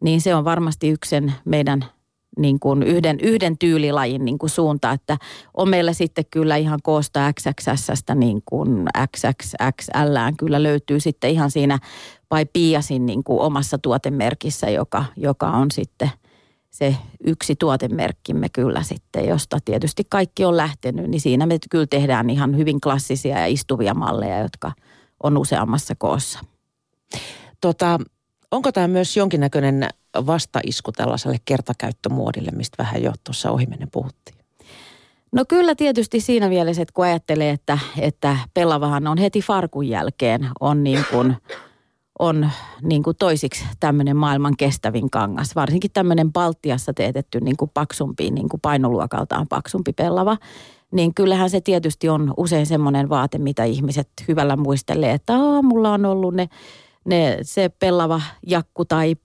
niin 0.00 0.20
se 0.20 0.34
on 0.34 0.44
varmasti 0.44 0.88
yksi 0.88 1.16
meidän 1.44 1.84
niin 2.38 2.60
kuin 2.60 2.82
yhden, 2.82 3.20
yhden 3.20 3.58
tyylilajin 3.58 4.24
niin 4.24 4.38
kuin 4.38 4.50
suunta, 4.50 4.92
että 4.92 5.16
on 5.54 5.68
meillä 5.68 5.92
sitten 5.92 6.24
kyllä 6.30 6.56
ihan 6.56 6.78
koosta 6.82 7.32
XXS 7.32 8.02
niin 8.14 8.42
kuin 8.44 8.86
XXXL 9.16 10.16
kyllä 10.38 10.62
löytyy 10.62 11.00
sitten 11.00 11.30
ihan 11.30 11.50
siinä 11.50 11.78
vai 12.30 12.46
Piasin 12.52 13.06
niin 13.06 13.24
kuin 13.24 13.40
omassa 13.40 13.78
tuotemerkissä, 13.78 14.70
joka, 14.70 15.04
joka 15.16 15.50
on 15.50 15.70
sitten 15.70 16.10
se 16.70 16.96
yksi 17.26 17.56
tuotemerkkimme 17.56 18.48
kyllä 18.48 18.82
sitten, 18.82 19.28
josta 19.28 19.58
tietysti 19.64 20.02
kaikki 20.10 20.44
on 20.44 20.56
lähtenyt, 20.56 21.10
niin 21.10 21.20
siinä 21.20 21.46
me 21.46 21.58
kyllä 21.70 21.86
tehdään 21.86 22.30
ihan 22.30 22.56
hyvin 22.56 22.80
klassisia 22.80 23.38
ja 23.38 23.46
istuvia 23.46 23.94
malleja, 23.94 24.38
jotka 24.38 24.72
on 25.22 25.38
useammassa 25.38 25.94
koossa. 25.98 26.38
Tota, 27.60 27.98
onko 28.50 28.72
tämä 28.72 28.88
myös 28.88 29.16
jonkinnäköinen 29.16 29.88
vastaisku 30.26 30.92
tällaiselle 30.92 31.36
kertakäyttömuodille, 31.44 32.50
mistä 32.50 32.82
vähän 32.82 33.02
jo 33.02 33.12
tuossa 33.24 33.50
ohimennen 33.50 33.90
puhuttiin? 33.92 34.36
No 35.32 35.44
kyllä 35.48 35.74
tietysti 35.74 36.20
siinä 36.20 36.48
mielessä, 36.48 36.82
että 36.82 36.92
kun 36.92 37.04
ajattelee, 37.04 37.50
että, 37.50 37.78
että 37.98 38.36
pellavahan 38.54 39.06
on 39.06 39.18
heti 39.18 39.40
farkun 39.40 39.88
jälkeen, 39.88 40.48
on 40.60 40.84
niin 40.84 41.04
kuin, 41.10 41.36
on 42.18 42.50
niin 42.82 43.02
kuin 43.02 43.16
toisiksi 43.16 43.64
tämmöinen 43.80 44.16
maailman 44.16 44.56
kestävin 44.56 45.10
kangas. 45.10 45.56
Varsinkin 45.56 45.90
tämmöinen 45.92 46.32
Baltiassa 46.32 46.94
teetetty 46.94 47.40
niin 47.40 47.56
kuin 47.56 47.70
paksumpi, 47.74 48.30
niin 48.30 48.48
kuin 48.48 48.60
painoluokaltaan 48.60 49.48
paksumpi 49.48 49.92
pellava. 49.92 50.36
Niin 50.92 51.14
kyllähän 51.14 51.50
se 51.50 51.60
tietysti 51.60 52.08
on 52.08 52.34
usein 52.36 52.66
semmoinen 52.66 53.08
vaate, 53.08 53.38
mitä 53.38 53.64
ihmiset 53.64 54.08
hyvällä 54.28 54.56
muistelee, 54.56 55.12
että 55.12 55.32
mulla 55.62 55.92
on 55.92 56.04
ollut 56.04 56.34
ne 56.34 56.48
ne, 57.06 57.38
se 57.42 57.68
pellava 57.68 58.20
jakku 58.46 58.84
tai 58.84 59.16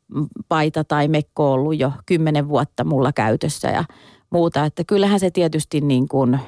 paita 0.50 0.84
tai 0.84 1.08
mekko 1.08 1.54
ollut 1.54 1.80
jo 1.80 1.92
kymmenen 2.06 2.50
vuotta 2.50 2.84
mulla 2.84 3.14
käytössä 3.14 3.68
ja 3.68 3.84
muuta. 4.30 4.66
Että 4.66 4.84
kyllähän 4.84 5.20
se 5.20 5.32
tietysti 5.32 5.82
niin 5.82 6.08
kuin, 6.08 6.40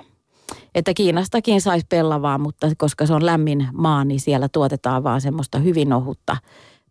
että 0.75 0.93
Kiinastakin 0.93 1.61
saisi 1.61 1.85
pellavaa, 1.89 2.37
mutta 2.37 2.67
koska 2.77 3.05
se 3.05 3.13
on 3.13 3.25
lämmin 3.25 3.67
maa, 3.73 4.05
niin 4.05 4.19
siellä 4.19 4.49
tuotetaan 4.49 5.03
vaan 5.03 5.21
semmoista 5.21 5.59
hyvin 5.59 5.93
ohutta 5.93 6.37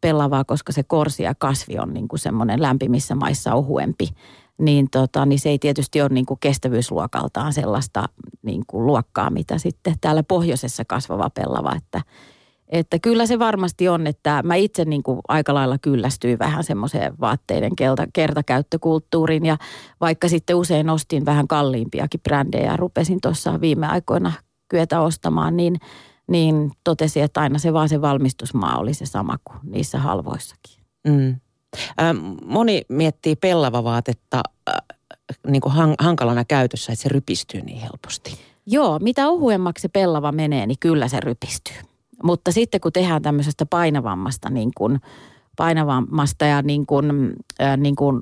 pellavaa, 0.00 0.44
koska 0.44 0.72
se 0.72 0.82
korsi 0.82 1.22
ja 1.22 1.34
kasvi 1.34 1.78
on 1.78 1.94
niin 1.94 2.08
kuin 2.08 2.20
semmoinen 2.20 2.62
lämpimissä 2.62 3.14
maissa 3.14 3.54
ohuempi. 3.54 4.08
Niin, 4.58 4.90
tota, 4.90 5.26
niin 5.26 5.38
se 5.38 5.48
ei 5.48 5.58
tietysti 5.58 6.00
ole 6.00 6.08
niin 6.08 6.26
kuin 6.26 6.40
kestävyysluokaltaan 6.40 7.52
sellaista 7.52 8.04
niin 8.42 8.62
kuin 8.66 8.86
luokkaa, 8.86 9.30
mitä 9.30 9.58
sitten 9.58 9.94
täällä 10.00 10.22
pohjoisessa 10.22 10.84
kasvava 10.84 11.30
pellava, 11.30 11.74
että– 11.76 12.00
että 12.72 12.98
kyllä 12.98 13.26
se 13.26 13.38
varmasti 13.38 13.88
on, 13.88 14.06
että 14.06 14.42
mä 14.44 14.54
itse 14.54 14.84
niin 14.84 15.02
kuin 15.02 15.20
aika 15.28 15.54
lailla 15.54 15.78
kyllästyin 15.78 16.38
vähän 16.38 16.64
semmoiseen 16.64 17.14
vaatteiden 17.20 17.76
kelta, 17.76 18.06
kertakäyttökulttuuriin 18.12 19.46
ja 19.46 19.58
vaikka 20.00 20.28
sitten 20.28 20.56
usein 20.56 20.90
ostin 20.90 21.24
vähän 21.24 21.48
kalliimpiakin 21.48 22.20
brändejä 22.20 22.70
ja 22.70 22.76
rupesin 22.76 23.18
tuossa 23.22 23.60
viime 23.60 23.86
aikoina 23.86 24.32
kyetä 24.68 25.00
ostamaan, 25.00 25.56
niin, 25.56 25.80
niin 26.28 26.70
totesin, 26.84 27.22
että 27.22 27.40
aina 27.40 27.58
se 27.58 27.72
vaan 27.72 27.88
se 27.88 28.00
valmistusmaa 28.00 28.78
oli 28.78 28.94
se 28.94 29.06
sama 29.06 29.38
kuin 29.44 29.58
niissä 29.62 29.98
halvoissakin. 29.98 30.84
Mm. 31.08 31.36
Moni 32.46 32.82
miettii 32.88 33.36
pellavavaatetta 33.36 34.42
äh, 34.68 34.76
niin 35.46 35.62
kuin 35.62 35.74
hankalana 35.98 36.44
käytössä, 36.44 36.92
että 36.92 37.02
se 37.02 37.08
rypistyy 37.08 37.60
niin 37.60 37.80
helposti. 37.80 38.38
Joo, 38.66 38.98
mitä 38.98 39.28
ohuemmaksi 39.28 39.82
se 39.82 39.88
pellava 39.88 40.32
menee, 40.32 40.66
niin 40.66 40.78
kyllä 40.80 41.08
se 41.08 41.20
rypistyy. 41.20 41.91
Mutta 42.22 42.52
sitten 42.52 42.80
kun 42.80 42.92
tehdään 42.92 43.22
tämmöisestä 43.22 43.66
painavammasta, 43.66 44.50
niin 44.50 44.70
kuin, 44.76 45.00
painavammasta 45.56 46.44
ja 46.44 46.62
niin 46.62 46.86
kuin, 46.86 47.32
äh, 47.62 47.76
niin 47.76 47.96
kuin, 47.96 48.20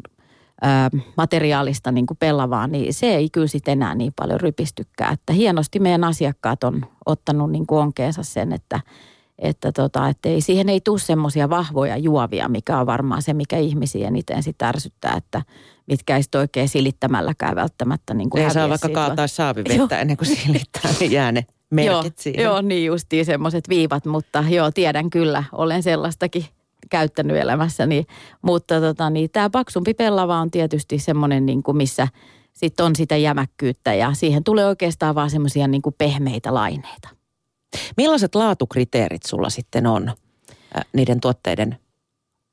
äh, 0.64 1.04
materiaalista 1.16 1.92
niin 1.92 2.06
kuin 2.06 2.18
pellavaa, 2.18 2.66
niin 2.66 2.94
se 2.94 3.14
ei 3.14 3.30
kyllä 3.30 3.46
sitten 3.46 3.72
enää 3.72 3.94
niin 3.94 4.12
paljon 4.16 4.40
rypistykään. 4.40 5.12
Että 5.12 5.32
hienosti 5.32 5.78
meidän 5.78 6.04
asiakkaat 6.04 6.64
on 6.64 6.86
ottanut 7.06 7.50
niin 7.50 7.66
kuin 7.66 7.82
onkeensa 7.82 8.22
sen, 8.22 8.52
että, 8.52 8.80
että, 9.38 9.72
tota, 9.72 10.08
että 10.08 10.28
ei, 10.28 10.40
siihen 10.40 10.68
ei 10.68 10.80
tule 10.80 10.98
semmoisia 10.98 11.50
vahvoja 11.50 11.96
juovia, 11.96 12.48
mikä 12.48 12.78
on 12.78 12.86
varmaan 12.86 13.22
se, 13.22 13.34
mikä 13.34 13.58
ihmisiä 13.58 14.08
eniten 14.08 14.42
sitä 14.42 14.68
ärsyttää, 14.68 15.14
että 15.16 15.42
mitkä 15.86 16.16
ei 16.16 16.22
oikein 16.38 16.68
silittämälläkään 16.68 17.56
välttämättä 17.56 18.14
niin 18.14 18.30
kuin 18.30 18.42
Ei 18.42 18.50
saa 18.50 18.68
vaikka 18.68 18.88
kaataa 18.88 19.26
saavivettä 19.26 19.98
ennen 19.98 20.16
kuin 20.16 20.36
silittää, 20.36 20.92
niin 21.00 21.12
jää 21.12 21.32
ne 21.32 21.44
merkit 21.70 21.92
joo, 21.92 22.12
siihen. 22.16 22.44
Joo, 22.44 22.61
niin 22.61 22.87
justiin 22.87 23.24
semmoiset 23.24 23.68
viivat, 23.68 24.06
mutta 24.06 24.44
joo, 24.48 24.70
tiedän 24.70 25.11
kyllä, 25.11 25.44
olen 25.52 25.83
sellaistakin 25.83 26.44
käyttänyt 26.90 27.37
elämässäni. 27.37 28.06
Mutta 28.42 28.80
tota, 28.80 29.11
niin, 29.11 29.30
tämä 29.30 29.50
paksumpi 29.50 29.94
pellava 29.94 30.40
on 30.40 30.50
tietysti 30.50 30.98
semmoinen, 30.98 31.46
niin 31.46 31.62
kuin 31.62 31.76
missä 31.76 32.09
sitten 32.52 32.87
on 32.87 32.96
sitä 32.96 33.16
jämäkkyyttä 33.16 33.94
ja 33.94 34.12
siihen 34.12 34.44
tulee 34.44 34.66
oikeastaan 34.66 35.14
vaan 35.14 35.30
semmoisia 35.30 35.68
niin 35.68 35.83
pehmeitä 35.98 36.54
laineita. 36.54 37.09
Millaiset 37.96 38.35
laatukriteerit 38.35 39.22
sulla 39.22 39.50
sitten 39.50 39.87
on 39.87 40.09
äh, 40.09 40.85
niiden 40.92 41.20
tuotteiden 41.20 41.78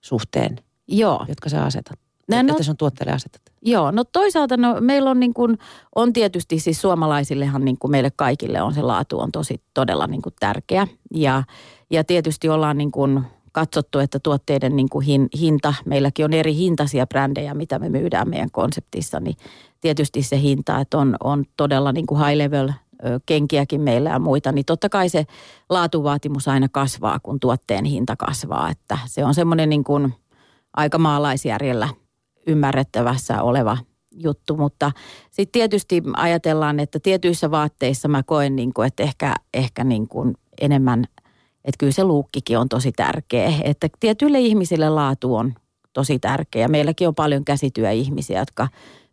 suhteen, 0.01 0.60
Joo. 0.88 1.25
jotka 1.27 1.49
sä 1.49 1.63
asetat? 1.63 2.07
No, 2.27 2.39
että 2.39 2.63
se 2.63 2.71
on 2.71 2.77
tuotteelle 2.77 3.13
asetettu? 3.13 3.51
Joo, 3.61 3.91
no 3.91 4.03
toisaalta 4.03 4.57
no, 4.57 4.77
meillä 4.79 5.09
on, 5.09 5.19
niin 5.19 5.33
kuin, 5.33 5.57
on 5.95 6.13
tietysti 6.13 6.59
siis 6.59 6.81
suomalaisillehan 6.81 7.65
niin 7.65 7.77
kuin 7.77 7.91
meille 7.91 8.11
kaikille 8.15 8.61
on 8.61 8.73
se 8.73 8.81
laatu 8.81 9.19
on 9.19 9.31
tosi 9.31 9.61
todella 9.73 10.07
niin 10.07 10.21
kuin 10.21 10.35
tärkeä. 10.39 10.87
Ja, 11.13 11.43
ja 11.89 12.03
tietysti 12.03 12.49
ollaan 12.49 12.77
niin 12.77 12.91
kuin 12.91 13.21
katsottu, 13.51 13.99
että 13.99 14.19
tuotteiden 14.19 14.75
niin 14.75 14.89
kuin 14.89 15.05
hin, 15.05 15.27
hinta, 15.39 15.73
meilläkin 15.85 16.25
on 16.25 16.33
eri 16.33 16.55
hintaisia 16.55 17.07
brändejä, 17.07 17.53
mitä 17.53 17.79
me 17.79 17.89
myydään 17.89 18.29
meidän 18.29 18.51
konseptissa, 18.51 19.19
niin 19.19 19.35
tietysti 19.81 20.23
se 20.23 20.39
hinta, 20.41 20.79
että 20.79 20.97
on, 20.97 21.15
on 21.23 21.45
todella 21.57 21.91
niin 21.91 22.05
kuin 22.05 22.25
high 22.25 22.37
level 22.37 22.71
kenkiäkin 23.25 23.81
meillä 23.81 24.09
ja 24.09 24.19
muita, 24.19 24.51
niin 24.51 24.65
totta 24.65 24.89
kai 24.89 25.09
se 25.09 25.25
laatuvaatimus 25.69 26.47
aina 26.47 26.67
kasvaa, 26.71 27.19
kun 27.23 27.39
tuotteen 27.39 27.85
hinta 27.85 28.15
kasvaa. 28.15 28.69
Että 28.69 28.97
se 29.05 29.25
on 29.25 29.33
semmoinen 29.33 29.69
niin 29.69 29.83
kuin 29.83 30.13
aika 30.73 30.97
maalaisjärjellä– 30.97 31.89
ymmärrettävässä 32.47 33.41
oleva 33.41 33.77
juttu, 34.15 34.57
mutta 34.57 34.91
sitten 35.31 35.51
tietysti 35.51 36.03
ajatellaan, 36.17 36.79
että 36.79 36.99
tietyissä 36.99 37.51
vaatteissa 37.51 38.07
mä 38.07 38.23
koen, 38.23 38.55
niin 38.55 38.73
kuin, 38.73 38.88
että 38.88 39.03
ehkä, 39.03 39.33
ehkä 39.53 39.83
niin 39.83 40.07
kuin 40.07 40.36
enemmän, 40.62 41.05
että 41.65 41.77
kyllä 41.79 41.91
se 41.91 42.03
luukkikin 42.03 42.57
on 42.57 42.69
tosi 42.69 42.91
tärkeä. 42.91 43.53
Että 43.63 43.88
tietyille 43.99 44.39
ihmisille 44.39 44.89
laatu 44.89 45.36
on 45.36 45.53
tosi 45.93 46.19
tärkeä. 46.19 46.67
Meilläkin 46.67 47.07
on 47.07 47.15
paljon 47.15 47.45
käsityöihmisiä, 47.45 48.39
jotka 48.39 48.67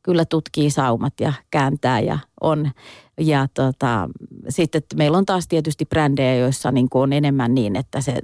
kyllä 0.04 0.24
tutkii 0.24 0.70
saumat 0.70 1.20
ja 1.20 1.32
kääntää 1.50 2.00
ja 2.00 2.18
on. 2.40 2.70
Ja 3.20 3.46
tota, 3.54 4.08
sitten 4.48 4.82
meillä 4.96 5.18
on 5.18 5.26
taas 5.26 5.48
tietysti 5.48 5.84
brändejä, 5.84 6.34
joissa 6.34 6.72
niin 6.72 6.88
kuin 6.88 7.02
on 7.02 7.12
enemmän 7.12 7.54
niin, 7.54 7.76
että 7.76 8.00
se, 8.00 8.18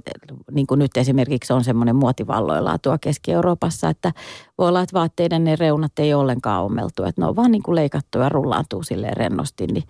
niin 0.51 0.67
kuin 0.67 0.79
nyt 0.79 0.97
esimerkiksi 0.97 1.53
on 1.53 1.63
semmoinen 1.63 1.95
muotivalloilla 1.95 2.77
tuo 2.77 2.97
Keski-Euroopassa, 3.01 3.89
että 3.89 4.13
voi 4.57 4.67
olla, 4.67 4.81
että 4.81 4.99
vaatteiden 4.99 5.43
ne 5.43 5.55
reunat 5.55 5.99
ei 5.99 6.13
ollenkaan 6.13 6.63
ommeltu, 6.63 7.03
että 7.03 7.21
ne 7.21 7.27
on 7.27 7.35
vaan 7.35 7.51
niin 7.51 7.63
kuin 7.63 7.75
leikattu 7.75 8.19
ja 8.19 8.29
rullaantuu 8.29 8.83
silleen 8.83 9.17
rennosti, 9.17 9.67
niin 9.67 9.83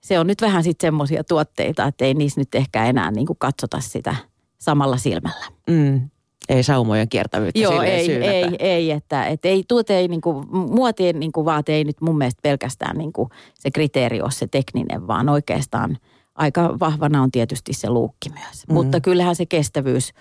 se 0.00 0.18
on 0.18 0.26
nyt 0.26 0.42
vähän 0.42 0.62
sitten 0.62 0.86
semmoisia 0.86 1.24
tuotteita, 1.24 1.84
että 1.84 2.04
ei 2.04 2.14
niissä 2.14 2.40
nyt 2.40 2.54
ehkä 2.54 2.84
enää 2.84 3.10
niin 3.10 3.26
kuin 3.26 3.38
katsota 3.38 3.80
sitä 3.80 4.16
samalla 4.58 4.96
silmällä. 4.96 5.46
Mm. 5.70 6.10
Ei 6.48 6.62
saumojen 6.62 7.08
kiertävyyttä 7.08 7.60
Joo, 7.60 7.82
ei, 7.82 8.12
ei, 8.12 8.56
ei, 8.58 8.90
että, 8.90 9.26
että 9.26 9.48
ei 9.48 9.64
tuote 9.68 9.96
ei, 9.96 10.08
niin 10.08 10.20
kuin, 10.20 10.46
muotien 10.50 11.20
niin 11.20 11.32
kuin 11.32 11.44
vaate 11.44 11.72
ei 11.72 11.84
nyt 11.84 12.00
mun 12.00 12.18
mielestä 12.18 12.40
pelkästään 12.42 12.98
niin 12.98 13.12
kuin 13.12 13.28
se 13.54 13.70
kriteeri 13.70 14.20
ole 14.20 14.30
se 14.30 14.46
tekninen, 14.46 15.06
vaan 15.06 15.28
oikeastaan 15.28 15.98
aika 16.34 16.76
vahvana 16.80 17.22
on 17.22 17.30
tietysti 17.30 17.72
se 17.72 17.90
luukki 17.90 18.30
myös. 18.30 18.66
Mm. 18.68 18.74
Mutta 18.74 19.00
kyllähän 19.00 19.36
se 19.36 19.46
kestävyys, 19.46 20.12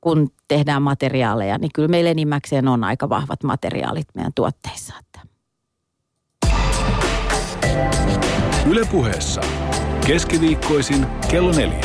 kun 0.00 0.30
tehdään 0.48 0.82
materiaaleja, 0.82 1.58
niin 1.58 1.70
kyllä 1.74 1.88
meillä 1.88 2.10
enimmäkseen 2.10 2.68
on 2.68 2.84
aika 2.84 3.08
vahvat 3.08 3.42
materiaalit 3.42 4.06
meidän 4.14 4.32
tuotteissa. 4.34 4.94
Että. 5.00 5.20
Ylepuheessa 8.66 9.40
keskiviikkoisin 10.06 11.06
kello 11.30 11.52
neljä. 11.52 11.80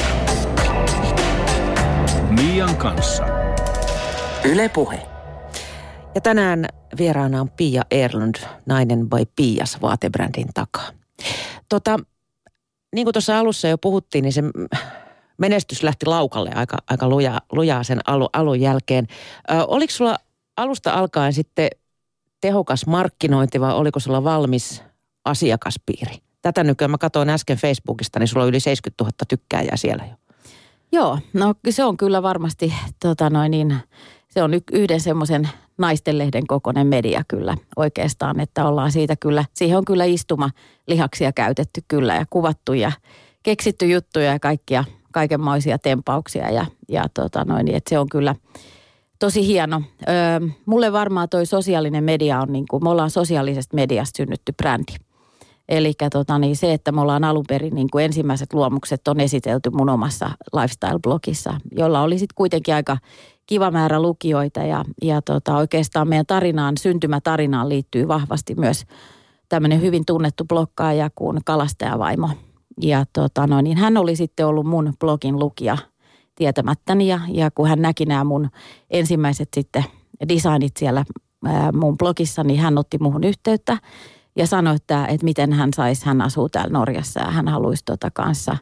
Mian 2.30 2.76
kanssa. 2.76 3.33
Yle 4.46 4.70
Puhe. 4.70 5.02
Ja 6.16 6.22
tänään 6.22 6.66
vieraana 6.98 7.42
on 7.42 7.50
Pia 7.50 7.82
Erlund, 7.92 8.36
nainen 8.66 9.12
vai 9.12 9.26
Pias 9.36 9.82
vaatebrändin 9.82 10.48
takaa. 10.54 10.88
Tota, 11.70 12.00
niin 12.96 13.06
kuin 13.06 13.14
tuossa 13.14 13.40
alussa 13.40 13.68
jo 13.68 13.78
puhuttiin, 13.78 14.24
niin 14.24 14.34
se 14.34 14.44
menestys 15.38 15.84
lähti 15.84 16.06
laukalle 16.06 16.52
aika, 16.56 16.78
aika 16.90 17.10
lujaa, 17.10 17.42
lujaa 17.52 17.84
sen 17.84 18.00
alu, 18.08 18.30
alun 18.34 18.62
jälkeen. 18.62 19.08
Ö, 19.52 19.66
oliko 19.68 19.92
sulla 19.92 20.18
alusta 20.58 20.92
alkaen 20.92 21.34
sitten 21.34 21.70
tehokas 22.42 22.86
markkinointi 22.86 23.62
vai 23.62 23.74
oliko 23.74 24.00
sulla 24.00 24.24
valmis 24.24 24.84
asiakaspiiri? 25.26 26.16
Tätä 26.42 26.64
nykyään 26.64 26.92
mä 26.92 26.98
katsoin 26.98 27.30
äsken 27.30 27.58
Facebookista, 27.58 28.20
niin 28.20 28.28
sulla 28.28 28.44
on 28.44 28.50
yli 28.50 28.60
70 28.60 29.04
000 29.04 29.14
tykkääjää 29.28 29.78
siellä 29.78 30.06
jo. 30.10 30.16
Joo, 30.92 31.20
no 31.34 31.56
se 31.70 31.84
on 31.84 31.98
kyllä 31.98 32.24
varmasti 32.24 32.74
tota 33.00 33.30
noin 33.30 33.52
niin, 33.52 33.76
se 34.34 34.44
on 34.44 34.52
yhden 34.72 35.00
semmoisen 35.00 35.50
naistenlehden 35.78 36.48
kokoinen 36.48 36.88
media 36.88 37.24
kyllä 37.28 37.58
oikeastaan, 37.76 38.40
että 38.40 38.66
ollaan 38.66 38.92
siitä 38.92 39.16
kyllä, 39.16 39.46
siihen 39.54 39.78
on 39.78 39.86
kyllä 39.86 40.06
istuma 40.06 40.50
lihaksia 40.88 41.32
käytetty 41.32 41.82
kyllä 41.88 42.16
ja 42.16 42.26
kuvattu 42.30 42.74
ja 42.74 42.92
keksitty 43.44 43.86
juttuja 43.86 44.26
ja 44.26 44.40
kaikkia, 44.40 44.84
kaikenmoisia 45.12 45.78
tempauksia 45.80 46.52
ja, 46.52 46.66
ja 46.90 47.04
tota 47.14 47.46
noin, 47.46 47.76
että 47.76 47.90
se 47.90 48.00
on 48.00 48.10
kyllä 48.10 48.36
tosi 49.20 49.48
hieno. 49.48 49.82
Öö, 50.10 50.48
mulle 50.66 50.92
varmaan 50.92 51.30
toi 51.30 51.46
sosiaalinen 51.46 52.04
media 52.04 52.40
on 52.40 52.54
niin 52.54 52.66
kuin, 52.70 52.84
me 52.84 52.90
ollaan 52.90 53.10
sosiaalisesta 53.10 53.76
mediasta 53.76 54.18
synnytty 54.18 54.54
brändi. 54.58 54.94
Eli 55.70 55.94
tota, 56.14 56.40
niin 56.40 56.56
se, 56.56 56.74
että 56.74 56.92
me 56.92 57.02
ollaan 57.02 57.24
alun 57.24 57.46
perin 57.48 57.76
niin 57.76 57.88
kuin 57.92 58.06
ensimmäiset 58.06 58.54
luomukset 58.54 59.08
on 59.08 59.20
esitelty 59.20 59.70
mun 59.70 59.90
omassa 59.90 60.30
lifestyle-blogissa, 60.56 61.54
jolla 61.72 62.02
oli 62.02 62.20
sitten 62.20 62.36
kuitenkin 62.36 62.76
aika 62.76 62.98
kiva 63.46 63.72
määrä 63.72 64.02
lukijoita 64.02 64.60
ja, 64.60 64.86
ja 65.02 65.22
tota, 65.22 65.58
oikeastaan 65.58 66.08
meidän 66.08 66.26
tarinaan, 66.26 66.78
syntymätarinaan 66.78 67.70
liittyy 67.70 68.08
vahvasti 68.08 68.56
myös 68.56 68.86
tämmöinen 69.50 69.82
hyvin 69.82 70.06
tunnettu 70.06 70.46
blokkaaja 70.46 71.10
kuin 71.16 71.40
Kalastajavaimo. 71.46 72.30
Ja 72.82 73.06
tota, 73.14 73.48
no, 73.48 73.62
niin 73.62 73.78
hän 73.78 73.98
oli 73.98 74.16
sitten 74.16 74.48
ollut 74.48 74.66
mun 74.66 74.94
blogin 75.00 75.40
lukija 75.40 75.78
tietämättäni 76.36 77.08
ja, 77.08 77.20
ja 77.28 77.52
kun 77.52 77.68
hän 77.68 77.82
näki 77.82 78.06
nämä 78.06 78.24
mun 78.24 78.50
ensimmäiset 78.90 79.50
sitten 79.54 79.84
designit 80.30 80.78
siellä 80.78 81.06
ää, 81.46 81.72
mun 81.72 81.98
blogissa, 81.98 82.44
niin 82.44 82.60
hän 82.60 82.78
otti 82.78 82.98
muhun 83.02 83.24
yhteyttä 83.24 83.78
ja 84.36 84.48
sanoi, 84.48 84.76
että, 84.76 85.06
että 85.06 85.24
miten 85.26 85.54
hän 85.54 85.70
saisi, 85.76 86.06
hän 86.06 86.22
asuu 86.22 86.50
täällä 86.50 86.74
Norjassa 86.74 87.20
ja 87.20 87.32
hän 87.32 87.48
haluaisi 87.48 87.86
tota 87.86 88.12
kanssa 88.12 88.58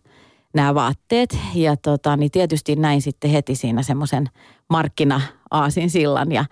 nämä 0.54 0.76
vaatteet. 0.76 1.38
Ja 1.56 1.78
tota, 1.78 2.18
niin 2.18 2.32
tietysti 2.32 2.76
näin 2.76 3.02
sitten 3.02 3.32
heti 3.32 3.56
siinä 3.56 3.84
semmoisen 3.84 4.30
markkina-aasin 4.70 5.90
sillan 5.90 6.32
ja, 6.32 6.46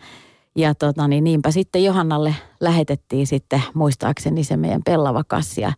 ja 0.55 0.75
tota, 0.75 1.07
niin 1.07 1.23
niinpä 1.23 1.51
sitten 1.51 1.83
Johannalle 1.83 2.35
lähetettiin 2.59 3.27
sitten 3.27 3.63
muistaakseni 3.73 4.43
se 4.43 4.57
meidän 4.57 4.81
pellava 4.85 5.23
kassi 5.23 5.61
ja 5.61 5.73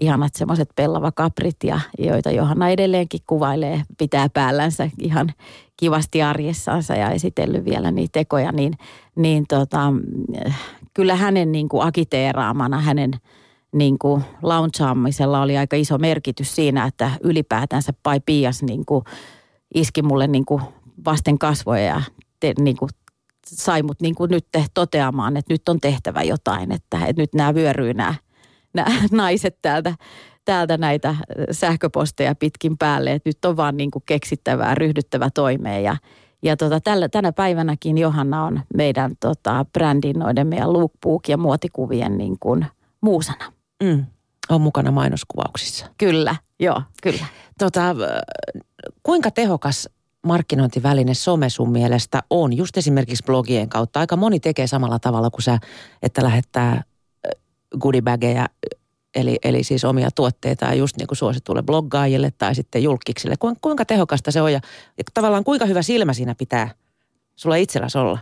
ihanat 0.00 0.34
semmoiset 0.34 0.68
pellavakaprit, 0.76 1.56
ja, 1.64 1.80
joita 1.98 2.30
Johanna 2.30 2.68
edelleenkin 2.68 3.20
kuvailee, 3.26 3.82
pitää 3.98 4.28
päällänsä 4.28 4.90
ihan 4.98 5.32
kivasti 5.76 6.22
arjessansa 6.22 6.94
ja 6.94 7.10
esitellyt 7.10 7.64
vielä 7.64 7.90
niitä 7.90 8.12
tekoja, 8.12 8.52
niin, 8.52 8.72
niin 9.16 9.44
tota, 9.48 9.92
kyllä 10.94 11.16
hänen 11.16 11.52
niin 11.52 11.68
kuin 11.68 11.86
akiteeraamana, 11.86 12.80
hänen 12.80 13.10
niin 13.72 13.98
kuin 13.98 14.24
launchaamisella 14.42 15.42
oli 15.42 15.58
aika 15.58 15.76
iso 15.76 15.98
merkitys 15.98 16.54
siinä, 16.54 16.86
että 16.86 17.10
ylipäätänsä 17.22 17.92
Pai 18.02 18.20
Pias 18.26 18.62
niin 18.62 18.86
kuin 18.86 19.04
iski 19.74 20.02
mulle 20.02 20.26
niin 20.26 20.44
kuin 20.44 20.62
vasten 21.04 21.38
kasvoja 21.38 21.84
ja 21.84 22.02
te, 22.40 22.52
niin 22.58 22.76
kuin 22.76 22.88
sai 23.46 23.82
mut 23.82 24.00
niin 24.00 24.14
kuin 24.14 24.30
nyt 24.30 24.46
toteamaan, 24.74 25.36
että 25.36 25.54
nyt 25.54 25.68
on 25.68 25.80
tehtävä 25.80 26.22
jotain, 26.22 26.72
että, 26.72 27.06
että 27.06 27.22
nyt 27.22 27.34
nämä 27.34 27.54
vyöryy 27.54 27.94
nämä, 27.94 28.14
nämä 28.74 28.90
naiset 29.12 29.58
täältä, 29.62 29.94
täältä 30.44 30.78
näitä 30.78 31.16
sähköposteja 31.50 32.34
pitkin 32.34 32.78
päälle, 32.78 33.12
että 33.12 33.28
nyt 33.28 33.44
on 33.44 33.56
vaan 33.56 33.76
niin 33.76 33.90
kuin 33.90 34.02
keksittävää, 34.06 34.74
ryhdyttävä 34.74 35.30
toimeen 35.34 35.84
ja, 35.84 35.96
ja 36.42 36.56
tota, 36.56 36.80
tällä, 36.80 37.08
tänä 37.08 37.32
päivänäkin 37.32 37.98
Johanna 37.98 38.44
on 38.44 38.60
meidän 38.76 39.12
tota, 39.20 39.66
brändin 39.72 40.18
noiden 40.18 40.46
meidän 40.46 40.72
lookbook 40.72 41.28
ja 41.28 41.36
muotikuvien 41.36 42.18
niin 42.18 42.36
kuin 42.40 42.66
muusana. 43.00 43.59
Mm. 43.82 44.06
On 44.48 44.60
mukana 44.60 44.90
mainoskuvauksissa. 44.90 45.86
Kyllä, 45.98 46.36
joo, 46.60 46.82
kyllä. 47.02 47.26
Tota, 47.58 47.96
kuinka 49.02 49.30
tehokas 49.30 49.88
markkinointiväline 50.26 51.14
some 51.14 51.50
sun 51.50 51.72
mielestä 51.72 52.22
on, 52.30 52.56
just 52.56 52.76
esimerkiksi 52.76 53.24
blogien 53.24 53.68
kautta? 53.68 54.00
Aika 54.00 54.16
moni 54.16 54.40
tekee 54.40 54.66
samalla 54.66 54.98
tavalla 54.98 55.30
kuin 55.30 55.42
sä, 55.42 55.58
että 56.02 56.22
lähettää 56.22 56.82
goodiebageja, 57.80 58.48
eli, 59.14 59.38
eli 59.44 59.64
siis 59.64 59.84
omia 59.84 60.10
tuotteita 60.14 60.74
just 60.74 60.96
niin 60.96 61.06
kuin 61.06 61.18
suositulle 61.18 61.62
bloggaajille 61.62 62.30
tai 62.38 62.54
sitten 62.54 62.82
julkiksille. 62.82 63.34
Kuinka 63.60 63.84
tehokasta 63.84 64.30
se 64.30 64.42
on 64.42 64.52
ja, 64.52 64.60
ja 64.98 65.04
tavallaan 65.14 65.44
kuinka 65.44 65.66
hyvä 65.66 65.82
silmä 65.82 66.12
siinä 66.12 66.34
pitää 66.34 66.70
sulla 67.36 67.56
itselläsi 67.56 67.98
olla? 67.98 68.18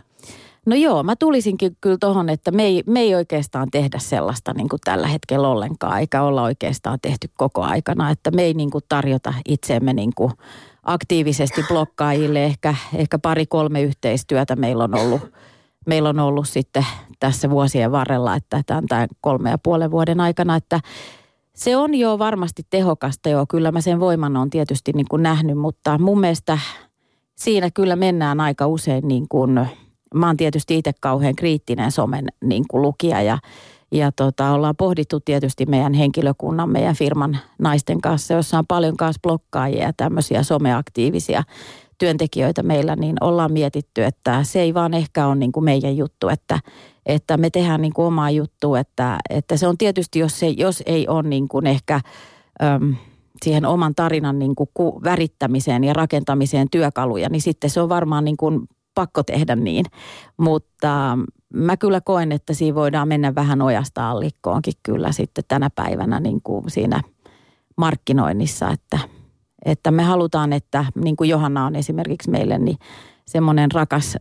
No 0.69 0.75
joo, 0.75 1.03
mä 1.03 1.15
tulisinkin 1.15 1.77
kyllä 1.81 1.97
tuohon, 1.99 2.29
että 2.29 2.51
me 2.51 2.63
ei, 2.63 2.83
me 2.85 2.99
ei 2.99 3.15
oikeastaan 3.15 3.71
tehdä 3.71 3.99
sellaista 3.99 4.53
niin 4.53 4.69
kuin 4.69 4.79
tällä 4.83 5.07
hetkellä 5.07 5.47
ollenkaan, 5.47 5.99
eikä 5.99 6.23
olla 6.23 6.43
oikeastaan 6.43 6.99
tehty 7.01 7.29
koko 7.37 7.61
aikana, 7.61 8.09
että 8.09 8.31
me 8.31 8.43
ei 8.43 8.53
niin 8.53 8.69
kuin 8.69 8.83
tarjota 8.89 9.33
itseemme 9.47 9.93
niin 9.93 10.11
kuin 10.15 10.31
aktiivisesti 10.83 11.65
blokkaajille. 11.67 12.45
Ehkä, 12.45 12.75
ehkä 12.95 13.19
pari-kolme 13.19 13.81
yhteistyötä 13.81 14.55
meillä 14.55 14.83
on 14.83 14.95
ollut, 14.95 15.21
meillä 15.85 16.09
on 16.09 16.19
ollut 16.19 16.49
sitten 16.49 16.85
tässä 17.19 17.49
vuosien 17.49 17.91
varrella, 17.91 18.35
että 18.35 18.63
tämän, 18.65 18.85
tämän 18.87 19.07
kolme 19.21 19.49
ja 19.49 19.57
puolen 19.57 19.91
vuoden 19.91 20.19
aikana, 20.19 20.55
että 20.55 20.79
se 21.55 21.77
on 21.77 21.95
jo 21.95 22.19
varmasti 22.19 22.63
tehokasta 22.69 23.29
joo, 23.29 23.45
kyllä 23.49 23.71
mä 23.71 23.81
sen 23.81 23.99
voiman 23.99 24.37
on 24.37 24.49
tietysti 24.49 24.91
niin 24.91 25.07
kuin 25.09 25.23
nähnyt, 25.23 25.57
mutta 25.57 25.97
mun 25.97 26.19
mielestä 26.19 26.59
siinä 27.35 27.69
kyllä 27.73 27.95
mennään 27.95 28.39
aika 28.39 28.67
usein 28.67 29.07
niin 29.07 29.25
kuin, 29.29 29.67
mä 30.15 30.27
oon 30.27 30.37
tietysti 30.37 30.77
itse 30.77 30.91
kauhean 30.99 31.35
kriittinen 31.35 31.91
somen 31.91 32.25
niin 32.43 32.63
kuin 32.67 32.81
lukija 32.81 33.21
ja, 33.21 33.37
ja 33.91 34.11
tota, 34.11 34.51
ollaan 34.51 34.75
pohdittu 34.75 35.19
tietysti 35.19 35.65
meidän 35.65 35.93
henkilökunnan, 35.93 36.69
meidän 36.69 36.95
firman 36.95 37.37
naisten 37.59 38.01
kanssa, 38.01 38.33
jossa 38.33 38.57
on 38.57 38.67
paljon 38.67 38.97
kanssa 38.97 39.19
blokkaajia 39.21 39.83
ja 39.83 39.93
tämmöisiä 39.97 40.43
someaktiivisia 40.43 41.43
työntekijöitä 41.97 42.63
meillä, 42.63 42.95
niin 42.95 43.15
ollaan 43.21 43.51
mietitty, 43.51 44.03
että 44.03 44.43
se 44.43 44.61
ei 44.61 44.73
vaan 44.73 44.93
ehkä 44.93 45.27
ole 45.27 45.35
niin 45.35 45.51
kuin 45.51 45.63
meidän 45.63 45.97
juttu, 45.97 46.29
että, 46.29 46.59
että 47.05 47.37
me 47.37 47.49
tehdään 47.49 47.81
niin 47.81 47.93
kuin 47.93 48.05
omaa 48.05 48.31
juttua, 48.31 48.79
että, 48.79 49.17
että 49.29 49.57
se 49.57 49.67
on 49.67 49.77
tietysti, 49.77 50.19
jos, 50.19 50.39
se, 50.39 50.47
jos 50.47 50.83
ei 50.85 51.07
ole 51.07 51.23
niin 51.23 51.47
kuin 51.47 51.67
ehkä 51.67 52.01
äm, 52.63 52.95
siihen 53.43 53.65
oman 53.65 53.95
tarinan 53.95 54.39
niin 54.39 54.55
kuin 54.55 54.69
ku, 54.73 55.01
värittämiseen 55.03 55.83
ja 55.83 55.93
rakentamiseen 55.93 56.67
työkaluja, 56.71 57.29
niin 57.29 57.41
sitten 57.41 57.69
se 57.69 57.81
on 57.81 57.89
varmaan 57.89 58.25
niin 58.25 58.37
kuin 58.37 58.67
pakko 58.99 59.23
tehdä 59.23 59.55
niin. 59.55 59.85
Mutta 60.37 61.17
mä 61.53 61.77
kyllä 61.77 62.01
koen, 62.01 62.31
että 62.31 62.53
siinä 62.53 62.75
voidaan 62.75 63.07
mennä 63.07 63.35
vähän 63.35 63.61
ojasta 63.61 64.09
allikkoonkin 64.09 64.73
kyllä 64.83 65.11
sitten 65.11 65.43
tänä 65.47 65.69
päivänä 65.75 66.19
niin 66.19 66.41
kuin 66.41 66.63
siinä 66.67 67.01
markkinoinnissa, 67.77 68.69
että, 68.69 68.99
että 69.65 69.91
me 69.91 70.03
halutaan, 70.03 70.53
että 70.53 70.85
niin 71.03 71.15
kuin 71.15 71.29
Johanna 71.29 71.65
on 71.65 71.75
esimerkiksi 71.75 72.29
meille, 72.29 72.57
niin 72.57 72.77
semmoinen 73.27 73.71
rakas 73.71 74.17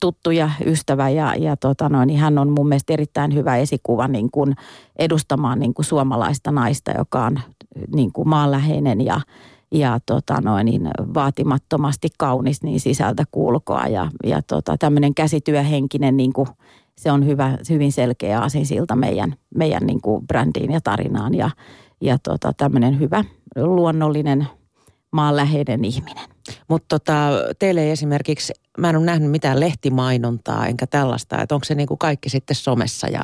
tuttu 0.00 0.30
ja 0.30 0.50
ystävä 0.66 1.08
ja, 1.08 1.34
ja 1.34 1.56
tota 1.56 1.88
noin, 1.88 2.06
niin 2.06 2.20
hän 2.20 2.38
on 2.38 2.50
mun 2.50 2.68
mielestä 2.68 2.92
erittäin 2.92 3.34
hyvä 3.34 3.56
esikuva 3.56 4.08
niin 4.08 4.30
kuin 4.30 4.54
edustamaan 4.98 5.58
niin 5.58 5.74
kuin 5.74 5.86
suomalaista 5.86 6.50
naista, 6.50 6.90
joka 6.98 7.24
on 7.24 7.40
niin 7.94 8.12
kuin 8.12 8.28
maanläheinen 8.28 9.00
ja, 9.00 9.20
ja 9.72 9.98
tota 10.06 10.40
noin, 10.40 10.64
niin 10.64 10.90
vaatimattomasti 11.14 12.08
kaunis 12.18 12.62
niin 12.62 12.80
sisältä 12.80 13.24
kulkoa 13.30 13.86
ja, 13.86 14.10
ja 14.24 14.42
tota, 14.42 14.76
tämmöinen 14.78 15.14
käsityöhenkinen 15.14 16.16
niin 16.16 16.32
kuin, 16.32 16.48
se 16.98 17.12
on 17.12 17.26
hyvä, 17.26 17.58
hyvin 17.70 17.92
selkeä 17.92 18.40
asinsilta 18.40 18.96
meidän, 18.96 19.34
meidän 19.54 19.86
niin 19.86 20.00
kuin 20.00 20.26
brändiin 20.26 20.72
ja 20.72 20.80
tarinaan 20.80 21.34
ja, 21.34 21.50
ja 22.00 22.18
tota, 22.18 22.52
tämmöinen 22.52 23.00
hyvä 23.00 23.24
luonnollinen 23.56 24.46
maanläheinen 25.10 25.84
ihminen. 25.84 26.28
Mutta 26.68 26.98
tota, 26.98 27.30
teille 27.58 27.82
ei 27.82 27.90
esimerkiksi, 27.90 28.52
mä 28.78 28.90
en 28.90 28.96
ole 28.96 29.04
nähnyt 29.04 29.30
mitään 29.30 29.60
lehtimainontaa 29.60 30.66
enkä 30.66 30.86
tällaista, 30.86 31.42
että 31.42 31.54
onko 31.54 31.64
se 31.64 31.74
niin 31.74 31.88
kuin 31.88 31.98
kaikki 31.98 32.28
sitten 32.28 32.56
somessa 32.56 33.08
ja... 33.08 33.20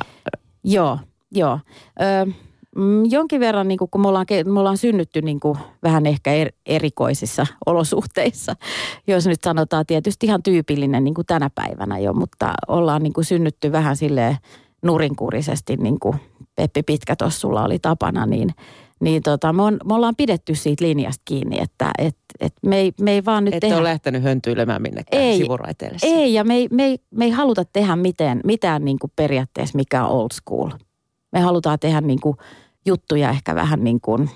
Joo, 0.63 0.99
joo. 1.31 1.59
Ö, 2.01 2.31
mm, 2.75 3.05
jonkin 3.05 3.39
verran, 3.39 3.67
niin 3.67 3.77
kuin, 3.77 3.89
kun 3.91 4.01
me 4.01 4.07
ollaan, 4.07 4.25
me 4.45 4.59
ollaan 4.59 4.77
synnytty 4.77 5.21
niin 5.21 5.39
kuin, 5.39 5.57
vähän 5.83 6.05
ehkä 6.05 6.33
er, 6.33 6.51
erikoisissa 6.65 7.47
olosuhteissa, 7.65 8.55
jos 9.07 9.27
nyt 9.27 9.43
sanotaan 9.43 9.85
tietysti 9.85 10.25
ihan 10.25 10.43
tyypillinen 10.43 11.03
niin 11.03 11.13
kuin 11.13 11.25
tänä 11.25 11.49
päivänä 11.55 11.99
jo, 11.99 12.13
mutta 12.13 12.53
ollaan 12.67 13.03
niin 13.03 13.13
kuin, 13.13 13.25
synnytty 13.25 13.71
vähän 13.71 13.95
silleen 13.95 14.37
nurinkurisesti, 14.81 15.77
niin 15.77 15.99
kuin 15.99 16.15
Peppi 16.55 16.83
Pitkätossulla 16.83 17.63
oli 17.63 17.79
tapana, 17.79 18.25
niin– 18.25 18.49
niin 19.03 19.23
tota, 19.23 19.53
me, 19.53 19.61
on, 19.61 19.77
me 19.85 19.93
ollaan 19.93 20.15
pidetty 20.15 20.55
siitä 20.55 20.85
linjasta 20.85 21.21
kiinni, 21.25 21.59
että 21.61 21.91
et, 21.97 22.17
et 22.39 22.53
me, 22.65 22.77
ei, 22.77 22.91
me 23.01 23.11
ei 23.11 23.25
vaan 23.25 23.45
nyt 23.45 23.53
Ette 23.53 23.67
tehdä... 23.67 23.77
ole 23.81 23.89
lähtenyt 23.89 24.23
höntyilemään 24.23 24.81
minnekään 24.81 25.23
Ei. 25.23 25.37
sivuraiteille. 25.37 25.97
Ei, 26.03 26.33
ja 26.33 26.43
me 26.43 26.55
ei, 26.55 26.67
me 26.71 26.83
ei, 26.83 26.99
me 27.11 27.25
ei 27.25 27.31
haluta 27.31 27.65
tehdä 27.65 27.95
mitään, 27.95 28.41
mitään 28.43 28.85
niin 28.85 28.99
kuin 28.99 29.11
periaatteessa, 29.15 29.75
mikä 29.75 30.05
old 30.05 30.29
school. 30.33 30.69
Me 31.31 31.39
halutaan 31.39 31.79
tehdä 31.79 32.01
niin 32.01 32.21
kuin 32.21 32.37
juttuja 32.85 33.29
ehkä 33.29 33.55
vähän 33.55 33.83
niin 33.83 34.01
kuin 34.01 34.29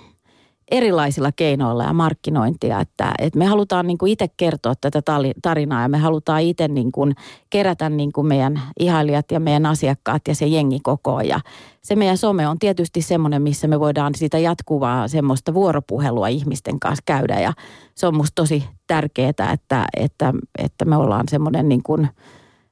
erilaisilla 0.72 1.32
keinoilla 1.32 1.84
ja 1.84 1.94
markkinointia. 1.94 2.80
Että, 2.80 3.14
että 3.20 3.40
me 3.40 3.46
halutaan 3.46 3.88
niin 3.88 3.98
kuin 3.98 4.12
itse 4.12 4.28
kertoa 4.38 4.74
tätä 4.76 5.02
tarinaa 5.42 5.82
ja 5.82 5.90
me 5.90 5.98
halutaan 5.98 6.42
itse 6.42 6.68
niin 6.68 6.92
kuin 6.92 7.16
kerätä 7.50 7.90
niin 7.90 8.12
kuin 8.12 8.28
meidän 8.28 8.62
ihailijat 8.80 9.32
ja 9.32 9.40
meidän 9.40 9.66
asiakkaat 9.66 10.22
ja 10.28 10.36
se 10.36 10.48
jengi 10.48 10.80
kokoon. 10.84 11.28
Ja 11.28 11.40
se 11.82 11.96
meidän 11.96 12.18
some 12.18 12.48
on 12.48 12.60
tietysti 12.60 13.02
semmoinen, 13.02 13.42
missä 13.42 13.68
me 13.68 13.80
voidaan 13.80 14.16
sitä 14.16 14.38
jatkuvaa 14.38 15.08
semmoista 15.08 15.54
vuoropuhelua 15.54 16.28
ihmisten 16.28 16.80
kanssa 16.80 17.04
käydä. 17.06 17.40
Ja 17.40 17.54
se 17.96 18.08
on 18.08 18.16
musta 18.16 18.36
tosi 18.36 18.64
tärkeää, 18.88 19.30
että, 19.30 19.86
että, 19.98 20.34
että 20.58 20.86
me 20.86 20.96
ollaan 20.96 21.26
semmoinen 21.30 21.70
niin 21.70 21.84
kuin, 21.84 22.10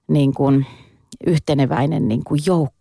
niin 0.07 0.33
kuin 0.33 0.65
yhteneväinen 1.27 2.07
niin 2.07 2.23
kuin 2.23 2.41
joukko. 2.45 2.74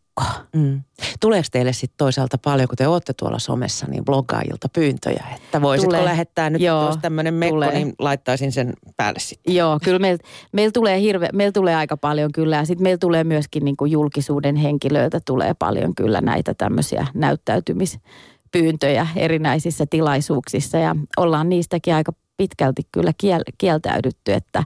Mm. 0.53 0.83
Tuleeko 1.21 1.49
teille 1.53 1.73
sitten 1.73 1.97
toisaalta 1.99 2.39
paljon, 2.39 2.69
kun 2.69 2.77
te 2.77 2.89
olette 2.89 3.13
tuolla 3.13 3.39
somessa, 3.39 3.87
niin 3.87 4.05
bloggaajilta 4.05 4.69
pyyntöjä, 4.69 5.25
että 5.37 5.63
voisitko 5.63 5.91
Tulee. 5.91 6.05
lähettää 6.05 6.51
nyt, 6.51 6.63
Joo, 6.63 6.87
jos 6.87 6.97
tämmöinen 6.97 7.35
mekko, 7.35 7.55
tulee. 7.55 7.73
niin 7.73 7.95
laittaisin 7.99 8.53
sen 8.53 8.73
päälle 8.97 9.21
sitten. 9.21 9.55
Joo, 9.55 9.79
kyllä 9.85 9.99
meillä 9.99 10.25
meil 10.53 10.71
tulee, 10.71 11.01
hirve, 11.01 11.29
meil 11.33 11.51
tulee 11.51 11.75
aika 11.77 11.97
paljon 11.97 12.33
kyllä. 12.33 12.57
Ja 12.57 12.65
sitten 12.65 12.83
meillä 12.83 12.99
tulee 12.99 13.25
myöskin 13.25 13.65
niin 13.65 13.77
kuin 13.77 13.91
julkisuuden 13.91 14.57
henkilöiltä 14.57 15.21
tulee 15.25 15.55
paljon 15.55 15.95
kyllä 15.95 16.21
näitä 16.21 16.55
tämmöisiä 16.55 17.07
näyttäytymispyyntöjä 17.15 19.07
erinäisissä 19.17 19.85
tilaisuuksissa. 19.91 20.79
Ja 20.79 20.97
ollaan 21.17 21.49
niistäkin 21.49 21.95
aika 21.95 22.13
pitkälti 22.37 22.83
kyllä 22.93 23.13
kiel, 23.19 23.43
kieltäydytty, 23.59 24.33
että 24.33 24.65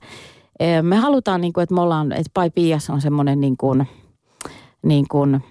eh, 0.61 0.83
me 0.83 0.97
halutaan, 0.97 1.41
niin 1.41 1.53
kuin, 1.53 1.63
että 1.63 1.75
me 1.75 1.81
ollaan, 1.81 2.13
että 2.13 2.31
Pai 2.35 2.51
Pias 2.51 2.91
on 2.91 3.01
semmoinen 3.01 3.41
niin 3.41 3.57
kuin, 3.57 3.87
niin 4.89 5.05
kuin 5.11 5.43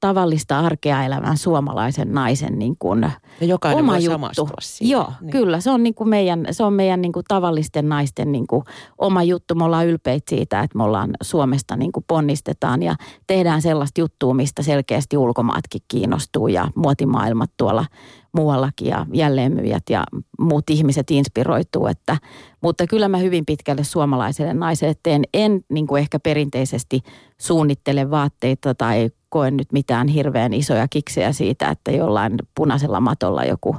tavallista 0.00 0.58
arkea 0.58 1.04
elävän 1.04 1.36
suomalaisen 1.36 2.12
naisen 2.12 2.58
niin 2.58 2.76
kuin 2.78 3.02
Ja 3.40 3.46
jokainen 3.46 3.84
oma 3.84 3.92
voi 3.92 4.02
juttu. 4.02 4.48
siihen. 4.60 4.92
Joo, 4.92 5.12
niin. 5.20 5.30
kyllä. 5.30 5.60
Se 5.60 5.70
on, 5.70 5.82
niin 5.82 5.94
kuin 5.94 6.08
meidän, 6.08 6.46
se 6.50 6.64
on 6.64 6.72
meidän 6.72 7.00
niin 7.00 7.12
kuin 7.12 7.24
tavallisten 7.28 7.88
naisten 7.88 8.32
niin 8.32 8.46
kuin 8.46 8.64
oma 8.98 9.22
juttu. 9.22 9.54
Me 9.54 9.64
ollaan 9.64 9.86
ylpeitä 9.86 10.30
siitä, 10.30 10.60
että 10.60 10.78
me 10.78 10.84
ollaan 10.84 11.10
Suomesta 11.22 11.76
niin 11.76 11.92
kuin 11.92 12.04
ponnistetaan 12.06 12.82
ja 12.82 12.94
tehdään 13.26 13.62
sellaista 13.62 14.00
juttua, 14.00 14.34
mistä 14.34 14.62
selkeästi 14.62 15.16
ulkomaatkin 15.16 15.82
kiinnostuu 15.88 16.48
ja 16.48 16.68
muotimaailmat 16.74 17.50
tuolla 17.56 17.84
muuallakin 18.32 18.88
ja 18.88 19.06
jälleenmyyjät 19.12 19.82
ja 19.90 20.04
muut 20.38 20.70
ihmiset 20.70 21.10
inspiroituu. 21.10 21.86
Että, 21.86 22.16
mutta 22.62 22.86
kyllä 22.86 23.08
mä 23.08 23.18
hyvin 23.18 23.46
pitkälle 23.46 23.84
suomalaiselle 23.84 24.54
naiselle 24.54 24.94
teen. 25.02 25.22
En 25.34 25.60
niin 25.68 25.86
kuin 25.86 26.00
ehkä 26.00 26.18
perinteisesti 26.18 27.00
suunnittele 27.40 28.10
vaatteita 28.10 28.74
tai 28.74 29.10
koe 29.28 29.50
nyt 29.50 29.72
mitään 29.72 30.08
hirveän 30.08 30.52
isoja 30.52 30.88
kiksejä 30.88 31.32
siitä, 31.32 31.68
että 31.68 31.90
jollain 31.90 32.32
punaisella 32.54 33.00
matolla 33.00 33.44
joku 33.44 33.76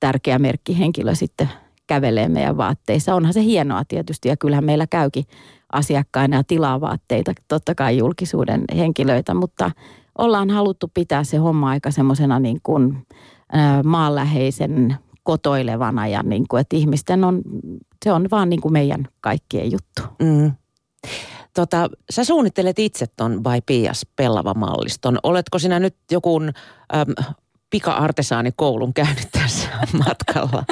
tärkeä 0.00 0.38
merkkihenkilö 0.38 1.14
sitten 1.14 1.48
kävelee 1.86 2.28
meidän 2.28 2.56
vaatteissa. 2.56 3.14
Onhan 3.14 3.32
se 3.32 3.42
hienoa 3.42 3.82
tietysti 3.88 4.28
ja 4.28 4.36
kyllähän 4.36 4.64
meillä 4.64 4.86
käykin 4.86 5.24
asiakkaina 5.72 6.36
ja 6.36 6.44
tilaa 6.44 6.80
vaatteita, 6.80 7.32
totta 7.48 7.74
kai 7.74 7.98
julkisuuden 7.98 8.64
henkilöitä, 8.76 9.34
mutta 9.34 9.70
ollaan 10.18 10.50
haluttu 10.50 10.90
pitää 10.94 11.24
se 11.24 11.36
homma 11.36 11.70
aika 11.70 11.90
semmoisena 11.90 12.38
niin 12.38 12.58
kuin 12.62 13.06
maanläheisen 13.84 14.96
kotoilevana 15.22 16.06
ja 16.06 16.22
niin 16.22 16.44
kuin, 16.48 16.60
että 16.60 16.76
ihmisten 16.76 17.24
on, 17.24 17.42
se 18.04 18.12
on 18.12 18.28
vaan 18.30 18.50
niin 18.50 18.60
kuin 18.60 18.72
meidän 18.72 19.08
kaikkien 19.20 19.72
juttu. 19.72 20.02
Mm. 20.22 20.52
Tota, 21.54 21.88
sä 22.10 22.24
suunnittelet 22.24 22.78
itse 22.78 23.06
ton 23.16 23.42
By 23.42 23.60
Pias 23.66 24.06
Pellava-malliston. 24.16 25.18
Oletko 25.22 25.58
sinä 25.58 25.78
nyt 25.78 25.96
joku 26.10 26.40
äm, 26.40 26.52
pika-artesaanikoulun 27.70 28.94
käynyt 28.94 29.28
tässä 29.32 29.68
matkalla? 30.06 30.64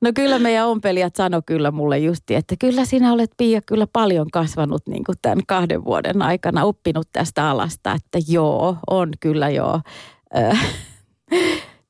No 0.00 0.10
kyllä 0.14 0.38
meidän 0.38 0.66
ompelijat 0.66 1.16
sanoi 1.16 1.42
kyllä 1.46 1.70
mulle 1.70 1.98
justi, 1.98 2.34
että 2.34 2.54
kyllä 2.58 2.84
sinä 2.84 3.12
olet 3.12 3.30
Pia 3.36 3.60
kyllä 3.66 3.86
paljon 3.92 4.30
kasvanut 4.30 4.82
niin 4.86 5.04
kuin 5.04 5.18
tämän 5.22 5.40
kahden 5.46 5.84
vuoden 5.84 6.22
aikana, 6.22 6.64
oppinut 6.64 7.08
tästä 7.12 7.50
alasta, 7.50 7.92
että 7.92 8.18
joo, 8.28 8.76
on 8.90 9.08
kyllä 9.20 9.48
joo. 9.50 9.80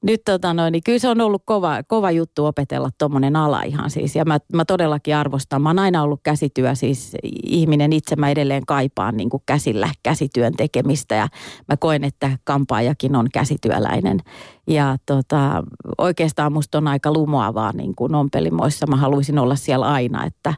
Nyt 0.09 0.23
tota 0.25 0.55
noin, 0.55 0.73
niin 0.73 0.83
kyllä 0.85 0.99
se 0.99 1.09
on 1.09 1.21
ollut 1.21 1.42
kova, 1.44 1.83
kova 1.87 2.11
juttu 2.11 2.44
opetella 2.44 2.88
tuommoinen 2.99 3.37
ala 3.37 3.62
ihan 3.62 3.90
siis. 3.90 4.16
Ja 4.16 4.25
mä, 4.25 4.38
mä 4.53 4.64
todellakin 4.64 5.16
arvostan. 5.16 5.62
Mä 5.62 5.68
oon 5.68 5.79
aina 5.79 6.03
ollut 6.03 6.21
käsityö 6.23 6.75
siis 6.75 7.16
ihminen 7.47 7.92
itse. 7.92 8.16
Mä 8.16 8.31
edelleen 8.31 8.66
kaipaan 8.66 9.16
niin 9.16 9.31
kuin 9.31 9.42
käsillä 9.47 9.88
käsityön 10.03 10.53
tekemistä 10.53 11.14
ja 11.14 11.29
mä 11.68 11.77
koen, 11.77 12.05
että 12.05 12.38
kampaajakin 12.44 13.16
on 13.16 13.29
käsityöläinen. 13.33 14.18
Ja 14.66 14.97
tota, 15.07 15.62
oikeastaan 15.99 16.53
musta 16.53 16.79
on 16.79 16.88
aika 16.88 17.12
lumoavaa 17.12 17.73
niin 17.73 17.94
kuin 17.94 18.14
ompelimoissa. 18.14 18.87
Mä 18.87 18.97
haluaisin 18.97 19.38
olla 19.38 19.57
siellä 19.57 19.87
aina, 19.87 20.25
että 20.25 20.55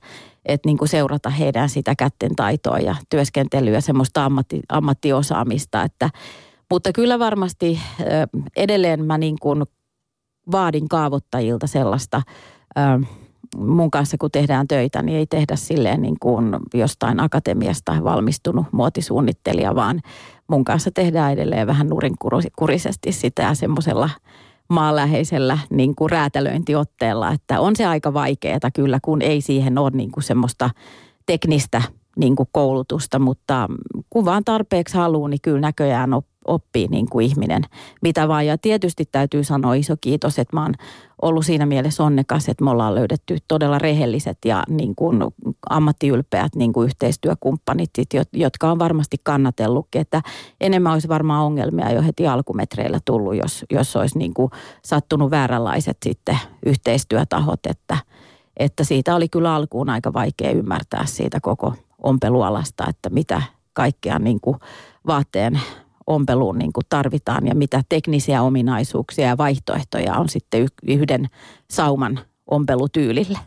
että 0.46 0.68
niin 0.68 0.78
kuin 0.78 0.88
seurata 0.88 1.30
heidän 1.30 1.68
sitä 1.68 1.94
kätten 1.94 2.36
taitoa 2.36 2.78
ja 2.78 2.96
työskentelyä, 3.10 3.80
semmoista 3.80 4.24
ammatti, 4.24 4.60
ammattiosaamista, 4.68 5.82
että 5.82 6.10
mutta 6.70 6.92
kyllä 6.92 7.18
varmasti 7.18 7.80
edelleen 8.56 9.04
mä 9.04 9.18
niin 9.18 9.36
kuin 9.40 9.62
vaadin 10.52 10.88
kaavoittajilta 10.88 11.66
sellaista, 11.66 12.22
mun 13.56 13.90
kanssa 13.90 14.16
kun 14.20 14.30
tehdään 14.30 14.68
töitä, 14.68 15.02
niin 15.02 15.18
ei 15.18 15.26
tehdä 15.26 15.56
silleen 15.56 16.02
niin 16.02 16.16
kuin 16.20 16.56
jostain 16.74 17.20
akatemiasta 17.20 18.04
valmistunut 18.04 18.66
muotisuunnittelija, 18.72 19.74
vaan 19.74 20.00
mun 20.48 20.64
kanssa 20.64 20.90
tehdään 20.90 21.32
edelleen 21.32 21.66
vähän 21.66 21.88
nurinkurisesti 21.88 23.12
sitä 23.12 23.54
semmoisella 23.54 24.10
maanläheisellä 24.68 25.58
niin 25.70 25.94
kuin 25.94 26.10
räätälöintiotteella, 26.10 27.30
että 27.30 27.60
on 27.60 27.76
se 27.76 27.86
aika 27.86 28.14
vaikeaa 28.14 28.70
kyllä, 28.74 28.98
kun 29.02 29.22
ei 29.22 29.40
siihen 29.40 29.78
ole 29.78 29.90
niin 29.90 30.10
kuin 30.10 30.24
semmoista 30.24 30.70
teknistä 31.26 31.82
niin 32.16 32.36
kuin 32.36 32.48
koulutusta, 32.52 33.18
mutta 33.18 33.68
kun 34.10 34.24
vaan 34.24 34.44
tarpeeksi 34.44 34.96
haluaa, 34.96 35.28
niin 35.28 35.40
kyllä 35.42 35.60
näköjään 35.60 36.14
op- 36.14 36.29
oppii 36.50 36.88
niin 36.88 37.08
kuin 37.08 37.26
ihminen 37.26 37.62
mitä 38.02 38.28
vaan. 38.28 38.46
Ja 38.46 38.58
tietysti 38.58 39.04
täytyy 39.12 39.44
sanoa 39.44 39.74
iso 39.74 39.94
kiitos, 40.00 40.38
että 40.38 40.56
mä 40.56 40.62
oon 40.62 40.74
ollut 41.22 41.46
siinä 41.46 41.66
mielessä 41.66 42.04
onnekas, 42.04 42.48
että 42.48 42.64
me 42.64 42.70
ollaan 42.70 42.94
löydetty 42.94 43.38
todella 43.48 43.78
rehelliset 43.78 44.38
ja 44.44 44.62
niin 44.68 44.94
kuin 44.94 45.18
ammattiylpeät 45.70 46.56
niin 46.56 46.72
kuin 46.72 46.86
yhteistyökumppanit, 46.86 47.90
jotka 48.32 48.70
on 48.70 48.78
varmasti 48.78 49.16
kannatellutkin, 49.22 50.00
että 50.00 50.22
enemmän 50.60 50.92
olisi 50.92 51.08
varmaan 51.08 51.44
ongelmia 51.44 51.92
jo 51.92 52.02
heti 52.02 52.26
alkumetreillä 52.26 53.00
tullut, 53.04 53.36
jos, 53.36 53.64
jos 53.70 53.96
olisi 53.96 54.18
niin 54.18 54.34
kuin 54.34 54.50
sattunut 54.84 55.30
vääränlaiset 55.30 55.98
sitten 56.02 56.38
yhteistyötahot, 56.66 57.66
että, 57.66 57.96
että 58.56 58.84
siitä 58.84 59.14
oli 59.14 59.28
kyllä 59.28 59.54
alkuun 59.54 59.90
aika 59.90 60.12
vaikea 60.12 60.50
ymmärtää 60.50 61.06
siitä 61.06 61.40
koko 61.40 61.74
ompelualasta, 62.02 62.84
että 62.88 63.10
mitä 63.10 63.42
kaikkea 63.72 64.18
niin 64.18 64.40
kuin 64.40 64.56
vaatteen 65.06 65.60
ompeluun 66.10 66.58
niin 66.58 66.72
kuin 66.72 66.84
tarvitaan 66.88 67.46
ja 67.46 67.54
mitä 67.54 67.82
teknisiä 67.88 68.42
ominaisuuksia 68.42 69.26
ja 69.26 69.38
vaihtoehtoja 69.38 70.14
on 70.14 70.28
sitten 70.28 70.66
yhden 70.86 71.26
sauman 71.70 72.20
ompelutyylille. 72.50 73.38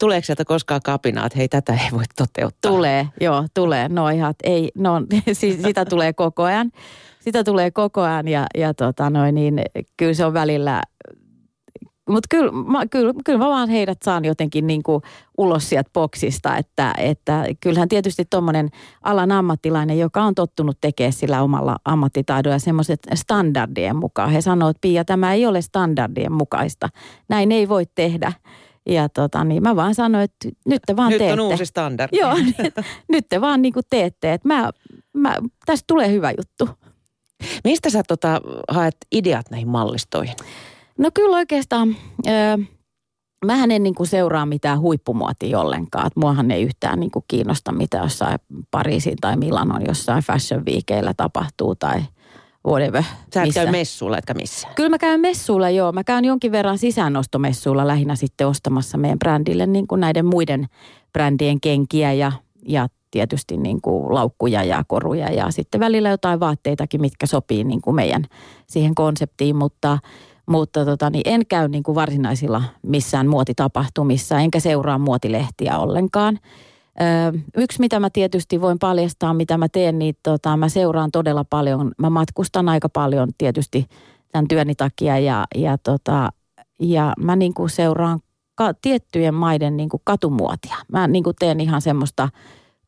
Tuleeko 0.00 0.24
sieltä 0.24 0.44
koskaan 0.44 0.80
kapinaa, 0.84 1.26
että 1.26 1.38
hei 1.38 1.48
tätä 1.48 1.72
ei 1.72 1.90
voi 1.92 2.04
toteuttaa? 2.16 2.72
Tulee, 2.72 3.08
joo, 3.20 3.44
tulee. 3.54 3.88
No 3.88 4.08
ihan, 4.08 4.34
ei, 4.44 4.70
no 4.74 5.02
si- 5.32 5.62
sitä 5.62 5.84
tulee 5.84 6.12
koko 6.12 6.42
ajan. 6.42 6.72
Sitä 7.20 7.44
tulee 7.44 7.70
koko 7.70 8.00
ajan 8.02 8.28
ja, 8.28 8.46
ja 8.56 8.74
tota 8.74 9.10
noin, 9.10 9.34
niin 9.34 9.62
kyllä 9.96 10.14
se 10.14 10.24
on 10.24 10.34
välillä, 10.34 10.82
mutta 12.08 12.26
kyllä, 12.30 12.52
mä, 12.52 12.86
kyllä, 12.86 13.12
kyllä 13.24 13.38
mä 13.38 13.48
vaan 13.48 13.68
heidät 13.68 13.98
saan 14.04 14.24
jotenkin 14.24 14.66
niin 14.66 14.82
kuin 14.82 15.02
ulos 15.38 15.68
sieltä 15.68 15.90
boksista, 15.92 16.56
että, 16.56 16.94
että 16.98 17.44
kyllähän 17.60 17.88
tietysti 17.88 18.24
tuommoinen 18.30 18.68
alan 19.02 19.32
ammattilainen, 19.32 19.98
joka 19.98 20.22
on 20.22 20.34
tottunut 20.34 20.78
tekemään 20.80 21.12
sillä 21.12 21.42
omalla 21.42 21.76
ammattitaidolla 21.84 22.54
ja 22.54 22.58
semmoiset 22.60 23.00
standardien 23.14 23.96
mukaan. 23.96 24.30
He 24.30 24.40
sanoo, 24.40 24.68
että 24.68 24.80
Pia, 24.80 25.04
tämä 25.04 25.32
ei 25.32 25.46
ole 25.46 25.62
standardien 25.62 26.32
mukaista. 26.32 26.88
Näin 27.28 27.52
ei 27.52 27.68
voi 27.68 27.84
tehdä. 27.94 28.32
Ja 28.88 29.08
tota, 29.08 29.44
niin 29.44 29.62
mä 29.62 29.76
vaan 29.76 29.94
sanoin, 29.94 30.24
että 30.24 30.48
nyt 30.66 30.82
te 30.86 30.96
vaan 30.96 31.10
Nyt 31.10 31.18
teette. 31.18 31.42
on 31.42 31.50
uusi 31.50 31.66
standardi. 31.66 32.18
Joo, 32.18 32.34
nyt, 32.58 32.74
nyt 33.08 33.26
te 33.28 33.40
vaan 33.40 33.62
niin 33.62 33.72
kuin 33.72 33.84
teette, 33.90 34.32
että 34.32 34.48
mä, 34.48 34.70
mä, 35.12 35.36
tästä 35.66 35.84
tulee 35.86 36.10
hyvä 36.10 36.30
juttu. 36.30 36.68
Mistä 37.64 37.90
sä 37.90 38.02
tota, 38.08 38.40
haet 38.68 38.96
ideat 39.12 39.50
näihin 39.50 39.68
mallistoihin? 39.68 40.34
No 40.98 41.10
kyllä 41.14 41.36
oikeastaan, 41.36 41.96
öö, 42.26 42.56
mähän 43.44 43.70
en 43.70 43.82
niin 43.82 43.94
kuin 43.94 44.06
seuraa 44.06 44.46
mitään 44.46 44.80
huippumuotia 44.80 45.60
ollenkaan. 45.60 46.06
Et 46.06 46.16
muahan 46.16 46.50
ei 46.50 46.62
yhtään 46.62 47.00
niin 47.00 47.10
kuin 47.10 47.24
kiinnosta, 47.28 47.72
mitä 47.72 47.96
jossain 47.96 48.38
Pariisin 48.70 49.16
tai 49.20 49.36
Milanon 49.36 49.86
jossain 49.86 50.22
fashion 50.22 50.64
viikeillä 50.64 51.14
tapahtuu 51.16 51.74
tai 51.74 52.00
whatever. 52.66 53.02
Sä 53.34 53.42
et 53.42 53.46
missä. 53.46 53.64
käy 53.64 53.70
messuilla, 53.70 54.18
etkä 54.18 54.34
missään. 54.34 54.74
Kyllä 54.74 54.88
mä 54.88 54.98
käyn 54.98 55.20
messuilla, 55.20 55.70
joo. 55.70 55.92
Mä 55.92 56.04
käyn 56.04 56.24
jonkin 56.24 56.52
verran 56.52 56.78
sisäänostomessuilla 56.78 57.86
lähinnä 57.86 58.16
sitten 58.16 58.46
ostamassa 58.46 58.98
meidän 58.98 59.18
brändille 59.18 59.66
niin 59.66 59.86
kuin 59.86 60.00
näiden 60.00 60.26
muiden 60.26 60.66
brändien 61.12 61.60
kenkiä 61.60 62.12
ja, 62.12 62.32
ja 62.68 62.88
tietysti 63.10 63.56
niin 63.56 63.80
kuin 63.80 64.14
laukkuja 64.14 64.64
ja 64.64 64.84
koruja 64.88 65.32
ja 65.32 65.50
sitten 65.50 65.80
välillä 65.80 66.08
jotain 66.08 66.40
vaatteitakin, 66.40 67.00
mitkä 67.00 67.26
sopii 67.26 67.64
niin 67.64 67.80
kuin 67.80 67.96
meidän 67.96 68.24
siihen 68.66 68.94
konseptiin, 68.94 69.56
mutta, 69.56 69.98
mutta 70.46 70.84
tota, 70.84 71.10
niin 71.10 71.22
en 71.24 71.46
käy 71.46 71.68
niin 71.68 71.82
kuin 71.82 71.94
varsinaisilla 71.94 72.62
missään 72.82 73.28
muotitapahtumissa, 73.28 74.38
enkä 74.38 74.60
seuraa 74.60 74.98
muotilehtiä 74.98 75.78
ollenkaan. 75.78 76.38
Ö, 77.00 77.38
yksi, 77.56 77.80
mitä 77.80 78.00
mä 78.00 78.10
tietysti 78.10 78.60
voin 78.60 78.78
paljastaa, 78.78 79.34
mitä 79.34 79.58
mä 79.58 79.68
teen, 79.68 79.98
niin 79.98 80.14
tota, 80.22 80.56
mä 80.56 80.68
seuraan 80.68 81.10
todella 81.10 81.44
paljon. 81.44 81.92
Mä 81.98 82.10
matkustan 82.10 82.68
aika 82.68 82.88
paljon 82.88 83.28
tietysti 83.38 83.86
tämän 84.32 84.48
työni 84.48 84.74
takia 84.74 85.18
ja, 85.18 85.46
ja, 85.54 85.78
tota, 85.78 86.32
ja 86.80 87.12
mä 87.18 87.36
niin 87.36 87.54
kuin 87.54 87.70
seuraan 87.70 88.20
ka- 88.54 88.74
tiettyjen 88.82 89.34
maiden 89.34 89.76
niin 89.76 89.88
kuin 89.88 90.00
katumuotia. 90.04 90.76
Mä 90.92 91.08
niin 91.08 91.24
kuin 91.24 91.36
teen 91.38 91.60
ihan 91.60 91.82
semmoista 91.82 92.28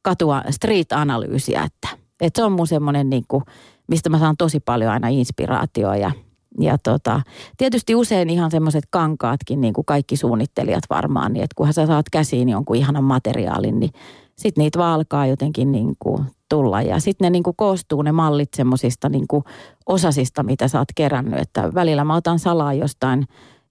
katua, 0.02 0.42
street-analyysiä, 0.50 1.62
että, 1.62 1.88
että 2.20 2.40
se 2.40 2.44
on 2.44 2.52
mun 2.52 2.66
semmoinen, 2.66 3.10
niin 3.10 3.24
kuin, 3.28 3.44
mistä 3.88 4.10
mä 4.10 4.18
saan 4.18 4.36
tosi 4.36 4.60
paljon 4.60 4.92
aina 4.92 5.08
inspiraatioa 5.08 5.96
ja, 5.96 6.10
ja 6.58 6.78
tota, 6.78 7.20
tietysti 7.56 7.94
usein 7.94 8.30
ihan 8.30 8.50
semmoiset 8.50 8.84
kankaatkin, 8.90 9.60
niin 9.60 9.74
kuin 9.74 9.84
kaikki 9.84 10.16
suunnittelijat 10.16 10.84
varmaan, 10.90 11.32
niin 11.32 11.44
että 11.44 11.54
kunhan 11.56 11.74
sä 11.74 11.86
saat 11.86 12.06
käsiin 12.12 12.48
jonkun 12.48 12.76
ihanan 12.76 13.04
materiaalin, 13.04 13.80
niin 13.80 13.90
sitten 14.36 14.62
niitä 14.62 14.78
vaan 14.78 14.94
alkaa 14.94 15.26
jotenkin 15.26 15.72
niin 15.72 15.96
kuin 15.98 16.24
tulla. 16.48 16.82
Ja 16.82 17.00
sitten 17.00 17.26
ne 17.26 17.30
niin 17.30 17.42
kuin 17.42 17.56
koostuu 17.56 18.02
ne 18.02 18.12
mallit 18.12 18.54
semmoisista 18.54 19.08
niin 19.08 19.28
kuin 19.28 19.44
osasista, 19.86 20.42
mitä 20.42 20.68
sä 20.68 20.78
oot 20.78 20.88
kerännyt. 20.94 21.40
Että 21.40 21.74
välillä 21.74 22.04
mä 22.04 22.14
otan 22.14 22.38
salaa 22.38 22.74
jostain 22.74 23.24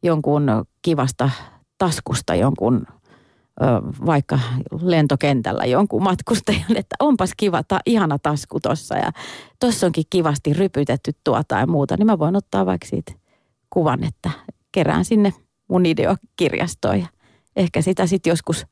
jonkun 0.04 0.48
kivasta 0.82 1.30
taskusta 1.78 2.36
jonkun 2.36 2.86
vaikka 4.06 4.40
lentokentällä 4.82 5.66
jonkun 5.66 6.04
matkustajan, 6.04 6.78
että 6.78 6.96
onpas 7.00 7.32
kiva, 7.38 7.64
ta, 7.64 7.80
ihana 7.86 8.20
tasku 8.20 8.60
tossa 8.60 8.96
ja 8.96 9.12
tossa 9.60 9.86
onkin 9.86 10.04
kivasti 10.10 10.54
rypytetty 10.54 11.12
tuota 11.24 11.56
ja 11.56 11.68
muuta, 11.68 11.98
niin 11.98 12.06
mä 12.06 12.20
voin 12.20 12.36
ottaa 12.36 12.66
vaikka 12.66 12.88
siitä 12.88 13.14
kuvan, 13.70 14.04
että 14.04 14.30
kerään 14.72 15.06
sinne 15.06 15.34
mun 15.70 15.86
ideokirjastoon 15.86 17.00
ja 17.00 17.08
ehkä 17.56 17.82
sitä 17.82 18.08
sitten 18.08 18.32
joskus 18.32 18.66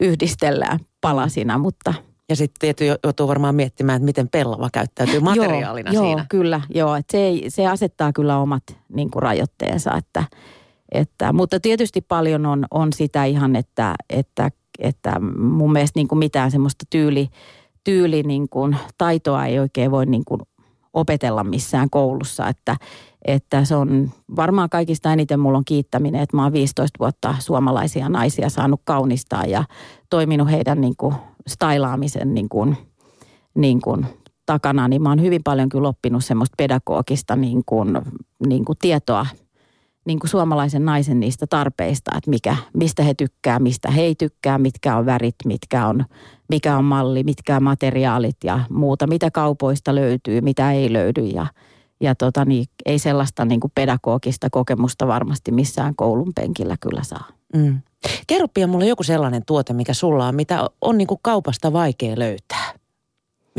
yhdistellään 0.00 0.78
palasina, 1.00 1.58
mutta 1.58 1.94
Ja 2.28 2.36
sitten 2.36 2.60
tietysti 2.60 3.00
joutuu 3.04 3.28
varmaan 3.28 3.54
miettimään, 3.54 3.96
että 3.96 4.04
miten 4.04 4.28
pellava 4.28 4.68
käyttäytyy 4.72 5.20
materiaalina 5.20 5.92
joo, 5.92 6.04
siinä. 6.04 6.20
Joo, 6.20 6.26
kyllä, 6.28 6.60
joo. 6.74 6.94
Et 6.94 7.04
se, 7.12 7.18
ei, 7.18 7.44
se 7.48 7.66
asettaa 7.66 8.12
kyllä 8.12 8.38
omat 8.38 8.62
niin 8.88 9.10
kuin, 9.10 9.22
rajoitteensa, 9.22 9.96
että, 9.96 10.24
että, 10.94 11.32
mutta 11.32 11.60
tietysti 11.60 12.00
paljon 12.00 12.46
on, 12.46 12.66
on 12.70 12.92
sitä 12.92 13.24
ihan, 13.24 13.56
että, 13.56 13.94
että, 14.10 14.50
että 14.78 15.20
mun 15.38 15.72
mielestä 15.72 15.98
niin 15.98 16.08
kuin 16.08 16.18
mitään 16.18 16.50
semmoista 16.50 16.84
tyyli, 16.90 17.28
tyyli 17.84 18.22
niin 18.22 18.48
kuin, 18.48 18.76
taitoa 18.98 19.46
ei 19.46 19.58
oikein 19.58 19.90
voi 19.90 20.06
niin 20.06 20.24
kuin, 20.24 20.40
opetella 20.92 21.44
missään 21.44 21.90
koulussa, 21.90 22.48
että, 22.48 22.76
että 23.24 23.64
se 23.64 23.76
on 23.76 24.10
varmaan 24.36 24.70
kaikista 24.70 25.12
eniten 25.12 25.40
mulla 25.40 25.58
on 25.58 25.64
kiittäminen, 25.64 26.20
että 26.20 26.36
mä 26.36 26.42
oon 26.42 26.52
15 26.52 26.98
vuotta 26.98 27.34
suomalaisia 27.38 28.08
naisia 28.08 28.48
saanut 28.48 28.80
kaunistaa 28.84 29.44
ja 29.44 29.64
toiminut 30.10 30.50
heidän 30.50 30.80
niin 30.80 30.94
kuin, 30.96 31.14
stylaamisen 31.48 32.34
niin 32.34 32.48
kuin, 32.48 32.76
niin 33.54 33.80
kuin, 33.80 34.06
takana, 34.46 34.88
niin 34.88 35.02
mä 35.02 35.08
oon 35.08 35.22
hyvin 35.22 35.42
paljon 35.44 35.68
kyllä 35.68 35.88
oppinut 35.88 36.24
semmoista 36.24 36.54
pedagogista 36.56 37.36
niin 37.36 37.62
kuin, 37.66 38.00
niin 38.46 38.64
kuin 38.64 38.78
tietoa 38.80 39.26
niin 40.04 40.18
kuin 40.18 40.30
suomalaisen 40.30 40.84
naisen 40.84 41.20
niistä 41.20 41.46
tarpeista, 41.46 42.10
että 42.16 42.30
mikä, 42.30 42.56
mistä 42.74 43.02
he 43.02 43.14
tykkää, 43.14 43.58
mistä 43.58 43.90
he 43.90 44.02
ei 44.02 44.14
tykkää, 44.14 44.58
mitkä 44.58 44.96
on 44.96 45.06
värit, 45.06 45.34
mitkä 45.44 45.86
on, 45.86 46.04
mikä 46.48 46.76
on 46.76 46.84
malli, 46.84 47.24
mitkä 47.24 47.56
on 47.56 47.62
materiaalit 47.62 48.36
ja 48.44 48.60
muuta, 48.70 49.06
mitä 49.06 49.30
kaupoista 49.30 49.94
löytyy, 49.94 50.40
mitä 50.40 50.72
ei 50.72 50.92
löydy 50.92 51.22
ja, 51.22 51.46
ja 52.00 52.14
tota, 52.14 52.44
niin, 52.44 52.66
ei 52.86 52.98
sellaista 52.98 53.44
niin 53.44 53.60
kuin 53.60 53.72
pedagogista 53.74 54.50
kokemusta 54.50 55.06
varmasti 55.06 55.52
missään 55.52 55.96
koulun 55.96 56.32
penkillä 56.34 56.76
kyllä 56.80 57.02
saa. 57.02 57.28
Mm. 57.56 57.80
Kerro 58.26 58.48
pian 58.48 58.70
mulle 58.70 58.86
joku 58.86 59.02
sellainen 59.02 59.42
tuote, 59.46 59.72
mikä 59.72 59.94
sulla 59.94 60.28
on, 60.28 60.34
mitä 60.34 60.68
on 60.80 60.98
niin 60.98 61.06
kuin 61.06 61.20
kaupasta 61.22 61.72
vaikea 61.72 62.18
löytää. 62.18 62.72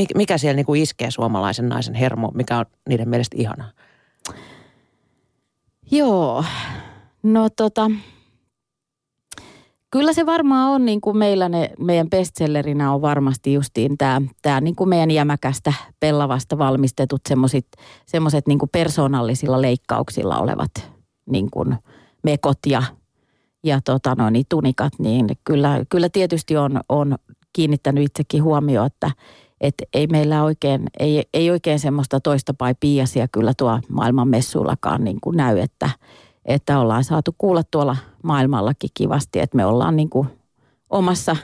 Mik- 0.01 0.17
Mikä 0.17 0.37
siellä 0.37 0.55
niin 0.55 0.65
kuin 0.65 0.81
iskee 0.81 1.11
suomalaisen 1.11 1.69
naisen 1.69 1.93
hermo, 1.93 2.31
mikä 2.33 2.57
on 2.57 2.65
niiden 2.89 3.09
mielestä 3.09 3.35
ihanaa? 3.39 3.69
Joo, 5.91 6.43
no 7.23 7.49
tota, 7.49 7.91
kyllä 9.91 10.13
se 10.13 10.25
varmaan 10.25 10.69
on 10.71 10.85
niin 10.85 11.01
kuin 11.01 11.17
meillä 11.17 11.49
ne, 11.49 11.69
meidän 11.79 12.09
bestsellerinä 12.09 12.93
on 12.93 13.01
varmasti 13.01 13.53
justiin 13.53 13.97
tämä, 13.97 14.21
tämä 14.41 14.61
niin 14.61 14.75
kuin 14.75 14.89
meidän 14.89 15.11
jämäkästä 15.11 15.73
pellavasta 15.99 16.57
valmistetut 16.57 17.21
semmoiset 17.29 17.67
semmoset 18.05 18.47
niin 18.47 18.59
kuin 18.59 18.69
persoonallisilla 18.69 19.61
leikkauksilla 19.61 20.39
olevat 20.39 20.71
niin 21.29 21.51
kuin 21.51 21.75
mekot 22.23 22.59
ja, 22.67 22.83
ja 23.63 23.79
tota 23.81 24.15
no, 24.17 24.29
niin 24.29 24.45
tunikat, 24.49 24.93
niin 24.99 25.27
kyllä, 25.43 25.85
kyllä 25.89 26.09
tietysti 26.09 26.57
on, 26.57 26.79
on 26.89 27.15
kiinnittänyt 27.53 28.03
itsekin 28.03 28.43
huomioon, 28.43 28.87
että 28.87 29.11
et 29.65 29.75
ei 29.93 30.07
meillä 30.07 30.43
oikein, 30.43 30.83
ei, 30.99 31.23
ei 31.33 31.51
oikein 31.51 31.79
semmoista 31.79 32.19
toista 32.19 32.53
pai 32.53 32.75
piiasia 32.79 33.27
kyllä 33.27 33.53
tuo 33.57 33.79
maailman 33.89 34.27
messuillakaan 34.27 35.03
niin 35.03 35.17
kuin 35.21 35.37
näy, 35.37 35.59
että, 35.59 35.89
että 36.45 36.79
ollaan 36.79 37.03
saatu 37.03 37.35
kuulla 37.37 37.63
tuolla 37.71 37.97
maailmallakin 38.23 38.89
kivasti, 38.93 39.39
että 39.39 39.57
me 39.57 39.65
ollaan 39.65 39.95
niin 39.95 40.09
kuin 40.09 40.27
omassa, 40.89 41.35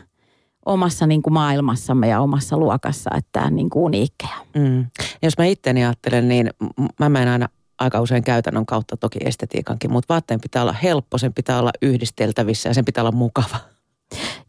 omassa 0.65 1.07
niin 1.07 1.21
kuin 1.21 1.33
maailmassamme 1.33 2.07
ja 2.07 2.21
omassa 2.21 2.57
luokassa, 2.57 3.09
että 3.17 3.49
niin 3.49 3.69
kuin 3.69 3.83
uniikkeja. 3.83 4.35
Mm. 4.55 4.85
Jos 5.23 5.37
mä 5.37 5.45
itteni 5.45 5.83
ajattelen, 5.83 6.27
niin 6.27 6.49
mä 6.99 7.09
menen 7.09 7.27
aina 7.27 7.49
aika 7.79 8.01
usein 8.01 8.23
käytännön 8.23 8.65
kautta 8.65 8.97
toki 8.97 9.19
estetiikankin, 9.25 9.91
mutta 9.91 10.13
vaatteen 10.13 10.41
pitää 10.41 10.61
olla 10.61 10.75
helppo, 10.83 11.17
sen 11.17 11.33
pitää 11.33 11.59
olla 11.59 11.71
yhdisteltävissä 11.81 12.69
ja 12.69 12.73
sen 12.73 12.85
pitää 12.85 13.01
olla 13.01 13.11
mukava. 13.11 13.57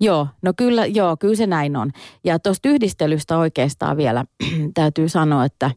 Joo, 0.02 0.28
no 0.42 0.52
kyllä, 0.56 0.86
joo, 0.86 1.16
kyllä 1.16 1.34
se 1.36 1.46
näin 1.46 1.76
on. 1.76 1.90
Ja 2.24 2.38
tuosta 2.38 2.68
yhdistelystä 2.68 3.38
oikeastaan 3.38 3.96
vielä 3.96 4.24
täytyy 4.74 5.08
sanoa, 5.08 5.44
että, 5.44 5.70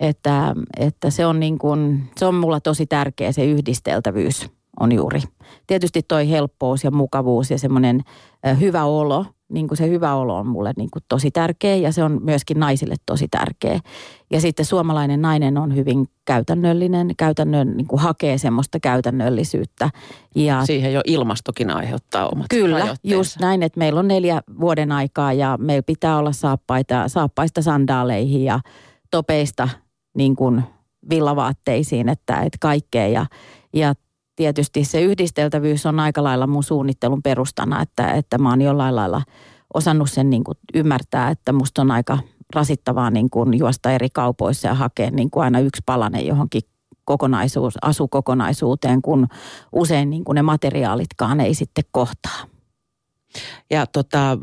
että, 0.00 0.54
että 0.76 1.10
se, 1.10 1.26
on 1.26 1.40
niin 1.40 1.58
kuin, 1.58 2.02
se 2.16 2.26
on 2.26 2.34
mulla 2.34 2.60
tosi 2.60 2.86
tärkeä 2.86 3.32
se 3.32 3.44
yhdisteltävyys 3.44 4.50
on 4.80 4.92
juuri. 4.92 5.20
Tietysti 5.66 6.02
toi 6.02 6.30
helppous 6.30 6.84
ja 6.84 6.90
mukavuus 6.90 7.50
ja 7.50 7.58
semmoinen 7.58 8.00
hyvä 8.60 8.84
olo, 8.84 9.26
niin 9.52 9.68
kuin 9.68 9.78
se 9.78 9.88
hyvä 9.88 10.14
olo 10.14 10.36
on 10.36 10.46
mulle 10.46 10.72
niin 10.76 10.88
kuin 10.92 11.02
tosi 11.08 11.30
tärkeä 11.30 11.76
ja 11.76 11.92
se 11.92 12.04
on 12.04 12.20
myöskin 12.22 12.60
naisille 12.60 12.94
tosi 13.06 13.28
tärkeä. 13.28 13.80
Ja 14.30 14.40
sitten 14.40 14.66
suomalainen 14.66 15.22
nainen 15.22 15.58
on 15.58 15.76
hyvin 15.76 16.06
käytännöllinen, 16.24 17.10
käytännön, 17.18 17.76
niin 17.76 17.86
kuin 17.86 18.00
hakee 18.00 18.38
semmoista 18.38 18.80
käytännöllisyyttä. 18.80 19.90
Ja 20.34 20.66
Siihen 20.66 20.92
jo 20.92 21.00
ilmastokin 21.06 21.70
aiheuttaa 21.70 22.28
omat 22.28 22.46
Kyllä, 22.50 22.96
just 23.04 23.40
näin, 23.40 23.62
että 23.62 23.78
meillä 23.78 24.00
on 24.00 24.08
neljä 24.08 24.42
vuoden 24.60 24.92
aikaa 24.92 25.32
ja 25.32 25.56
meillä 25.60 25.82
pitää 25.82 26.18
olla 26.18 26.32
saappaita, 26.32 27.08
saappaista 27.08 27.62
sandaaleihin 27.62 28.44
ja 28.44 28.60
topeista 29.10 29.68
niin 30.16 30.36
kuin 30.36 30.62
villavaatteisiin, 31.10 32.08
että, 32.08 32.40
että 32.40 32.58
kaikkea. 32.60 33.08
Ja, 33.08 33.26
ja 33.72 33.94
tietysti 34.36 34.84
se 34.84 35.02
yhdisteltävyys 35.02 35.86
on 35.86 36.00
aika 36.00 36.24
lailla 36.24 36.46
mun 36.46 36.62
suunnittelun 36.62 37.22
perustana, 37.22 37.82
että, 37.82 38.12
että 38.12 38.38
mä 38.38 38.50
oon 38.50 38.62
jollain 38.62 38.96
lailla 38.96 39.22
osannut 39.74 40.10
sen 40.10 40.30
niin 40.30 40.44
kuin 40.44 40.58
ymmärtää, 40.74 41.30
että 41.30 41.52
musta 41.52 41.82
on 41.82 41.90
aika 41.90 42.18
rasittavaa 42.54 43.10
niin 43.10 43.30
kuin 43.30 43.58
juosta 43.58 43.92
eri 43.92 44.08
kaupoissa 44.10 44.68
ja 44.68 44.74
hakea 44.74 45.10
niin 45.10 45.30
kuin 45.30 45.44
aina 45.44 45.60
yksi 45.60 45.82
palanen 45.86 46.26
johonkin 46.26 46.62
kokonaisuus, 47.04 47.74
asukokonaisuuteen, 47.82 49.02
kun 49.02 49.26
usein 49.72 50.10
niin 50.10 50.24
kuin 50.24 50.34
ne 50.34 50.42
materiaalitkaan 50.42 51.40
ei 51.40 51.54
sitten 51.54 51.84
kohtaa. 51.90 52.51
Ja 53.70 53.86
tota, 53.86 54.38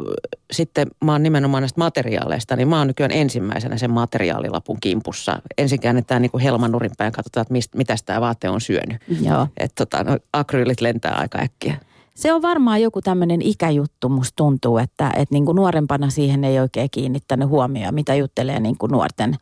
sitten 0.52 0.88
mä 1.04 1.12
oon 1.12 1.24
nimenomaan 1.24 1.62
näistä 1.62 1.80
materiaaleista, 1.80 2.56
niin 2.56 2.68
mä 2.68 2.78
oon 2.78 2.88
nykyään 2.88 3.12
ensimmäisenä 3.12 3.78
sen 3.78 3.92
materiaalilapun 3.92 4.78
kimpussa. 4.82 5.42
Ensin 5.58 5.80
käännetään 5.80 6.22
niin 6.22 6.32
kuin 6.32 6.44
helmanurin 6.44 6.92
päin 6.98 7.08
ja 7.08 7.12
katsotaan, 7.12 7.42
että 7.42 7.52
mistä, 7.52 7.78
mitä 7.78 7.96
tämä 8.06 8.22
vaate 8.22 8.50
on 8.50 8.62
syönyt. 8.62 8.98
Joo. 9.22 9.48
Että 9.58 9.86
tota, 9.86 10.04
no, 10.04 10.18
akryylit 10.34 10.82
lentää 10.82 11.16
aika 11.16 11.40
äkkiä. 11.40 11.78
Se 12.16 12.34
on 12.34 12.42
varmaan 12.42 12.82
joku 12.82 13.02
tämmöinen 13.02 13.42
ikäjuttu, 13.42 14.10
musta 14.10 14.36
tuntuu, 14.36 14.78
että, 14.78 15.08
että 15.08 15.36
niin 15.36 15.46
kuin 15.46 15.56
nuorempana 15.56 16.10
siihen 16.10 16.44
ei 16.44 16.60
oikein 16.60 16.90
kiinnittänyt 16.92 17.50
huomioon, 17.50 17.96
mitä 17.96 18.16
juttelee 18.16 18.60
niin 18.60 18.78
kuin 18.78 18.92
nuorten, 18.92 19.36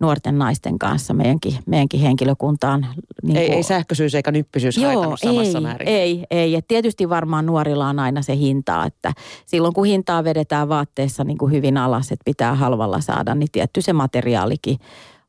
nuorten 0.00 0.38
naisten 0.38 0.78
kanssa 0.78 1.14
meidänkin, 1.14 1.54
meidänkin 1.66 2.00
henkilökuntaan. 2.00 2.86
Niin 3.22 3.36
Ei, 3.36 3.46
kuin, 3.46 3.56
ei 3.56 3.62
sähköisyys 3.62 4.14
eikä 4.14 4.32
nyppysyys 4.32 4.76
Joo, 4.76 4.86
haitannut 4.86 5.20
samassa 5.20 5.58
ei, 5.58 5.62
määrin. 5.62 5.88
ei, 5.88 6.24
ei. 6.30 6.54
Et 6.54 6.68
tietysti 6.68 7.08
varmaan 7.08 7.46
nuorilla 7.46 7.88
on 7.88 7.98
aina 7.98 8.22
se 8.22 8.36
hinta, 8.36 8.84
että 8.84 9.12
silloin 9.46 9.74
kun 9.74 9.86
hintaa 9.86 10.24
vedetään 10.24 10.68
vaatteessa 10.68 11.24
niin 11.24 11.38
kuin 11.38 11.52
hyvin 11.52 11.76
alas, 11.76 12.12
että 12.12 12.24
pitää 12.24 12.54
halvalla 12.54 13.00
saada, 13.00 13.34
niin 13.34 13.48
tietty 13.52 13.82
se 13.82 13.92
materiaalikin 13.92 14.78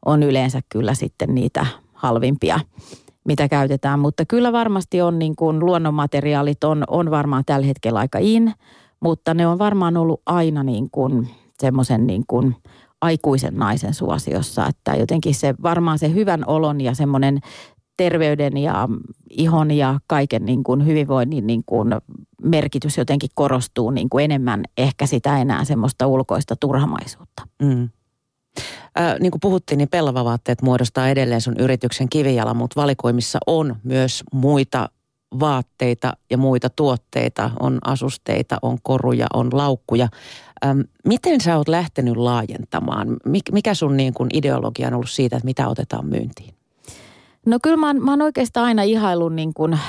on 0.06 0.24
yleensä 0.24 0.62
kyllä 0.70 0.94
sitten 0.94 1.36
niitä 1.36 1.66
halvimpia 1.94 2.60
mitä 3.28 3.48
käytetään, 3.50 4.00
mutta 4.00 4.26
kyllä 4.26 4.52
varmasti 4.52 5.02
on 5.02 5.20
niin 5.20 5.36
kuin 5.36 5.60
luonnonmateriaalit 5.60 6.64
on, 6.64 6.84
on 6.88 7.12
varmaan 7.12 7.44
tällä 7.46 7.66
hetkellä 7.66 8.00
aika 8.00 8.18
in, 8.22 8.54
mutta 9.00 9.34
ne 9.34 9.48
on 9.48 9.60
varmaan 9.60 9.98
ollut 9.98 10.22
aina 10.26 10.64
niin 10.64 10.90
kuin 10.92 11.28
semmoisen 11.60 12.08
niin 12.08 12.24
kuin 12.28 12.56
aikuisen 13.02 13.56
naisen 13.56 13.94
suosiossa, 13.94 14.68
että 14.68 14.96
jotenkin 14.96 15.36
se 15.36 15.56
varmaan 15.64 16.00
se 16.00 16.14
hyvän 16.14 16.44
olon 16.48 16.82
ja 16.82 16.96
semmoinen 16.96 17.40
terveyden 17.98 18.58
ja 18.58 18.88
ihon 19.30 19.72
ja 19.72 20.00
kaiken 20.08 20.46
niin 20.46 20.64
kuin 20.64 20.86
hyvinvoinnin 20.86 21.48
niin 21.48 21.64
kuin 21.66 21.96
merkitys 22.44 22.98
jotenkin 22.98 23.30
korostuu 23.36 23.92
niin 23.92 24.10
kuin 24.10 24.26
enemmän 24.26 24.64
ehkä 24.78 25.06
sitä 25.06 25.38
enää 25.38 25.66
semmoista 25.66 26.08
ulkoista 26.08 26.56
turhamaisuutta. 26.56 27.48
Mm. 27.62 27.90
Äh, 29.00 29.20
niin 29.20 29.32
kuin 29.32 29.40
puhuttiin, 29.40 29.78
niin 29.78 29.90
pellavavaatteet 29.90 30.62
muodostaa 30.62 31.10
edelleen 31.10 31.42
sun 31.42 31.56
yrityksen 31.60 32.10
kivijala, 32.10 32.54
mutta 32.54 32.82
valikoimissa 32.82 33.40
on 33.48 33.76
myös 33.84 34.24
muita 34.34 34.90
vaatteita 35.40 36.14
ja 36.30 36.38
muita 36.38 36.70
tuotteita. 36.70 37.52
On 37.60 37.80
asusteita, 37.86 38.58
on 38.62 38.78
koruja, 38.84 39.28
on 39.34 39.50
laukkuja. 39.52 40.08
Ähm, 40.66 40.80
miten 41.06 41.42
sä 41.42 41.58
oot 41.58 41.68
lähtenyt 41.68 42.18
laajentamaan? 42.18 43.18
Mikä 43.52 43.74
sun 43.74 43.98
niin 43.98 44.14
kuin 44.14 44.30
ideologia 44.34 44.88
on 44.88 44.94
ollut 44.94 45.10
siitä, 45.10 45.36
että 45.36 45.46
mitä 45.46 45.68
otetaan 45.68 46.06
myyntiin? 46.06 46.54
No 47.46 47.60
kyllä 47.64 47.78
mä 47.78 47.88
oon, 47.88 48.06
mä 48.06 48.12
oon 48.12 48.22
oikeastaan 48.22 48.66
aina 48.66 48.84
ihailun 48.84 49.36
niin 49.36 49.54
kuin, 49.54 49.80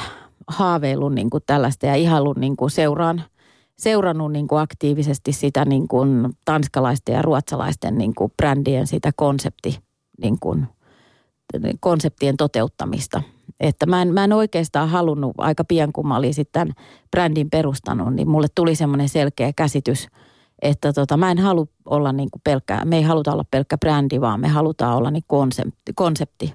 haaveilun 0.49 1.15
niin 1.15 1.31
kuin 1.31 1.43
tällaista 1.47 1.87
ja 1.87 1.95
ihailun 1.95 2.37
niin 2.41 2.57
kuin 2.57 2.71
seuraan, 2.71 3.23
seurannut 3.77 4.33
niin 4.33 4.49
kuin 4.49 4.61
aktiivisesti 4.61 5.33
sitä 5.33 5.65
niin 5.65 5.89
kuin 5.89 6.29
tanskalaisten 6.45 7.15
ja 7.15 7.23
ruotsalaisten 7.23 7.99
niin 7.99 8.15
kuin 8.15 8.33
brändien 8.37 8.87
sitä 8.87 9.11
konsepti, 9.17 9.79
niin 10.23 10.39
kuin, 10.41 10.67
konseptien 11.81 12.37
toteuttamista. 12.37 13.23
Että 13.61 13.87
mä 13.87 14.03
en, 14.03 14.15
mä 14.15 14.25
en 14.25 14.33
oikeastaan 14.33 14.89
halunnut, 14.89 15.33
aika 15.39 15.65
pian 15.65 15.93
kun 15.93 16.09
mä 16.09 16.17
olin 16.17 16.35
sitten 16.35 16.73
brändin 17.11 17.51
perustanut, 17.51 18.15
niin 18.15 18.31
mulle 18.31 18.47
tuli 18.55 18.75
semmoinen 18.75 19.09
selkeä 19.09 19.53
käsitys, 19.57 20.09
että 20.63 20.93
tota, 20.93 21.17
mä 21.17 21.31
en 21.31 21.39
halua 21.39 21.67
olla 21.85 22.13
niin 22.13 22.31
kuin 22.31 22.43
pelkkä, 22.45 22.85
me 22.85 22.97
ei 22.97 23.03
haluta 23.03 23.33
olla 23.33 23.45
pelkkä 23.51 23.79
brändi, 23.79 24.21
vaan 24.21 24.41
me 24.41 24.49
halutaan 24.49 24.97
olla 24.97 25.11
niin 25.11 25.25
konsepti, 25.27 25.93
konsepti 25.95 26.55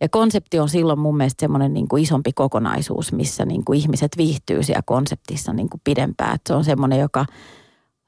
ja 0.00 0.08
konsepti 0.08 0.58
on 0.58 0.68
silloin 0.68 0.98
mun 0.98 1.16
mielestä 1.16 1.40
semmoinen 1.40 1.72
niin 1.72 1.88
kuin 1.88 2.02
isompi 2.02 2.32
kokonaisuus, 2.32 3.12
missä 3.12 3.44
niin 3.44 3.64
kuin 3.64 3.78
ihmiset 3.78 4.16
viihtyy 4.16 4.62
siellä 4.62 4.82
konseptissa 4.86 5.52
niin 5.52 5.70
kuin 5.70 5.80
pidempään. 5.84 6.34
Että 6.34 6.48
se 6.48 6.54
on 6.54 6.64
semmoinen, 6.64 6.98
joka 6.98 7.26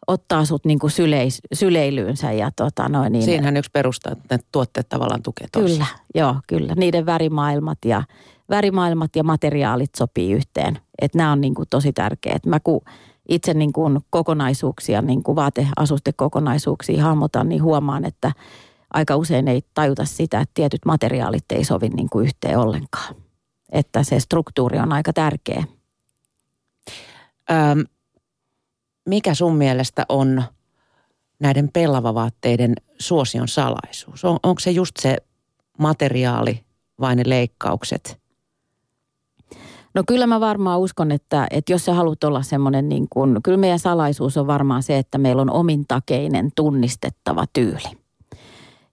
ottaa 0.07 0.45
sut 0.45 0.65
niin 0.65 0.79
kuin 0.79 0.91
syleis, 0.91 1.41
syleilyynsä. 1.53 2.33
Ja 2.33 2.51
tota 2.57 2.89
noin, 2.89 3.13
niin, 3.13 3.25
Siinähän 3.25 3.57
yksi 3.57 3.71
perusta, 3.71 4.13
että 4.13 4.37
ne 4.37 4.45
tuotteet 4.53 4.89
tavallaan 4.89 5.23
tukee 5.23 5.47
Kyllä, 5.53 5.87
joo, 6.15 6.37
kyllä. 6.47 6.75
Niiden 6.77 7.07
värimaailmat 7.07 7.79
ja, 7.85 8.03
värimaailmat 8.51 9.17
ja 9.17 9.25
materiaalit 9.25 9.95
sopii 9.95 10.33
yhteen. 10.33 10.79
Että 11.03 11.19
nämä 11.19 11.33
on 11.33 11.41
niin 11.41 11.55
kuin 11.55 11.69
tosi 11.71 11.93
tärkeät. 11.93 12.47
Mä 12.47 12.61
kun 12.61 12.81
itse 13.29 13.55
niin 13.55 13.73
kuin 13.73 14.01
kokonaisuuksia, 14.11 15.03
niin 15.03 15.23
kuin 15.23 15.37
vaateasustekokonaisuuksia 15.37 17.05
hahmotan, 17.05 17.49
niin 17.49 17.63
huomaan, 17.63 18.05
että– 18.05 18.33
aika 18.93 19.17
usein 19.17 19.49
ei 19.49 19.63
tajuta 19.75 20.05
sitä, 20.05 20.41
että 20.41 20.55
tietyt 20.55 20.85
materiaalit 20.85 21.53
ei 21.53 21.65
sovi 21.65 21.89
niin 21.89 22.09
kuin 22.11 22.27
yhteen 22.27 22.59
ollenkaan. 22.59 23.15
Että 23.73 24.03
se 24.03 24.21
struktuuri 24.21 24.79
on 24.79 24.93
aika 24.93 25.13
tärkeä. 25.13 25.65
Öm, 27.51 27.85
mikä 29.09 29.35
sun 29.35 29.57
mielestä 29.57 30.07
on 30.09 30.43
näiden 31.39 31.69
pellavavaatteiden 31.73 32.75
suosion 32.99 33.49
salaisuus? 33.49 34.25
On, 34.25 34.39
onko 34.43 34.61
se 34.61 34.71
just 34.71 34.97
se 35.01 35.17
materiaali 35.79 36.61
vai 37.01 37.17
ne 37.17 37.23
leikkaukset? 37.27 38.23
No 39.95 40.03
kyllä 40.07 40.27
mä 40.27 40.41
varmaan 40.41 40.81
uskon, 40.81 41.13
että, 41.13 41.47
että 41.51 41.73
jos 41.73 41.85
sä 41.85 41.95
haluat 41.95 42.25
olla 42.25 42.43
semmoinen 42.43 42.89
niin 42.89 43.07
kuin, 43.11 43.43
kyllä 43.43 43.59
meidän 43.59 43.79
salaisuus 43.79 44.37
on 44.37 44.47
varmaan 44.47 44.83
se, 44.83 44.99
että 44.99 45.19
meillä 45.19 45.43
on 45.43 45.51
omintakeinen 45.51 46.51
tunnistettava 46.57 47.45
tyyli. 47.53 48.03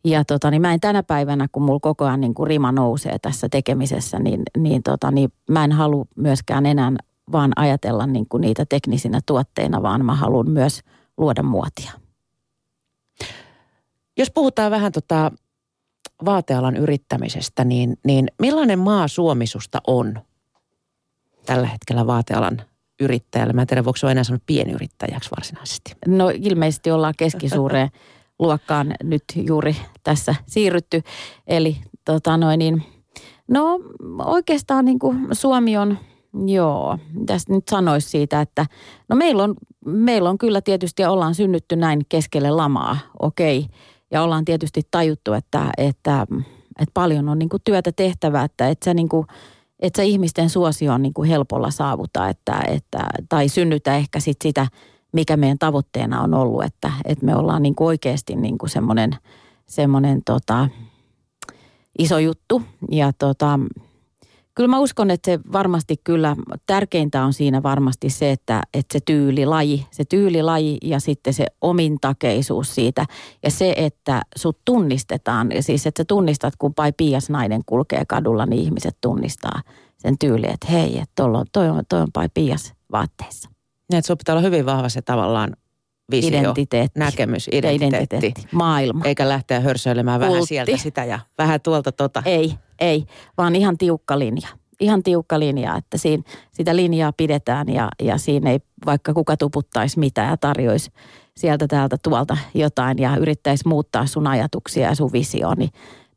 Ja 0.03 0.25
tota, 0.25 0.51
niin 0.51 0.61
mä 0.61 0.73
en 0.73 0.79
tänä 0.79 1.03
päivänä, 1.03 1.47
kun 1.51 1.63
mulla 1.63 1.79
koko 1.79 2.05
ajan 2.05 2.21
niin 2.21 2.33
kuin 2.33 2.47
rima 2.47 2.71
nousee 2.71 3.19
tässä 3.21 3.49
tekemisessä, 3.49 4.19
niin, 4.19 4.41
niin, 4.57 4.83
tota, 4.83 5.11
niin 5.11 5.31
mä 5.49 5.63
en 5.63 5.71
halua 5.71 6.05
myöskään 6.15 6.65
enää 6.65 6.91
vaan 7.31 7.51
ajatella 7.55 8.07
niin 8.07 8.25
kuin 8.29 8.41
niitä 8.41 8.65
teknisinä 8.65 9.19
tuotteina, 9.25 9.81
vaan 9.81 10.05
mä 10.05 10.15
haluan 10.15 10.49
myös 10.49 10.81
luoda 11.17 11.43
muotia. 11.43 11.91
Jos 14.17 14.31
puhutaan 14.31 14.71
vähän 14.71 14.91
tota 14.91 15.31
vaatealan 16.25 16.77
yrittämisestä, 16.77 17.63
niin, 17.63 17.97
niin 18.05 18.27
millainen 18.39 18.79
maa 18.79 19.07
Suomisusta 19.07 19.81
on 19.87 20.21
tällä 21.45 21.67
hetkellä 21.67 22.07
vaatealan 22.07 22.61
yrittäjällä? 22.99 23.53
Mä 23.53 23.61
en 23.61 23.67
tiedä, 23.67 23.85
voiko 23.85 24.09
enää 24.09 24.23
sanoa 24.23 24.39
pienyrittäjäksi 24.45 25.29
varsinaisesti. 25.31 25.91
No 26.07 26.31
ilmeisesti 26.33 26.91
ollaan 26.91 27.13
keskisuureen 27.17 27.89
luokkaan 28.39 28.93
nyt 29.03 29.23
juuri 29.35 29.75
tässä 30.03 30.35
siirrytty. 30.47 31.01
Eli 31.47 31.77
tota 32.05 32.37
noin 32.37 32.59
niin, 32.59 32.83
no 33.47 33.79
oikeastaan 34.25 34.85
niin 34.85 34.99
kuin 34.99 35.27
Suomi 35.31 35.77
on, 35.77 35.97
joo, 36.45 36.97
tässä 37.25 37.53
nyt 37.53 37.67
sanoisi 37.67 38.09
siitä, 38.09 38.41
että 38.41 38.65
no 39.09 39.15
meillä 39.15 39.43
on, 39.43 39.55
meillä 39.85 40.29
on 40.29 40.37
kyllä 40.37 40.61
tietysti 40.61 41.01
ja 41.01 41.11
ollaan 41.11 41.35
synnytty 41.35 41.75
näin 41.75 42.01
keskelle 42.09 42.51
lamaa, 42.51 42.97
okei. 43.19 43.65
Ja 44.11 44.23
ollaan 44.23 44.45
tietysti 44.45 44.81
tajuttu, 44.91 45.33
että, 45.33 45.71
että, 45.77 46.27
että 46.79 46.93
paljon 46.93 47.29
on 47.29 47.39
niin 47.39 47.49
kuin 47.49 47.61
työtä 47.63 47.91
tehtävää, 47.91 48.43
että, 48.43 48.67
että 48.67 48.85
sä 48.85 48.93
niin 48.93 49.09
kuin, 49.09 49.27
että 49.79 49.97
sä 49.97 50.03
ihmisten 50.03 50.49
suosio 50.49 50.93
on 50.93 51.01
niin 51.01 51.13
kuin 51.13 51.29
helpolla 51.29 51.71
saavuta, 51.71 52.29
että, 52.29 52.61
että, 52.67 52.99
tai 53.29 53.49
synnytä 53.49 53.95
ehkä 53.95 54.19
sit 54.19 54.37
sitä 54.43 54.67
mikä 55.11 55.37
meidän 55.37 55.59
tavoitteena 55.59 56.21
on 56.21 56.33
ollut, 56.33 56.63
että, 56.63 56.91
että 57.05 57.25
me 57.25 57.35
ollaan 57.35 57.61
niin 57.61 57.75
kuin 57.75 57.87
oikeasti 57.87 58.35
niin 58.35 58.57
kuin 58.57 58.69
semmoinen, 58.69 59.11
semmoinen 59.67 60.21
tota, 60.25 60.67
iso 61.99 62.19
juttu. 62.19 62.61
Ja 62.91 63.13
tota, 63.19 63.59
kyllä 64.55 64.67
mä 64.67 64.79
uskon, 64.79 65.11
että 65.11 65.31
se 65.31 65.39
varmasti 65.51 65.95
kyllä, 66.03 66.35
tärkeintä 66.65 67.23
on 67.23 67.33
siinä 67.33 67.63
varmasti 67.63 68.09
se, 68.09 68.31
että, 68.31 68.61
että 68.73 68.93
se 68.93 68.99
tyylilaji, 69.05 69.85
se 69.91 70.05
tyylilaji 70.05 70.77
ja 70.83 70.99
sitten 70.99 71.33
se 71.33 71.45
omintakeisuus 71.61 72.75
siitä. 72.75 73.05
Ja 73.43 73.51
se, 73.51 73.73
että 73.77 74.21
sut 74.35 74.57
tunnistetaan, 74.65 75.51
ja 75.51 75.63
siis 75.63 75.87
että 75.87 75.99
sä 75.99 76.05
tunnistat, 76.05 76.53
kun 76.55 76.73
pai 76.73 76.93
pias 76.97 77.29
nainen 77.29 77.61
kulkee 77.65 78.03
kadulla, 78.07 78.45
niin 78.45 78.61
ihmiset 78.61 78.97
tunnistaa 79.01 79.61
sen 79.97 80.17
tyyli, 80.17 80.47
että 80.49 80.67
hei, 80.71 80.99
että 80.99 81.23
toi 81.53 81.69
on, 81.69 81.83
toi 81.89 82.01
on, 82.01 82.07
pai 82.13 82.29
pias 82.33 82.73
vaatteissa. 82.91 83.49
Niin, 83.91 83.99
että 83.99 84.15
pitää 84.15 84.33
olla 84.33 84.45
hyvin 84.45 84.65
vahva 84.65 84.89
se 84.89 85.01
tavallaan 85.01 85.53
visio, 86.11 86.29
identiteetti. 86.29 86.99
näkemys, 86.99 87.47
identiteetti. 87.51 88.15
identiteetti. 88.15 88.47
Maailma. 88.51 89.05
Eikä 89.05 89.29
lähteä 89.29 89.59
hörsöilemään 89.59 90.19
Kultti. 90.19 90.31
vähän 90.33 90.47
sieltä 90.47 90.77
sitä 90.77 91.05
ja 91.05 91.19
vähän 91.37 91.61
tuolta 91.61 91.91
tota. 91.91 92.23
Ei, 92.25 92.53
ei, 92.79 93.05
vaan 93.37 93.55
ihan 93.55 93.77
tiukka 93.77 94.19
linja. 94.19 94.47
Ihan 94.79 95.03
tiukka 95.03 95.39
linja, 95.39 95.75
että 95.75 95.97
siinä, 95.97 96.23
sitä 96.51 96.75
linjaa 96.75 97.13
pidetään 97.17 97.69
ja, 97.69 97.89
ja 98.01 98.17
siinä 98.17 98.51
ei 98.51 98.59
vaikka 98.85 99.13
kuka 99.13 99.37
tuputtaisi 99.37 99.99
mitään 99.99 100.29
ja 100.29 100.37
tarjoisi 100.37 100.91
sieltä 101.37 101.67
täältä 101.67 101.97
tuolta 102.03 102.37
jotain 102.53 102.97
ja 102.99 103.17
yrittäisi 103.17 103.67
muuttaa 103.67 104.05
sun 104.05 104.27
ajatuksia 104.27 104.87
ja 104.87 104.95
sun 104.95 105.13
visioon, 105.13 105.57
niin 105.57 105.69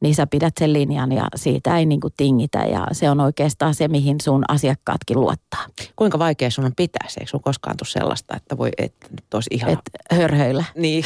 niin 0.03 0.15
sä 0.15 0.27
pidät 0.27 0.53
sen 0.59 0.73
linjan 0.73 1.13
ja 1.13 1.27
siitä 1.35 1.79
ei 1.79 1.87
niin 1.87 2.01
kuin 2.01 2.15
tingitä 2.17 2.59
ja 2.59 2.87
se 2.93 3.11
on 3.11 3.21
oikeastaan 3.21 3.75
se, 3.75 3.89
mihin 3.89 4.17
sun 4.23 4.45
asiakkaatkin 4.49 5.21
luottaa. 5.21 5.67
Kuinka 5.97 6.19
vaikea 6.19 6.51
sun 6.51 6.65
on 6.65 6.73
pitää 6.77 7.09
se? 7.09 7.21
Eikö 7.21 7.31
sun 7.31 7.43
koskaan 7.43 7.77
tule 7.77 7.89
sellaista, 7.89 8.37
että 8.37 8.59
voi, 8.59 8.71
että 8.79 9.07
nyt 9.11 9.35
olisi 9.35 9.51
ihan... 9.53 9.73
Et 9.73 9.81
hörhöillä. 10.11 10.65
Niin. 10.77 11.05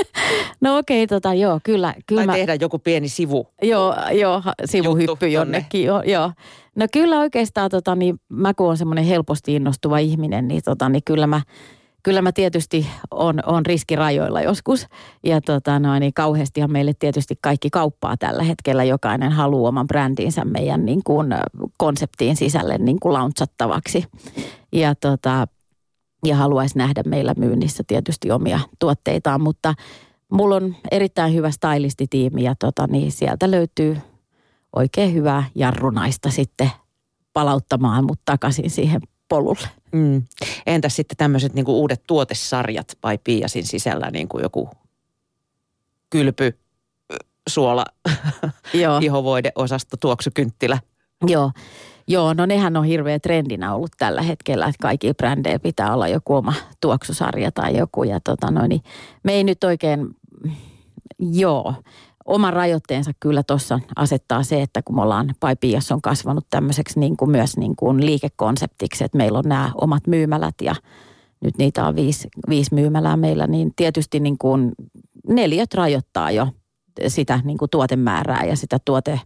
no 0.60 0.78
okei, 0.78 1.04
okay, 1.04 1.16
tota 1.16 1.34
joo, 1.34 1.60
kyllä. 1.64 1.94
kyllä 2.06 2.20
tai 2.20 2.26
mä... 2.26 2.34
tehdä 2.34 2.54
joku 2.54 2.78
pieni 2.78 3.08
sivu. 3.08 3.48
Joo, 3.62 3.94
joo 4.12 4.42
sivuhyppy 4.64 5.28
jonnekin, 5.28 5.84
joo, 5.84 6.02
joo. 6.02 6.32
No 6.76 6.86
kyllä 6.92 7.18
oikeastaan, 7.18 7.70
tota, 7.70 7.94
niin 7.94 8.20
mä 8.28 8.54
kun 8.54 8.68
on 8.68 8.76
semmoinen 8.76 9.04
helposti 9.04 9.54
innostuva 9.54 9.98
ihminen, 9.98 10.48
niin, 10.48 10.62
tota, 10.64 10.88
niin 10.88 11.02
kyllä 11.04 11.26
mä 11.26 11.40
kyllä 12.08 12.22
mä 12.22 12.32
tietysti 12.32 12.86
on, 13.10 13.40
on 13.46 13.66
riskirajoilla 13.66 14.42
joskus. 14.42 14.86
Ja 15.24 15.40
tota 15.40 15.78
noin, 15.78 16.00
niin 16.00 16.14
kauheastihan 16.14 16.72
meille 16.72 16.92
tietysti 16.98 17.38
kaikki 17.40 17.70
kauppaa 17.70 18.16
tällä 18.16 18.42
hetkellä. 18.42 18.84
Jokainen 18.84 19.32
haluaa 19.32 19.68
oman 19.68 19.86
brändinsä 19.86 20.44
meidän 20.44 20.84
niin 20.86 21.00
kuin 21.04 21.28
konseptiin 21.78 22.36
sisälle 22.36 22.78
niin 22.78 23.00
kuin 23.00 23.12
launchattavaksi. 23.12 24.04
Ja, 24.72 24.94
tota, 24.94 25.46
ja 26.24 26.36
haluaisi 26.36 26.78
nähdä 26.78 27.02
meillä 27.06 27.34
myynnissä 27.36 27.82
tietysti 27.86 28.30
omia 28.30 28.60
tuotteitaan, 28.78 29.40
mutta 29.40 29.74
mulla 30.32 30.56
on 30.56 30.76
erittäin 30.90 31.34
hyvä 31.34 31.50
stylistitiimi 31.50 32.42
ja 32.42 32.54
tota, 32.54 32.86
niin 32.86 33.12
sieltä 33.12 33.50
löytyy 33.50 33.96
oikein 34.76 35.14
hyvää 35.14 35.44
jarrunaista 35.54 36.30
sitten 36.30 36.70
palauttamaan 37.32 38.04
mut 38.04 38.20
takaisin 38.24 38.70
siihen 38.70 39.00
polulle. 39.28 39.68
Mm. 39.92 40.22
Entäs 40.66 40.96
sitten 40.96 41.16
tämmöiset 41.16 41.54
niin 41.54 41.68
uudet 41.68 42.02
tuotesarjat 42.06 42.98
vai 43.02 43.18
Piasin 43.24 43.66
sisällä 43.66 44.10
niin 44.10 44.28
kuin 44.28 44.42
joku 44.42 44.70
kylpy, 46.10 46.58
suola, 47.48 47.84
Joo. 48.74 48.98
ihovoideosasto, 49.02 49.96
tuoksukynttilä. 49.96 50.78
Joo. 51.26 51.52
Joo, 52.10 52.34
no 52.34 52.46
nehän 52.46 52.76
on 52.76 52.84
hirveä 52.84 53.18
trendinä 53.18 53.74
ollut 53.74 53.90
tällä 53.98 54.22
hetkellä, 54.22 54.66
että 54.66 54.82
kaikki 54.82 55.14
brändejä 55.14 55.58
pitää 55.58 55.94
olla 55.94 56.08
joku 56.08 56.34
oma 56.34 56.54
tuoksusarja 56.80 57.52
tai 57.52 57.76
joku. 57.76 58.04
Ja 58.04 58.20
tota 58.20 58.50
noin, 58.50 58.68
niin 58.68 58.82
me 59.22 59.32
ei 59.32 59.44
nyt 59.44 59.64
oikein, 59.64 60.06
joo, 61.18 61.74
oma 62.28 62.50
rajoitteensa 62.50 63.10
kyllä 63.20 63.42
tuossa 63.42 63.80
asettaa 63.96 64.42
se, 64.42 64.62
että 64.62 64.82
kun 64.82 64.96
me 64.96 65.02
ollaan 65.02 65.34
Paipias 65.40 65.92
on 65.92 66.02
kasvanut 66.02 66.46
tämmöiseksi 66.50 67.00
niin 67.00 67.16
kuin 67.16 67.30
myös 67.30 67.56
niin 67.56 67.76
kuin 67.76 68.06
liikekonseptiksi, 68.06 69.04
että 69.04 69.18
meillä 69.18 69.38
on 69.38 69.44
nämä 69.48 69.72
omat 69.80 70.06
myymälät 70.06 70.54
ja 70.62 70.74
nyt 71.44 71.58
niitä 71.58 71.86
on 71.86 71.96
viisi, 71.96 72.28
viisi 72.48 72.74
myymälää 72.74 73.16
meillä, 73.16 73.46
niin 73.46 73.72
tietysti 73.76 74.20
niin 74.20 74.38
kuin 74.38 74.72
neliöt 75.28 75.74
rajoittaa 75.74 76.30
jo 76.30 76.48
sitä 77.06 77.40
niin 77.44 77.58
kuin 77.58 77.70
tuotemäärää 77.70 78.44
ja 78.44 78.56
sitä 78.56 78.78
tuote 78.84 79.20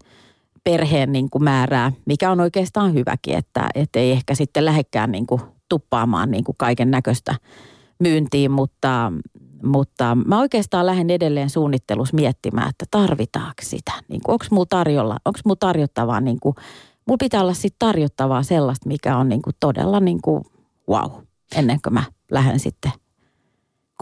perheen 0.64 1.12
niin 1.12 1.30
kuin 1.30 1.44
määrää, 1.44 1.92
mikä 2.06 2.30
on 2.30 2.40
oikeastaan 2.40 2.94
hyväkin, 2.94 3.36
että, 3.36 3.68
että 3.74 3.98
ei 3.98 4.10
ehkä 4.10 4.34
sitten 4.34 4.64
lähekkään 4.64 5.12
niin 5.12 5.26
kuin 5.26 5.40
tuppaamaan 5.68 6.30
niin 6.30 6.44
kuin 6.44 6.56
kaiken 6.58 6.90
näköistä 6.90 7.34
myyntiin, 7.98 8.50
mutta, 8.50 9.12
mutta 9.64 10.16
mä 10.26 10.40
oikeastaan 10.40 10.86
lähden 10.86 11.10
edelleen 11.10 11.50
suunnittelus 11.50 12.12
miettimään, 12.12 12.68
että 12.68 12.84
tarvitaanko 12.90 13.62
sitä. 13.62 13.92
Niin 14.08 14.20
onko 14.28 14.44
mulla 14.50 14.66
tarjolla, 14.68 15.16
onko 15.24 15.40
mulla 15.44 15.56
tarjottavaa, 15.60 16.20
niin 16.20 16.40
kuin, 16.40 16.54
mulla 17.06 17.18
pitää 17.18 17.40
olla 17.40 17.54
sitten 17.54 17.78
tarjottavaa 17.78 18.42
sellaista, 18.42 18.88
mikä 18.88 19.16
on 19.16 19.28
niin 19.28 19.42
kuin 19.42 19.54
todella 19.60 20.00
niin 20.00 20.22
kuin 20.22 20.44
wow, 20.88 21.10
ennen 21.56 21.78
kuin 21.84 21.94
mä 21.94 22.02
lähden 22.30 22.60
sitten 22.60 22.92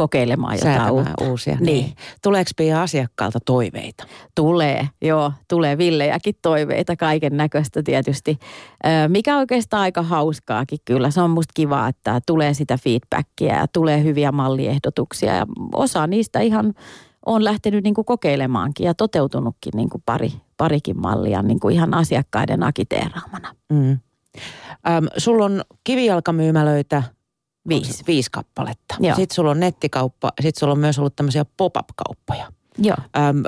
kokeilemaan 0.00 0.54
jotain 0.54 0.74
Säätämään 0.74 0.94
uutta. 0.94 1.24
uusia. 1.30 1.56
Niin. 1.60 1.92
Tuleeko 2.22 2.50
Pia 2.56 2.82
asiakkaalta 2.82 3.38
toiveita? 3.46 4.04
Tulee, 4.34 4.88
joo, 5.02 5.32
tulee 5.48 5.78
villejäkin 5.78 6.34
toiveita, 6.42 6.96
kaiken 6.96 7.36
näköistä 7.36 7.82
tietysti. 7.82 8.38
Ö, 8.86 9.08
Mikä 9.08 9.36
oikeastaan 9.38 9.82
aika 9.82 10.02
hauskaakin 10.02 10.78
kyllä. 10.84 11.10
Se 11.10 11.20
on 11.20 11.30
musta 11.30 11.52
kiva, 11.54 11.88
että 11.88 12.20
tulee 12.26 12.54
sitä 12.54 12.78
feedbackia 12.78 13.54
ja 13.56 13.66
tulee 13.72 14.02
hyviä 14.02 14.32
malliehdotuksia 14.32 15.34
ja 15.34 15.46
osa 15.74 16.06
niistä 16.06 16.40
ihan 16.40 16.74
on 17.26 17.44
lähtenyt 17.44 17.84
niin 17.84 17.94
kuin 17.94 18.04
kokeilemaankin 18.04 18.86
ja 18.86 18.94
toteutunutkin 18.94 19.72
niin 19.76 19.90
kuin 19.90 20.02
pari, 20.06 20.32
parikin 20.56 21.00
mallia 21.00 21.42
niin 21.42 21.60
kuin 21.60 21.74
ihan 21.74 21.94
asiakkaiden 21.94 22.62
akiteeraamana. 22.62 23.54
Mm. 23.72 23.98
Sulla 25.16 25.44
on 25.44 25.62
kivijalkamyymälöitä 25.84 27.02
Viisi. 27.68 28.04
viisi 28.06 28.30
kappaletta. 28.32 28.94
Joo. 29.00 29.16
Sitten 29.16 29.34
sulla 29.34 29.50
on 29.50 29.60
nettikauppa, 29.60 30.32
sitten 30.40 30.60
sulla 30.60 30.72
on 30.72 30.78
myös 30.78 30.98
ollut 30.98 31.16
tämmöisiä 31.16 31.44
pop-up-kauppoja. 31.56 32.52
Joo. 32.78 32.96
Öm, 33.16 33.42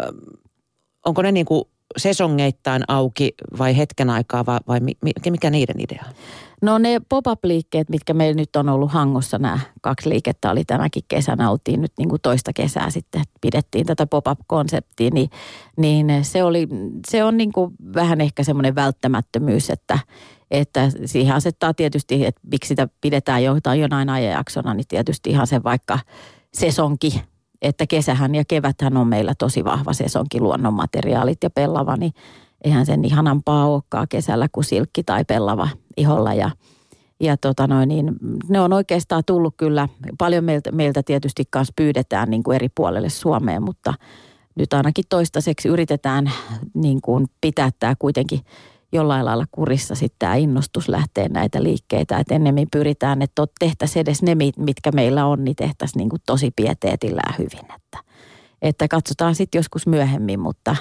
onko 1.07 1.23
ne 1.23 1.33
niin 1.33 1.47
kuin 1.47 1.65
sesongeittain 1.97 2.83
auki 2.89 3.35
vai 3.59 3.77
hetken 3.77 4.11
aikaa 4.11 4.47
vai, 4.47 4.59
vai 4.69 4.81
mi- 4.81 4.97
mi- 5.03 5.31
mikä 5.31 5.51
niiden 5.51 5.81
idea 5.81 6.05
on? 6.09 6.15
No 6.63 6.79
ne 6.79 7.01
pop-up-liikkeet, 7.09 7.89
mitkä 7.89 8.15
meillä 8.15 8.37
nyt 8.37 8.57
on 8.57 8.69
ollut 8.69 8.93
Hangossa, 8.93 9.39
nämä 9.39 9.59
kaksi 9.81 10.09
liikettä 10.09 10.51
oli 10.51 10.65
tämäkin 10.65 11.03
kesänä, 11.09 11.51
oltiin 11.51 11.81
nyt 11.81 11.93
niin 11.99 12.09
kuin 12.09 12.23
toista 12.23 12.53
kesää 12.53 12.91
sitten, 12.91 13.23
pidettiin 13.41 13.87
tätä 13.87 14.07
pop-up-konseptia, 14.07 15.11
niin, 15.13 15.31
niin 15.77 16.25
se, 16.25 16.43
oli, 16.43 16.69
se 17.11 17.25
on 17.25 17.37
niin 17.37 17.53
kuin 17.53 17.73
vähän 17.95 18.21
ehkä 18.21 18.45
semmoinen 18.45 18.75
välttämättömyys, 18.75 19.71
että, 19.71 19.99
että 20.53 20.91
siihen 21.05 21.35
asettaa 21.35 21.75
tietysti, 21.75 22.27
että 22.27 22.41
miksi 22.53 22.69
sitä 22.69 22.89
pidetään 23.01 23.45
jotain 23.45 23.81
jonain 23.81 24.11
ajanjaksona, 24.11 24.75
niin 24.75 24.89
tietysti 24.89 25.31
ihan 25.31 25.47
se 25.47 25.63
vaikka 25.63 25.99
sesonki, 26.55 27.23
että 27.63 27.87
kesähän 27.87 28.35
ja 28.35 28.45
keväthän 28.49 28.97
on 28.97 29.07
meillä 29.07 29.35
tosi 29.39 29.65
vahva 29.65 29.93
sesonki, 29.93 30.41
luonnonmateriaalit 30.41 31.39
ja 31.43 31.51
pellava, 31.51 31.97
niin 31.97 32.13
eihän 32.65 32.87
sen 32.87 33.05
ihanampaa 33.05 33.67
olekaan 33.67 34.09
kesällä 34.09 34.49
kuin 34.53 34.65
silkki 34.65 35.03
tai 35.03 35.25
pellava 35.25 35.69
iholla. 35.97 36.35
Ja 36.35 36.51
ja 37.21 37.37
tota 37.37 37.67
noin, 37.67 37.89
niin 37.89 38.13
ne 38.49 38.61
on 38.61 38.73
oikeastaan 38.73 39.23
tullut 39.27 39.55
kyllä, 39.57 39.89
paljon 40.19 40.45
meiltä, 40.45 40.73
meiltä 40.73 41.03
tietysti 41.03 41.45
kanssa 41.51 41.73
pyydetään 41.77 42.31
niin 42.31 42.43
kuin 42.43 42.55
eri 42.55 42.69
puolelle 42.75 43.09
Suomeen, 43.09 43.63
mutta 43.63 43.95
nyt 44.55 44.73
ainakin 44.73 45.05
toistaiseksi 45.09 45.69
yritetään 45.69 46.33
niin 46.75 47.01
kuin 47.01 47.27
pitää 47.41 47.71
tämä 47.79 47.95
kuitenkin 47.99 48.41
jollain 48.93 49.25
lailla 49.25 49.45
kurissa 49.53 49.95
sitten 49.95 50.17
tämä 50.19 50.35
innostus 50.35 50.89
lähtee 50.89 51.29
näitä 51.29 51.63
liikkeitä. 51.63 52.19
Että 52.19 52.35
ennemmin 52.35 52.69
pyritään, 52.73 53.23
että 53.23 53.47
tehtäisiin 53.59 54.01
edes 54.01 54.23
ne, 54.23 54.35
mit- 54.35 54.59
mitkä 54.59 54.93
meillä 54.93 55.27
on, 55.27 55.45
niin 55.45 55.57
tehtäisiin 55.57 55.99
niin 55.99 56.09
kuin 56.09 56.23
tosi 56.27 56.51
pieteetillä 56.57 57.23
ja 57.27 57.35
hyvin. 57.39 57.73
Että, 57.77 57.99
että 58.63 58.89
katsotaan 58.89 59.35
sitten 59.35 59.59
joskus 59.59 59.87
myöhemmin, 59.87 60.41
mutta, 60.41 60.77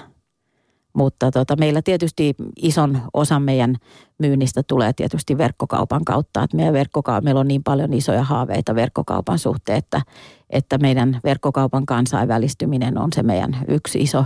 mutta 0.93 1.31
tota, 1.31 1.55
meillä 1.55 1.81
tietysti 1.81 2.35
ison 2.61 3.01
osan 3.13 3.41
meidän 3.41 3.75
myynnistä 4.19 4.63
tulee 4.63 4.93
tietysti 4.93 5.37
verkkokaupan 5.37 6.05
kautta. 6.05 6.43
Että 6.43 6.57
meidän 6.57 6.73
verkkoka- 6.73 7.21
meillä 7.21 7.39
on 7.39 7.47
niin 7.47 7.63
paljon 7.63 7.93
isoja 7.93 8.23
haaveita 8.23 8.75
verkkokaupan 8.75 9.39
suhteen, 9.39 9.77
että, 9.77 10.01
että 10.49 10.77
meidän 10.77 11.19
verkkokaupan 11.23 11.85
kansainvälistyminen 11.85 12.97
on 12.97 13.09
se 13.15 13.23
meidän 13.23 13.57
yksi 13.67 13.99
iso, 13.99 14.25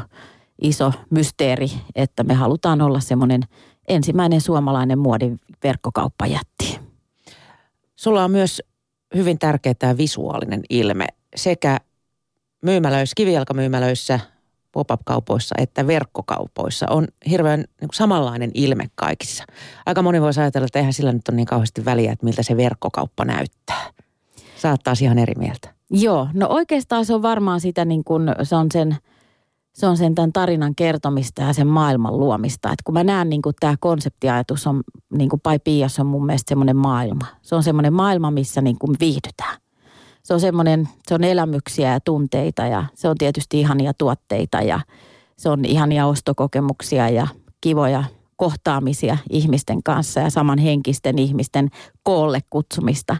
iso 0.61 0.93
mysteeri, 1.09 1.71
että 1.95 2.23
me 2.23 2.33
halutaan 2.33 2.81
olla 2.81 2.99
semmoinen 2.99 3.41
ensimmäinen 3.87 4.41
suomalainen 4.41 4.99
muodin 4.99 5.39
verkkokauppajätti. 5.63 6.79
Sulla 7.95 8.23
on 8.23 8.31
myös 8.31 8.61
hyvin 9.15 9.39
tärkeä 9.39 9.73
tämä 9.73 9.97
visuaalinen 9.97 10.61
ilme 10.69 11.07
sekä 11.35 11.79
myymälöissä, 12.61 13.13
kivijalkamyymälöissä, 13.17 14.19
pop-up-kaupoissa 14.71 15.55
että 15.57 15.87
verkkokaupoissa 15.87 16.85
on 16.89 17.07
hirveän 17.29 17.63
niin 17.81 17.89
samanlainen 17.93 18.51
ilme 18.53 18.85
kaikissa. 18.95 19.43
Aika 19.85 20.01
moni 20.01 20.21
voisi 20.21 20.41
ajatella, 20.41 20.65
että 20.65 20.79
eihän 20.79 20.93
sillä 20.93 21.11
nyt 21.11 21.29
ole 21.29 21.35
niin 21.35 21.45
kauheasti 21.45 21.85
väliä, 21.85 22.11
että 22.11 22.25
miltä 22.25 22.43
se 22.43 22.57
verkkokauppa 22.57 23.25
näyttää. 23.25 23.91
Saattaa 24.57 24.93
ihan 25.01 25.19
eri 25.19 25.33
mieltä. 25.37 25.73
Joo, 25.89 26.27
no 26.33 26.47
oikeastaan 26.49 27.05
se 27.05 27.13
on 27.13 27.21
varmaan 27.21 27.61
sitä 27.61 27.85
niin 27.85 28.03
kuin, 28.03 28.23
se 28.43 28.55
on 28.55 28.67
sen, 28.73 28.97
se 29.75 29.87
on 29.87 29.97
sen 29.97 30.15
tämän 30.15 30.33
tarinan 30.33 30.75
kertomista 30.75 31.41
ja 31.41 31.53
sen 31.53 31.67
maailman 31.67 32.19
luomista. 32.19 32.69
Et 32.69 32.81
kun 32.83 32.93
mä 32.93 33.03
näen 33.03 33.29
niin 33.29 33.41
tämä 33.59 33.75
konseptiajatus 33.79 34.67
on, 34.67 34.83
niin 35.17 35.29
kuin 35.29 35.39
Pai 35.39 35.59
Pias 35.59 35.99
on 35.99 36.05
mun 36.05 36.25
mielestä 36.25 36.49
semmoinen 36.49 36.77
maailma. 36.77 37.25
Se 37.41 37.55
on 37.55 37.63
semmoinen 37.63 37.93
maailma, 37.93 38.31
missä 38.31 38.61
niin 38.61 38.79
kuin 38.79 38.97
viihdytään. 38.99 39.57
Se 40.23 40.33
on 40.33 40.39
semmoinen, 40.39 40.89
se 41.07 41.15
on 41.15 41.23
elämyksiä 41.23 41.91
ja 41.91 41.99
tunteita 41.99 42.65
ja 42.65 42.83
se 42.93 43.09
on 43.09 43.17
tietysti 43.17 43.59
ihania 43.59 43.93
tuotteita 43.93 44.61
ja 44.61 44.79
se 45.37 45.49
on 45.49 45.65
ihania 45.65 46.05
ostokokemuksia 46.05 47.09
ja 47.09 47.27
kivoja 47.61 48.03
kohtaamisia 48.35 49.17
ihmisten 49.29 49.83
kanssa 49.83 50.19
ja 50.19 50.29
samanhenkisten 50.29 51.19
ihmisten 51.19 51.69
koolle 52.03 52.39
kutsumista. 52.49 53.17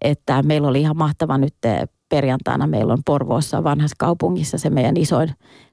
Että 0.00 0.42
meillä 0.42 0.68
oli 0.68 0.80
ihan 0.80 0.96
mahtava 0.96 1.38
nyt 1.38 1.54
perjantaina, 2.08 2.66
meillä 2.66 2.92
on 2.92 3.02
Porvoossa 3.06 3.64
vanhassa 3.64 3.96
kaupungissa 3.98 4.58
se 4.58 4.70
meidän 4.70 4.96
isoin 4.96 5.30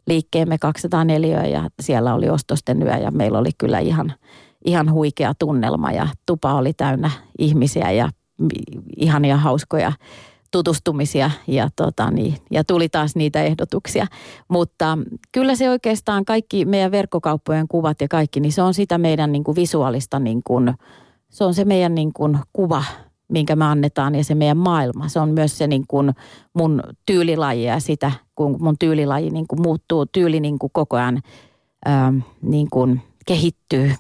liikkeemme 0.08 0.58
204 0.58 1.46
ja 1.46 1.70
siellä 1.80 2.14
oli 2.14 2.30
ostosten 2.30 2.82
yö 2.82 2.98
ja 2.98 3.12
meillä 3.12 3.40
oli 3.40 3.50
kyllä 3.58 3.80
ihan, 3.80 4.14
ihan 4.66 4.92
huikea 4.92 5.34
tunnelma 5.40 5.92
ja 5.92 6.08
tupa 6.26 6.54
oli 6.54 6.74
täynnä 6.74 7.12
ihmisiä 7.40 7.92
ja 7.92 8.10
ihania 8.98 9.38
hauskoja 9.38 9.92
tutustumisia 10.52 11.32
ja, 11.48 11.70
tota, 11.76 12.12
niin, 12.12 12.36
ja 12.52 12.64
tuli 12.64 12.90
taas 12.90 13.16
niitä 13.16 13.44
ehdotuksia. 13.44 14.08
Mutta 14.48 14.98
kyllä 15.32 15.56
se 15.56 15.70
oikeastaan 15.70 16.26
kaikki 16.26 16.66
meidän 16.66 16.92
verkkokauppojen 16.92 17.68
kuvat 17.68 18.02
ja 18.02 18.08
kaikki, 18.08 18.40
niin 18.40 18.52
se 18.52 18.62
on 18.62 18.74
sitä 18.74 18.98
meidän 18.98 19.32
niin 19.32 19.44
kuin 19.44 19.56
visuaalista, 19.56 20.20
niin 20.20 20.42
kuin, 20.44 20.74
se 21.30 21.44
on 21.44 21.54
se 21.54 21.66
meidän 21.66 21.96
niin 21.96 22.14
kuin 22.14 22.40
kuva, 22.54 22.84
minkä 23.28 23.56
me 23.56 23.66
annetaan 23.66 24.16
ja 24.16 24.24
se 24.24 24.36
meidän 24.36 24.58
maailma. 24.58 25.10
Se 25.10 25.20
on 25.20 25.30
myös 25.30 25.58
se 25.58 25.68
niin 25.68 25.84
kuin 25.88 26.12
mun 26.54 26.84
tyylilaji 27.06 27.64
ja 27.64 27.80
sitä, 27.80 28.12
kun 28.36 28.58
mun 28.60 28.78
tyylilaji 28.80 29.30
niin 29.30 29.48
kuin 29.48 29.62
muuttuu, 29.62 30.06
tyyli 30.06 30.40
niin 30.40 30.60
kuin 30.60 30.72
koko 30.74 30.98
ajan 30.98 31.22
ähm, 31.88 32.18
niin 32.42 32.68
kuin 32.70 33.02
kehittyy, 33.26 33.92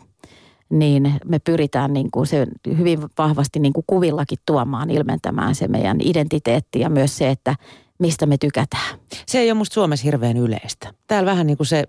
niin 0.69 1.13
me 1.25 1.39
pyritään 1.39 1.93
niin 1.93 2.11
kuin 2.11 2.27
se 2.27 2.47
hyvin 2.77 2.99
vahvasti 3.17 3.59
niin 3.59 3.73
kuin 3.73 3.83
kuvillakin 3.87 4.37
tuomaan, 4.45 4.89
ilmentämään 4.89 5.55
se 5.55 5.67
meidän 5.67 5.97
identiteetti 6.01 6.79
ja 6.79 6.89
myös 6.89 7.17
se, 7.17 7.29
että 7.29 7.55
mistä 7.99 8.25
me 8.25 8.37
tykätään. 8.37 8.99
Se 9.25 9.39
ei 9.39 9.51
ole 9.51 9.57
musta 9.57 9.73
Suomessa 9.73 10.03
hirveän 10.03 10.37
yleistä. 10.37 10.93
Täällä 11.07 11.31
vähän 11.31 11.47
niin 11.47 11.57
kuin 11.57 11.67
se, 11.67 11.83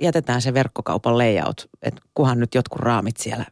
jätetään 0.00 0.42
se 0.42 0.54
verkkokaupan 0.54 1.18
layout, 1.18 1.68
että 1.82 2.00
kuhan 2.14 2.40
nyt 2.40 2.54
jotkut 2.54 2.80
raamit 2.80 3.16
siellä 3.16 3.44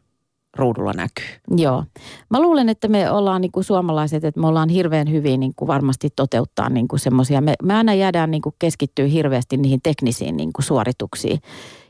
ruudulla 0.57 0.93
näkyy. 0.93 1.25
Joo. 1.57 1.83
Mä 2.29 2.41
luulen, 2.41 2.69
että 2.69 2.87
me 2.87 3.11
ollaan 3.11 3.41
niin 3.41 3.51
kuin 3.51 3.63
suomalaiset, 3.63 4.23
että 4.23 4.41
me 4.41 4.47
ollaan 4.47 4.69
hirveän 4.69 5.11
hyvin 5.11 5.39
niin 5.39 5.53
kuin 5.55 5.67
varmasti 5.67 6.09
toteuttaa 6.15 6.69
niin 6.69 6.87
kuin 6.87 6.99
semmoisia. 6.99 7.41
Me, 7.41 7.53
me 7.63 7.73
aina 7.73 7.93
jäädään 7.93 8.31
niin 8.31 8.41
kuin 8.41 8.55
keskittyä 8.59 9.05
hirveästi 9.05 9.57
niihin 9.57 9.79
teknisiin 9.83 10.37
niin 10.37 10.53
kuin 10.53 10.65
suorituksiin. 10.65 11.39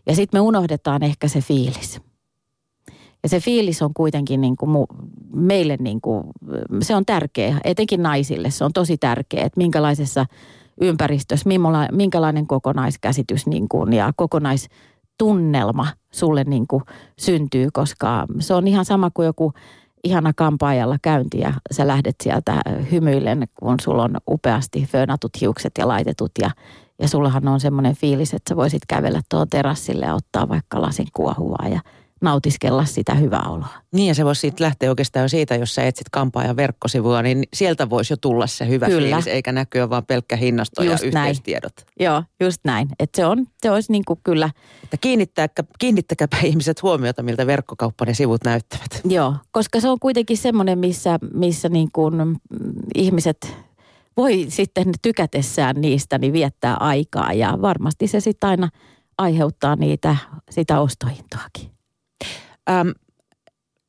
Ja 0.06 0.16
sitten 0.16 0.38
me 0.38 0.42
unohdetaan 0.42 1.04
ehkä 1.04 1.28
se 1.28 1.42
fiilis. 1.42 2.02
Ja 3.24 3.30
se 3.30 3.40
fiilis 3.40 3.82
on 3.82 3.94
kuitenkin 3.94 4.42
niin 4.42 4.56
kuin 4.56 4.70
mu, 4.70 4.86
meille, 5.34 5.78
niin 5.80 6.02
kuin, 6.02 6.24
se 6.82 6.96
on 6.96 7.06
tärkeä, 7.06 7.58
etenkin 7.64 8.04
naisille. 8.04 8.52
Se 8.52 8.66
on 8.66 8.74
tosi 8.74 8.98
tärkeä, 8.98 9.44
että 9.46 9.58
minkälaisessa 9.58 10.26
ympäristössä, 10.82 11.50
minkälainen 11.92 12.48
kokonaiskäsitys 12.48 13.48
niin 13.48 13.70
kuin, 13.70 13.94
ja 13.94 14.14
kokonaistunnelma 15.18 15.88
sulle 16.12 16.44
niin 16.44 16.68
kuin 16.68 16.84
syntyy, 17.20 17.70
koska 17.74 18.26
se 18.40 18.54
on 18.54 18.68
ihan 18.68 18.86
sama 18.86 19.12
kuin 19.14 19.26
joku 19.26 19.54
ihana 20.04 20.34
kampaajalla 20.34 20.98
käynti 21.02 21.40
ja 21.40 21.54
sä 21.72 21.88
lähdet 21.88 22.16
sieltä 22.24 22.62
hymyillen, 22.92 23.48
kun 23.56 23.76
sulla 23.82 24.04
on 24.04 24.18
upeasti 24.30 24.88
föönatut 24.92 25.32
hiukset 25.42 25.72
ja 25.78 25.88
laitetut 25.88 26.32
ja, 26.42 26.52
ja 27.00 27.08
sullahan 27.08 27.48
on 27.48 27.60
semmoinen 27.60 27.96
fiilis, 27.96 28.34
että 28.34 28.50
sä 28.50 28.56
voisit 28.56 28.82
kävellä 28.88 29.22
tuohon 29.30 29.50
terassille 29.50 30.06
ja 30.06 30.16
ottaa 30.16 30.50
vaikka 30.50 30.82
lasin 30.82 31.08
kuohuvaa 31.14 31.68
ja 31.68 31.80
nautiskella 32.22 32.86
sitä 32.86 33.14
hyvää 33.14 33.44
oloa. 33.48 33.68
Niin 33.94 34.08
ja 34.08 34.16
se 34.16 34.26
voisi 34.26 34.42
siitä 34.42 34.64
lähteä 34.64 34.90
oikeastaan 34.90 35.30
siitä, 35.30 35.56
jos 35.56 35.76
sä 35.76 35.84
etsit 35.84 36.10
kampaajan 36.10 36.56
verkkosivua, 36.56 37.22
niin 37.22 37.44
sieltä 37.54 37.90
voisi 37.90 38.14
jo 38.14 38.18
tulla 38.18 38.48
se 38.48 38.68
hyvä 38.68 38.86
Kyllä. 38.86 39.08
fiilis, 39.08 39.28
eikä 39.28 39.52
näkyä 39.52 39.90
vaan 39.90 40.06
pelkkä 40.06 40.36
hinnasto 40.36 40.84
just 40.84 41.04
ja 41.04 41.12
näin. 41.12 41.30
yhteystiedot. 41.30 41.74
Joo, 42.00 42.24
just 42.40 42.62
näin. 42.64 42.88
Että 43.00 43.16
se, 43.16 43.26
on, 43.26 43.46
se 43.62 43.72
olisi 43.72 43.92
niin 43.92 44.04
kuin 44.08 44.20
kyllä. 44.24 44.50
Että 44.84 44.98
kiinnittää, 44.98 45.48
kiinnittäkääpä 45.80 46.38
ihmiset 46.44 46.84
huomiota, 46.84 47.24
miltä 47.24 47.48
verkkokauppa 47.48 48.06
ne 48.06 48.14
sivut 48.14 48.44
näyttävät. 48.44 49.02
Joo, 49.06 49.36
koska 49.52 49.80
se 49.80 49.90
on 49.90 50.00
kuitenkin 50.00 50.38
semmoinen, 50.38 50.80
missä, 50.80 51.20
missä 51.34 51.70
niin 51.70 51.90
kuin 51.94 52.38
ihmiset 52.96 53.56
voi 54.18 54.46
sitten 54.50 54.92
tykätessään 55.02 55.76
niistä 55.82 56.18
niin 56.18 56.34
viettää 56.34 56.76
aikaa 56.76 57.34
ja 57.34 57.58
varmasti 57.62 58.08
se 58.08 58.20
sitten 58.20 58.50
aina 58.50 58.70
aiheuttaa 59.18 59.76
niitä, 59.76 60.16
sitä 60.50 60.80
ostohintoakin. 60.80 61.77
Ähm, 62.70 62.90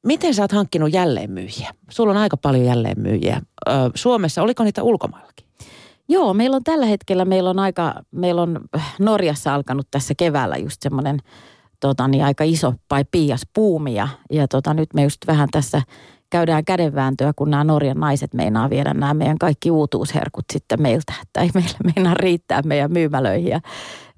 miten 0.07 0.35
sä 0.35 0.43
oot 0.43 0.53
hankkinut 0.53 0.93
jälleenmyyjiä? 0.93 1.71
Sulla 1.91 2.11
on 2.11 2.17
aika 2.17 2.37
paljon 2.37 2.65
jälleenmyyjiä. 2.65 3.43
Ö, 3.69 3.73
Suomessa, 3.95 4.43
oliko 4.43 4.65
niitä 4.65 4.83
ulkomaillakin? 4.83 5.47
Joo, 6.09 6.35
meillä 6.35 6.57
on 6.57 6.65
tällä 6.65 6.87
hetkellä, 6.87 7.25
meillä 7.25 7.51
on 7.51 7.59
aika, 7.59 7.95
meillä 8.11 8.43
on 8.43 8.61
Norjassa 8.99 9.55
alkanut 9.55 9.87
tässä 9.91 10.15
keväällä 10.17 10.57
just 10.57 10.83
semmoinen 10.83 11.19
tota, 11.81 12.09
niin 12.09 12.25
aika 12.25 12.45
iso 12.45 12.75
pai 12.89 13.05
piias 13.11 13.43
puumi 13.55 13.95
ja, 13.95 14.09
ja 14.33 14.49
tota, 14.49 14.75
nyt 14.75 14.95
me 14.95 15.03
just 15.03 15.27
vähän 15.27 15.49
tässä 15.51 15.83
käydään 16.31 16.65
kädenvääntöä, 16.65 17.33
kun 17.37 17.51
nämä 17.51 17.65
Norjan 17.65 18.01
naiset 18.01 18.35
meinaa 18.35 18.71
viedä 18.71 18.95
nämä 18.95 19.15
meidän 19.15 19.39
kaikki 19.39 19.71
uutuusherkut 19.71 20.45
sitten 20.53 20.83
meiltä, 20.83 21.13
että 21.23 21.41
ei 21.41 21.51
meillä 21.55 21.79
meinaa 21.95 22.15
riittää 22.15 22.63
meidän 22.63 22.93
myymälöihin 22.93 23.51
ja 23.51 23.61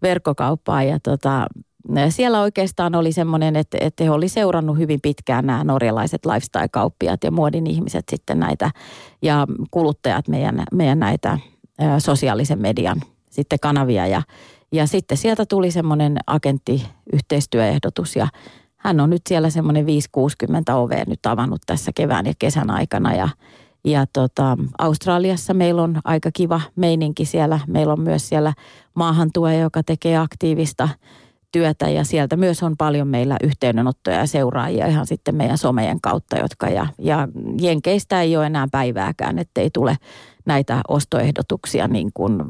verkkokauppaan 0.03 0.89
ja 0.89 0.99
tota, 1.03 1.47
siellä 2.09 2.41
oikeastaan 2.41 2.95
oli 2.95 3.13
semmoinen, 3.13 3.57
että, 3.57 3.79
että 3.81 4.05
he 4.05 4.11
oli 4.11 4.29
seurannut 4.29 4.79
hyvin 4.79 5.01
pitkään 5.03 5.47
nämä 5.47 5.65
norjalaiset 5.65 6.27
lifestyle-kauppiat 6.27 7.25
ja 7.25 7.31
muodin 7.31 7.67
ihmiset 7.67 8.05
sitten 8.11 8.41
näitä 8.41 8.71
ja 9.23 9.47
kuluttajat 9.71 10.29
meidän, 10.29 10.63
meidän 10.73 10.99
näitä 10.99 11.39
sosiaalisen 11.99 12.61
median 12.61 13.03
sitten 13.31 13.59
kanavia 13.61 14.07
ja, 14.07 14.23
ja 14.73 14.87
sitten 14.87 15.17
sieltä 15.17 15.47
tuli 15.47 15.71
semmoinen 15.71 16.17
agenttiyhteistyöehdotus 16.27 18.17
ja 18.17 18.29
hän 18.77 19.01
on 19.01 19.11
nyt 19.11 19.23
siellä 19.29 19.51
semmoinen 19.51 19.87
5-60 19.87 20.75
ovea 20.75 21.05
nyt 21.07 21.27
avannut 21.27 21.61
tässä 21.67 21.91
kevään 21.95 22.27
ja 22.27 22.33
kesän 22.39 22.71
aikana 22.71 23.15
ja, 23.15 23.29
ja 23.85 24.07
tota, 24.13 24.59
Australiassa 24.79 25.55
meillä 25.55 25.83
on 25.83 26.01
aika 26.05 26.31
kiva 26.33 26.61
meininki 26.77 27.25
siellä. 27.25 27.61
Meillä 27.67 27.93
on 27.93 28.01
myös 28.01 28.29
siellä 28.29 28.53
maahantuoja, 28.95 29.61
joka 29.61 29.83
tekee 29.83 30.17
aktiivista 30.17 30.89
työtä 31.53 31.89
ja 31.89 32.05
sieltä 32.05 32.37
myös 32.37 32.63
on 32.63 32.77
paljon 32.77 33.09
meillä 33.09 33.37
yhteydenottoja 33.43 34.17
ja 34.17 34.27
seuraajia 34.27 34.87
ihan 34.87 35.07
sitten 35.07 35.35
meidän 35.35 35.59
somejen 35.59 36.01
kautta, 36.01 36.39
jotka 36.39 36.69
ja, 36.69 36.87
ja 36.99 37.29
Jenkeistä 37.61 38.23
ei 38.23 38.37
ole 38.37 38.47
enää 38.47 38.67
päivääkään, 38.73 39.39
ettei 39.39 39.71
tule 39.71 39.97
näitä 40.47 40.81
ostoehdotuksia 40.89 41.89
niin 41.89 42.11
kuin 42.15 42.43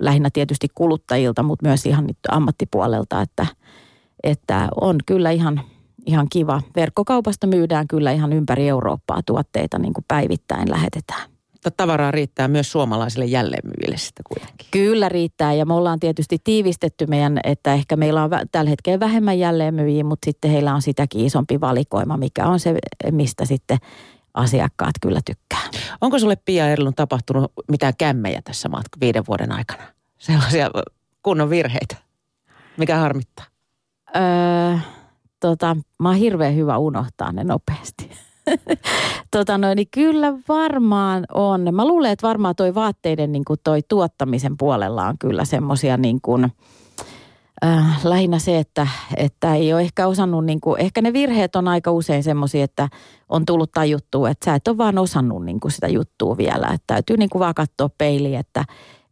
lähinnä 0.00 0.30
tietysti 0.32 0.68
kuluttajilta, 0.74 1.42
mutta 1.42 1.66
myös 1.66 1.86
ihan 1.86 2.06
nyt 2.06 2.18
ammattipuolelta, 2.30 3.20
että, 3.20 3.46
että 4.22 4.68
on 4.80 4.96
kyllä 5.06 5.30
ihan, 5.30 5.60
ihan 6.06 6.26
kiva. 6.32 6.62
Verkkokaupasta 6.76 7.46
myydään 7.46 7.88
kyllä 7.88 8.12
ihan 8.12 8.32
ympäri 8.32 8.68
Eurooppaa 8.68 9.20
tuotteita 9.26 9.78
niin 9.78 9.92
kuin 9.92 10.04
päivittäin 10.08 10.70
lähetetään 10.70 11.37
tavaraa 11.76 12.10
riittää 12.10 12.48
myös 12.48 12.72
suomalaisille 12.72 13.24
jälleenmyyjille 13.24 13.96
sitten 13.96 14.24
kuitenkin. 14.28 14.66
Kyllä 14.70 15.08
riittää 15.08 15.52
ja 15.52 15.66
me 15.66 15.74
ollaan 15.74 16.00
tietysti 16.00 16.38
tiivistetty 16.44 17.06
meidän, 17.06 17.40
että 17.44 17.74
ehkä 17.74 17.96
meillä 17.96 18.22
on 18.22 18.30
tällä 18.52 18.70
hetkellä 18.70 19.00
vähemmän 19.00 19.38
jälleenmyyjiä, 19.38 20.04
mutta 20.04 20.24
sitten 20.24 20.50
heillä 20.50 20.74
on 20.74 20.82
sitäkin 20.82 21.26
isompi 21.26 21.60
valikoima, 21.60 22.16
mikä 22.16 22.46
on 22.46 22.60
se, 22.60 22.74
mistä 23.10 23.44
sitten 23.44 23.78
asiakkaat 24.34 24.94
kyllä 25.00 25.20
tykkää. 25.24 25.82
Onko 26.00 26.18
sulle 26.18 26.36
Pia 26.36 26.68
Erlun 26.68 26.94
tapahtunut 26.94 27.52
mitään 27.70 27.92
kämmejä 27.98 28.42
tässä 28.42 28.68
matka 28.68 29.00
viiden 29.00 29.24
vuoden 29.28 29.52
aikana? 29.52 29.82
Sellaisia 30.18 30.70
kunnon 31.22 31.50
virheitä, 31.50 31.96
mikä 32.76 32.96
harmittaa? 32.96 33.44
Öö, 34.16 34.78
tota, 35.40 35.76
mä 35.98 36.08
oon 36.08 36.18
hirveän 36.18 36.56
hyvä 36.56 36.78
unohtaa 36.78 37.32
ne 37.32 37.44
nopeasti. 37.44 38.10
tota 39.36 39.58
noin, 39.58 39.76
niin 39.76 39.88
kyllä 39.90 40.34
varmaan 40.48 41.24
on. 41.34 41.74
Mä 41.74 41.84
luulen, 41.84 42.12
että 42.12 42.26
varmaan 42.26 42.56
toi 42.56 42.74
vaatteiden 42.74 43.32
niin 43.32 43.44
kuin 43.44 43.60
toi 43.64 43.80
tuottamisen 43.88 44.56
puolella 44.56 45.06
on 45.06 45.18
kyllä 45.18 45.44
semmoisia 45.44 45.96
niin 45.96 46.18
kuin, 46.22 46.52
äh, 47.64 48.00
lähinnä 48.04 48.38
se, 48.38 48.58
että, 48.58 48.86
että 49.16 49.54
ei 49.54 49.72
ole 49.72 49.80
ehkä 49.80 50.06
osannut, 50.06 50.44
niin 50.44 50.60
kuin, 50.60 50.80
ehkä 50.80 51.02
ne 51.02 51.12
virheet 51.12 51.56
on 51.56 51.68
aika 51.68 51.90
usein 51.90 52.22
semmoisia, 52.22 52.64
että 52.64 52.88
on 53.28 53.46
tullut 53.46 53.72
tajuttua, 53.72 54.30
että 54.30 54.44
sä 54.44 54.54
et 54.54 54.68
ole 54.68 54.78
vaan 54.78 54.98
osannut 54.98 55.44
niin 55.44 55.60
kuin 55.60 55.72
sitä 55.72 55.88
juttua 55.88 56.36
vielä. 56.36 56.66
Että 56.66 56.84
täytyy 56.86 57.16
niin 57.16 57.30
kuin 57.30 57.40
vaan 57.40 57.54
katsoa 57.54 57.90
peiliin, 57.98 58.38
että, 58.38 58.64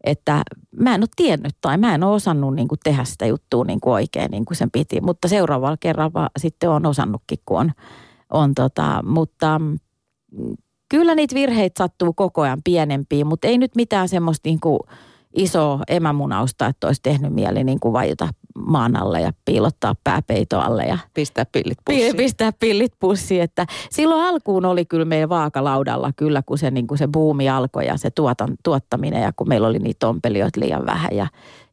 että 0.05 0.43
mä 0.78 0.95
en 0.95 1.03
ole 1.03 1.09
tiennyt 1.16 1.57
tai 1.61 1.78
mä 1.78 1.95
en 1.95 2.05
ole 2.05 2.14
osannut 2.14 2.55
niin 2.55 2.68
kuin 2.68 2.78
tehdä 2.84 3.05
sitä 3.05 3.26
juttua 3.26 3.64
niin 3.64 3.80
kuin 3.80 3.95
oikein 3.95 4.30
niin 4.30 4.45
kuin 4.45 4.57
sen 4.57 4.70
piti. 4.70 5.01
Mutta 5.01 5.28
seuraavalla 5.28 5.76
kerralla 5.80 6.30
sitten 6.39 6.70
on 6.70 6.87
osannutkin, 6.87 7.39
kun 7.47 7.61
on 7.61 7.72
on 8.33 8.55
tota, 8.55 9.03
mutta 9.07 9.59
mm, 9.59 9.77
kyllä 10.89 11.14
niitä 11.14 11.35
virheitä 11.35 11.79
sattuu 11.79 12.12
koko 12.12 12.43
ajan 12.43 12.62
pienempiä, 12.64 13.24
mutta 13.24 13.49
ei 13.49 13.59
nyt 13.59 13.77
mitään 13.77 14.09
semmoista 14.09 14.49
niin 14.49 14.61
kuin 14.61 14.81
isoa 15.37 15.81
emämunausta, 15.89 16.66
että 16.66 16.87
olisi 16.87 17.03
tehnyt 17.03 17.33
mieli 17.33 17.64
niin 17.64 17.81
kuin 17.81 17.93
vaijuta 17.93 18.29
maan 18.57 18.96
alle 18.96 19.20
ja 19.20 19.32
piilottaa 19.44 19.94
pääpeito 20.04 20.61
alle. 20.61 20.84
Ja 20.84 20.98
pistää 21.14 21.46
pillit 21.52 21.78
pussiin. 21.84 22.16
Pistää 22.16 22.52
pillit 22.52 22.92
pussiin. 22.98 23.42
Että 23.42 23.66
silloin 23.90 24.24
alkuun 24.24 24.64
oli 24.64 24.84
kyllä 24.84 25.04
meidän 25.04 25.28
vaakalaudalla 25.28 26.11
kyllä, 26.16 26.42
kun 26.46 26.59
se, 26.59 26.70
niin 26.70 26.86
kuin 26.86 26.98
se 26.98 27.09
buumi 27.12 27.48
alkoi 27.48 27.86
ja 27.86 27.96
se 27.96 28.11
tuotan, 28.11 28.54
tuottaminen 28.64 29.22
ja 29.22 29.32
kun 29.36 29.48
meillä 29.48 29.68
oli 29.68 29.78
niitä 29.78 30.09
ompelijoita 30.09 30.61
liian 30.61 30.86
vähän 30.86 31.11
ja 31.12 31.26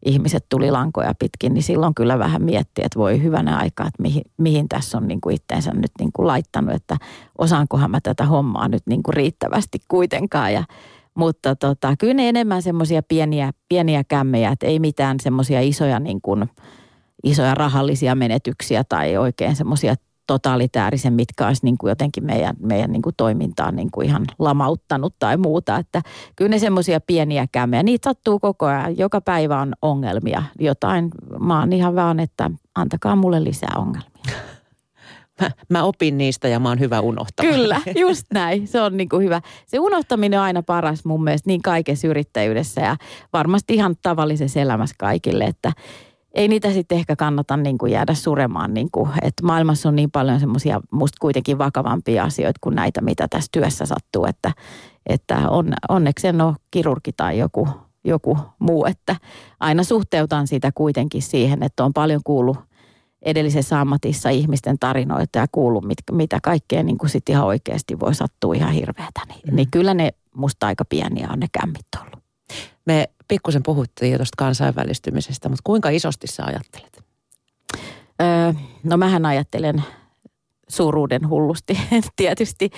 ihmiset 0.05 0.45
tuli 0.49 0.71
lankoja 0.71 1.13
pitkin, 1.19 1.53
niin 1.53 1.63
silloin 1.63 1.95
kyllä 1.95 2.19
vähän 2.19 2.43
mietti, 2.43 2.81
että 2.84 2.99
voi 2.99 3.23
hyvänä 3.23 3.57
aikaa, 3.57 3.88
että 3.88 4.01
mihin, 4.01 4.23
mihin 4.38 4.69
tässä 4.69 4.97
on 4.97 5.07
niin 5.07 5.21
kuin 5.21 5.36
itteensä 5.36 5.71
nyt 5.71 5.91
niin 5.99 6.11
kuin 6.13 6.27
laittanut, 6.27 6.75
että 6.75 6.97
osaankohan 7.38 7.91
mä 7.91 7.99
tätä 8.01 8.25
hommaa 8.25 8.67
nyt 8.67 8.84
niin 8.86 9.03
kuin 9.03 9.13
riittävästi 9.13 9.79
kuitenkaan. 9.88 10.53
Ja, 10.53 10.63
mutta 11.16 11.55
tota, 11.55 11.95
kyllä 11.99 12.14
ne 12.14 12.30
enemmän 12.30 12.61
semmoisia 12.61 13.03
pieniä, 13.03 13.51
pieniä 13.70 14.03
kämmejä, 14.07 14.51
että 14.51 14.66
ei 14.66 14.80
mitään 14.80 15.18
semmoisia 15.20 15.61
isoja, 15.61 15.99
niin 15.99 16.22
isoja 17.24 17.55
rahallisia 17.55 18.16
menetyksiä 18.16 18.84
tai 18.89 19.18
oikein 19.18 19.55
semmoisia 19.55 19.95
totaalitäärisen, 20.28 21.14
mitkä 21.14 21.47
olisi 21.47 21.66
niin 21.66 21.78
kuin 21.78 21.89
jotenkin 21.89 22.26
meidän, 22.26 22.55
meidän 22.59 22.91
niin 22.91 23.01
kuin 23.01 23.16
toimintaa 23.18 23.72
niin 23.72 23.91
kuin 23.91 24.07
ihan 24.07 24.26
lamauttanut 24.39 25.14
tai 25.20 25.38
muuta. 25.38 25.78
Että 25.78 26.01
kyllä 26.36 26.49
ne 26.49 26.59
semmoisia 26.59 26.99
pieniä 27.01 27.47
kämmejä, 27.51 27.84
niitä 27.84 28.09
sattuu 28.09 28.39
koko 28.39 28.66
ajan. 28.66 28.97
Joka 28.97 29.22
päivä 29.22 29.61
on 29.61 29.74
ongelmia. 29.82 30.43
Jotain, 30.59 31.09
mä 31.39 31.59
oon 31.59 31.74
ihan 31.74 31.95
vaan, 31.95 32.20
että 32.20 32.51
antakaa 32.76 33.16
mulle 33.16 33.43
lisää 33.43 33.74
ongelmia. 33.76 34.11
Mä, 35.69 35.83
opin 35.83 36.17
niistä 36.17 36.47
ja 36.47 36.59
mä 36.59 36.69
oon 36.69 36.79
hyvä 36.79 36.99
unohtamaan. 36.99 37.55
Kyllä, 37.55 37.81
just 38.05 38.25
näin. 38.33 38.67
Se 38.67 38.81
on 38.81 38.97
niin 38.97 39.09
kuin 39.09 39.23
hyvä. 39.23 39.41
Se 39.67 39.79
unohtaminen 39.79 40.39
on 40.39 40.45
aina 40.45 40.63
paras 40.63 41.05
mun 41.05 41.23
mielestä 41.23 41.49
niin 41.49 41.61
kaikessa 41.61 42.07
yrittäjyydessä 42.07 42.81
ja 42.81 42.97
varmasti 43.33 43.73
ihan 43.73 43.95
tavallisessa 44.01 44.59
elämässä 44.59 44.95
kaikille, 44.99 45.43
että 45.43 45.71
ei 46.33 46.47
niitä 46.47 46.71
sitten 46.71 46.97
ehkä 46.97 47.15
kannata 47.15 47.57
niin 47.57 47.77
kuin 47.77 47.91
jäädä 47.91 48.13
suremaan, 48.13 48.73
niin 48.73 48.91
kuin, 48.91 49.09
että 49.21 49.45
maailmassa 49.45 49.89
on 49.89 49.95
niin 49.95 50.11
paljon 50.11 50.39
semmoisia 50.39 50.81
musta 50.91 51.17
kuitenkin 51.21 51.57
vakavampia 51.57 52.23
asioita 52.23 52.59
kuin 52.61 52.75
näitä, 52.75 53.01
mitä 53.01 53.27
tässä 53.27 53.49
työssä 53.51 53.85
sattuu, 53.85 54.25
että, 54.25 54.51
että 55.05 55.49
on, 55.49 55.73
onneksi 55.89 56.27
en 56.27 56.41
ole 56.41 56.55
kirurgi 56.71 57.11
tai 57.17 57.37
joku, 57.37 57.67
joku 58.03 58.37
muu, 58.59 58.85
että 58.85 59.15
aina 59.59 59.83
suhteutan 59.83 60.47
sitä 60.47 60.71
kuitenkin 60.75 61.21
siihen, 61.21 61.63
että 61.63 61.85
on 61.85 61.93
paljon 61.93 62.21
kuullut 62.23 62.57
edellisessä 63.26 63.82
ammatissa 63.82 64.30
ihmisten 64.30 64.80
tarinoita 64.80 65.39
ja 65.39 65.45
kuullut, 65.51 65.86
mit, 65.86 65.97
mitä 66.11 66.39
kaikkea 66.43 66.84
niin 66.84 66.97
kuin 66.97 67.09
sit 67.09 67.30
ihan 67.30 67.45
oikeasti 67.45 67.99
voi 67.99 68.15
sattua 68.15 68.53
ihan 68.53 68.74
hirveätä. 68.74 69.21
Niin, 69.28 69.41
mm. 69.47 69.55
niin 69.55 69.67
kyllä 69.71 69.93
ne 69.93 70.09
musta 70.36 70.67
aika 70.67 70.86
pieniä 70.86 71.28
on 71.32 71.39
ne 71.39 71.47
kämmit 71.59 71.86
ollut. 72.01 72.24
Me 72.86 73.09
pikkusen 73.28 73.63
puhuttiin 73.63 74.11
jo 74.11 74.17
tuosta 74.17 74.36
kansainvälistymisestä, 74.38 75.49
mutta 75.49 75.61
kuinka 75.63 75.89
isosti 75.89 76.28
sä 76.28 76.43
ajattelet? 76.45 77.03
Öö, 78.21 78.53
no 78.84 78.97
mähän 78.97 79.26
ajattelen 79.26 79.84
suuruuden 80.69 81.30
hullusti 81.30 81.80
tietysti. 82.15 82.69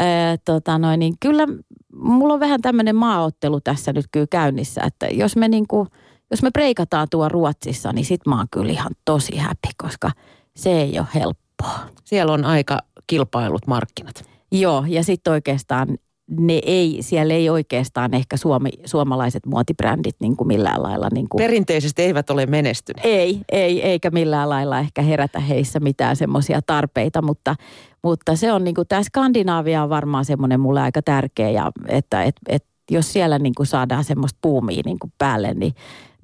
Öö, 0.00 0.06
tota 0.44 0.78
noin, 0.78 0.98
niin 0.98 1.14
kyllä 1.20 1.46
mulla 1.92 2.34
on 2.34 2.40
vähän 2.40 2.60
tämmöinen 2.60 2.96
maaottelu 2.96 3.60
tässä 3.60 3.92
nyt 3.92 4.06
kyllä 4.12 4.26
käynnissä, 4.30 4.80
että 4.86 5.06
jos 5.06 5.36
me 5.36 5.48
niin 5.48 5.66
kuin, 5.68 5.88
jos 6.30 6.42
me 6.42 6.50
preikataan 6.50 7.06
tuo 7.10 7.28
Ruotsissa, 7.28 7.92
niin 7.92 8.04
sit 8.04 8.26
mä 8.26 8.36
oon 8.36 8.46
kyllä 8.50 8.72
ihan 8.72 8.92
tosi 9.04 9.36
häppi, 9.36 9.68
koska 9.76 10.10
se 10.56 10.80
ei 10.80 10.98
ole 10.98 11.06
helppoa. 11.14 11.78
Siellä 12.04 12.32
on 12.32 12.44
aika 12.44 12.78
kilpailut 13.06 13.66
markkinat. 13.66 14.24
Joo, 14.52 14.84
ja 14.88 15.04
sitten 15.04 15.32
oikeastaan 15.32 15.88
ne 16.30 16.60
ei, 16.62 16.98
siellä 17.00 17.34
ei 17.34 17.50
oikeastaan 17.50 18.14
ehkä 18.14 18.36
suomi, 18.36 18.70
suomalaiset 18.84 19.46
muotibrändit 19.46 20.16
niin 20.20 20.36
kuin 20.36 20.48
millään 20.48 20.82
lailla. 20.82 21.08
Niin 21.12 21.28
kuin, 21.28 21.38
Perinteisesti 21.38 22.02
eivät 22.02 22.30
ole 22.30 22.46
menestyneet. 22.46 23.06
ei, 23.06 23.40
ei, 23.52 23.82
eikä 23.82 24.10
millään 24.10 24.48
lailla 24.48 24.78
ehkä 24.78 25.02
herätä 25.02 25.40
heissä 25.40 25.80
mitään 25.80 26.16
semmoisia 26.16 26.60
tarpeita, 26.66 27.22
mutta, 27.22 27.54
mutta 28.02 28.36
se 28.36 28.52
on 28.52 28.64
niin 28.64 28.74
kuin, 28.74 28.88
tämä 28.88 29.02
Skandinaavia 29.02 29.82
on 29.82 29.90
varmaan 29.90 30.24
semmoinen 30.24 30.60
mulle 30.60 30.80
aika 30.80 31.02
tärkeä, 31.02 31.50
ja 31.50 31.72
että 31.88 32.22
et, 32.22 32.36
et, 32.48 32.64
jos 32.90 33.12
siellä 33.12 33.38
niin 33.38 33.54
kuin 33.54 33.66
saadaan 33.66 34.04
semmoista 34.04 34.38
puumia 34.42 34.82
niin 34.84 34.98
kuin 34.98 35.12
päälle, 35.18 35.54
niin, 35.54 35.74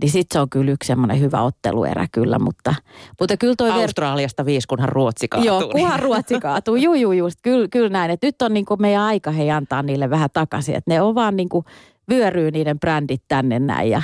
niin 0.02 0.10
sitten 0.10 0.34
se 0.34 0.40
on 0.40 0.50
kyllä 0.50 0.70
yksi 0.72 0.86
semmoinen 0.86 1.20
hyvä 1.20 1.42
otteluerä 1.42 2.06
kyllä, 2.12 2.38
mutta, 2.38 2.74
mutta 3.20 3.36
kyllä 3.36 3.54
toi... 3.58 3.70
ver- 3.70 3.82
Australiasta 3.82 4.44
viisi, 4.44 4.68
kunhan 4.68 4.88
Ruotsi 4.88 5.28
kaatuu. 5.28 5.46
Joo, 5.46 5.60
niin- 5.60 5.70
kunhan 5.70 6.00
Ruotsi 6.00 6.40
kaatuu. 6.40 6.76
Juu, 6.76 6.94
juu, 6.94 7.12
just. 7.12 7.38
Kyllä, 7.42 7.68
kyllä 7.68 7.88
näin. 7.88 8.10
Et 8.10 8.22
nyt 8.22 8.42
on 8.42 8.54
niin 8.54 8.66
kuin 8.66 8.82
meidän 8.82 9.02
aika 9.02 9.30
hei 9.30 9.50
antaa 9.50 9.82
niille 9.82 10.10
vähän 10.10 10.30
takaisin. 10.32 10.74
Että 10.74 10.90
ne 10.90 11.00
on 11.02 11.14
vaan 11.14 11.36
niin 11.36 11.48
kuin 11.48 11.64
vyöryy 12.10 12.50
niiden 12.50 12.80
brändit 12.80 13.22
tänne 13.28 13.58
näin 13.58 13.90
ja 13.90 14.02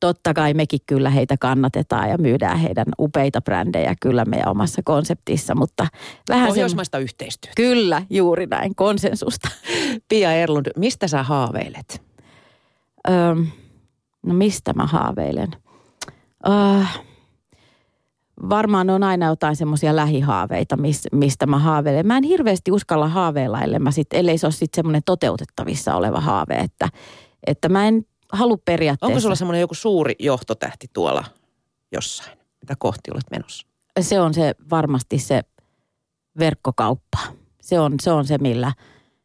totta 0.00 0.34
kai 0.34 0.54
mekin 0.54 0.80
kyllä 0.86 1.10
heitä 1.10 1.36
kannatetaan 1.40 2.10
ja 2.10 2.18
myydään 2.18 2.58
heidän 2.58 2.86
upeita 2.98 3.40
brändejä 3.40 3.94
kyllä 4.00 4.24
meidän 4.24 4.48
omassa 4.48 4.82
konseptissa, 4.84 5.54
mutta 5.54 5.86
vähän. 6.28 6.48
Pohjoismaista 6.48 6.98
yhteistyötä. 6.98 7.54
Kyllä, 7.56 8.02
juuri 8.10 8.46
näin, 8.46 8.74
konsensusta. 8.74 9.48
Pia 10.08 10.32
Erlund, 10.32 10.66
mistä 10.76 11.08
sä 11.08 11.22
haaveilet? 11.22 12.02
Öö, 13.08 13.34
no 14.26 14.34
mistä 14.34 14.72
mä 14.72 14.86
haaveilen? 14.86 15.48
Öö, 16.48 16.84
varmaan 18.48 18.90
on 18.90 19.02
aina 19.02 19.26
jotain 19.26 19.56
semmoisia 19.56 19.96
lähihaaveita, 19.96 20.76
mis, 20.76 21.08
mistä 21.12 21.46
mä 21.46 21.58
haaveilen. 21.58 22.06
Mä 22.06 22.16
en 22.16 22.24
hirveästi 22.24 22.72
uskalla 22.72 23.08
haaveilla, 23.08 23.60
ellei, 23.60 23.78
mä 23.78 23.90
sit, 23.90 24.12
ellei 24.12 24.38
se 24.38 24.46
ole 24.46 24.52
sitten 24.52 24.78
semmoinen 24.78 25.02
toteutettavissa 25.06 25.94
oleva 25.94 26.20
haave, 26.20 26.54
että, 26.54 26.88
että 27.46 27.68
mä 27.68 27.88
en 27.88 28.02
halua 28.32 28.58
periaatteessa. 28.64 29.06
Onko 29.06 29.20
sulla 29.20 29.34
semmoinen 29.34 29.60
joku 29.60 29.74
suuri 29.74 30.14
johtotähti 30.18 30.86
tuolla 30.92 31.24
jossain, 31.92 32.38
mitä 32.60 32.74
kohti 32.78 33.10
olet 33.10 33.30
menossa? 33.30 33.66
se 34.00 34.20
on 34.20 34.34
se 34.34 34.54
varmasti 34.70 35.18
se 35.18 35.42
verkkokauppa. 36.38 37.18
Se 37.60 37.80
on, 37.80 37.94
se 38.00 38.12
on 38.12 38.26
se, 38.26 38.38
millä 38.38 38.72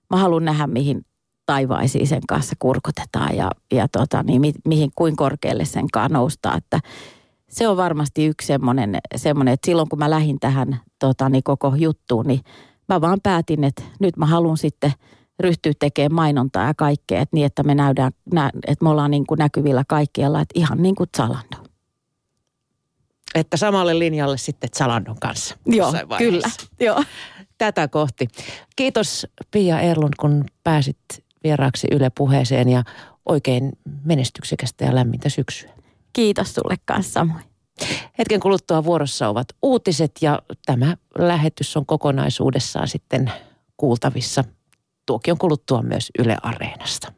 mä 0.10 0.18
haluan 0.18 0.46
nähdä, 0.46 0.68
mihin 0.68 1.06
taivaisiin 1.46 2.08
sen 2.08 2.22
kanssa 2.28 2.56
kurkotetaan 2.60 3.36
ja, 3.36 3.52
ja 3.72 3.88
tota, 3.88 4.24
niin, 4.24 4.42
mi, 4.42 4.54
mihin, 4.66 4.92
kuin 4.96 5.16
korkealle 5.16 5.66
sen 5.66 5.86
kanssa 5.94 6.14
noustaan. 6.14 6.58
Että 6.58 6.80
se 7.50 7.68
on 7.68 7.78
varmasti 7.78 8.26
yksi 8.26 8.48
semmoinen, 8.48 8.98
semmoinen 9.16 9.54
että 9.54 9.66
silloin 9.66 9.90
kun 9.90 10.00
mä 10.00 10.10
lähdin 10.10 10.40
tähän 10.40 10.80
tota, 11.00 11.30
niin 11.30 11.44
koko 11.44 11.76
juttuun, 11.76 12.28
niin 12.28 12.42
mä 12.90 13.02
vaan 13.02 13.20
päätin, 13.24 13.64
että 13.64 13.84
nyt 14.00 14.18
mä 14.18 14.26
haluan 14.26 14.58
sitten 14.58 14.92
ryhtyä 15.40 15.74
tekemään 15.80 16.16
mainontaa 16.16 16.68
ja 16.68 16.74
kaikkea, 16.74 17.22
että 17.22 17.36
niin, 17.36 17.46
että 17.46 17.64
me 17.64 17.76
näydään, 17.76 18.12
nä, 18.34 18.52
että 18.68 18.84
me 18.84 18.90
ollaan 18.90 19.12
niin 19.12 19.28
kuin 19.28 19.38
näkyvillä 19.38 19.84
kaikkialla, 19.88 20.42
että 20.42 20.60
ihan 20.60 20.82
niin 20.82 20.96
kuin 20.96 21.10
Zalando. 21.18 21.58
Että 23.36 23.58
samalle 23.58 24.00
linjalle 24.00 24.38
sitten 24.38 24.70
Zalandon 24.78 25.20
kanssa. 25.22 25.58
Joo, 25.66 25.94
kyllä. 26.18 26.50
Joo. 26.80 27.04
Tätä 27.58 27.88
kohti. 27.88 28.28
Kiitos 28.76 29.28
Pia 29.52 29.80
Erlund, 29.80 30.14
kun 30.20 30.46
pääsit 30.64 30.98
vieraaksi 31.46 31.88
Yle 31.92 32.10
puheeseen 32.10 32.70
ja 32.70 32.84
oikein 33.26 33.72
menestyksekästä 34.04 34.86
ja 34.86 34.96
lämmintä 34.96 35.30
syksyä. 35.30 35.72
Kiitos 36.14 36.54
sulle 36.54 36.76
kanssa 36.86 37.14
samoin. 37.14 37.44
Hetken 38.20 38.40
kuluttua 38.40 38.84
vuorossa 38.84 39.30
ovat 39.30 39.48
uutiset 39.62 40.12
ja 40.22 40.40
tämä 40.66 40.98
lähetys 41.18 41.78
on 41.78 41.86
kokonaisuudessaan 41.86 42.88
sitten 42.88 43.32
kuultavissa 43.78 44.44
tuokion 45.06 45.38
kuluttua 45.38 45.82
myös 45.82 46.12
Yle 46.20 46.38
Areenasta. 46.42 47.14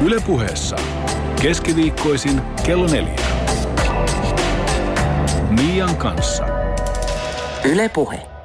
Yle 0.00 0.20
puheessa. 0.26 0.76
Keskiviikkoisin 1.42 2.42
kello 2.66 2.86
neljä. 2.86 3.26
Mian 5.50 5.96
kanssa. 5.96 6.44
Yle 7.64 7.88
Puhe. 7.88 8.35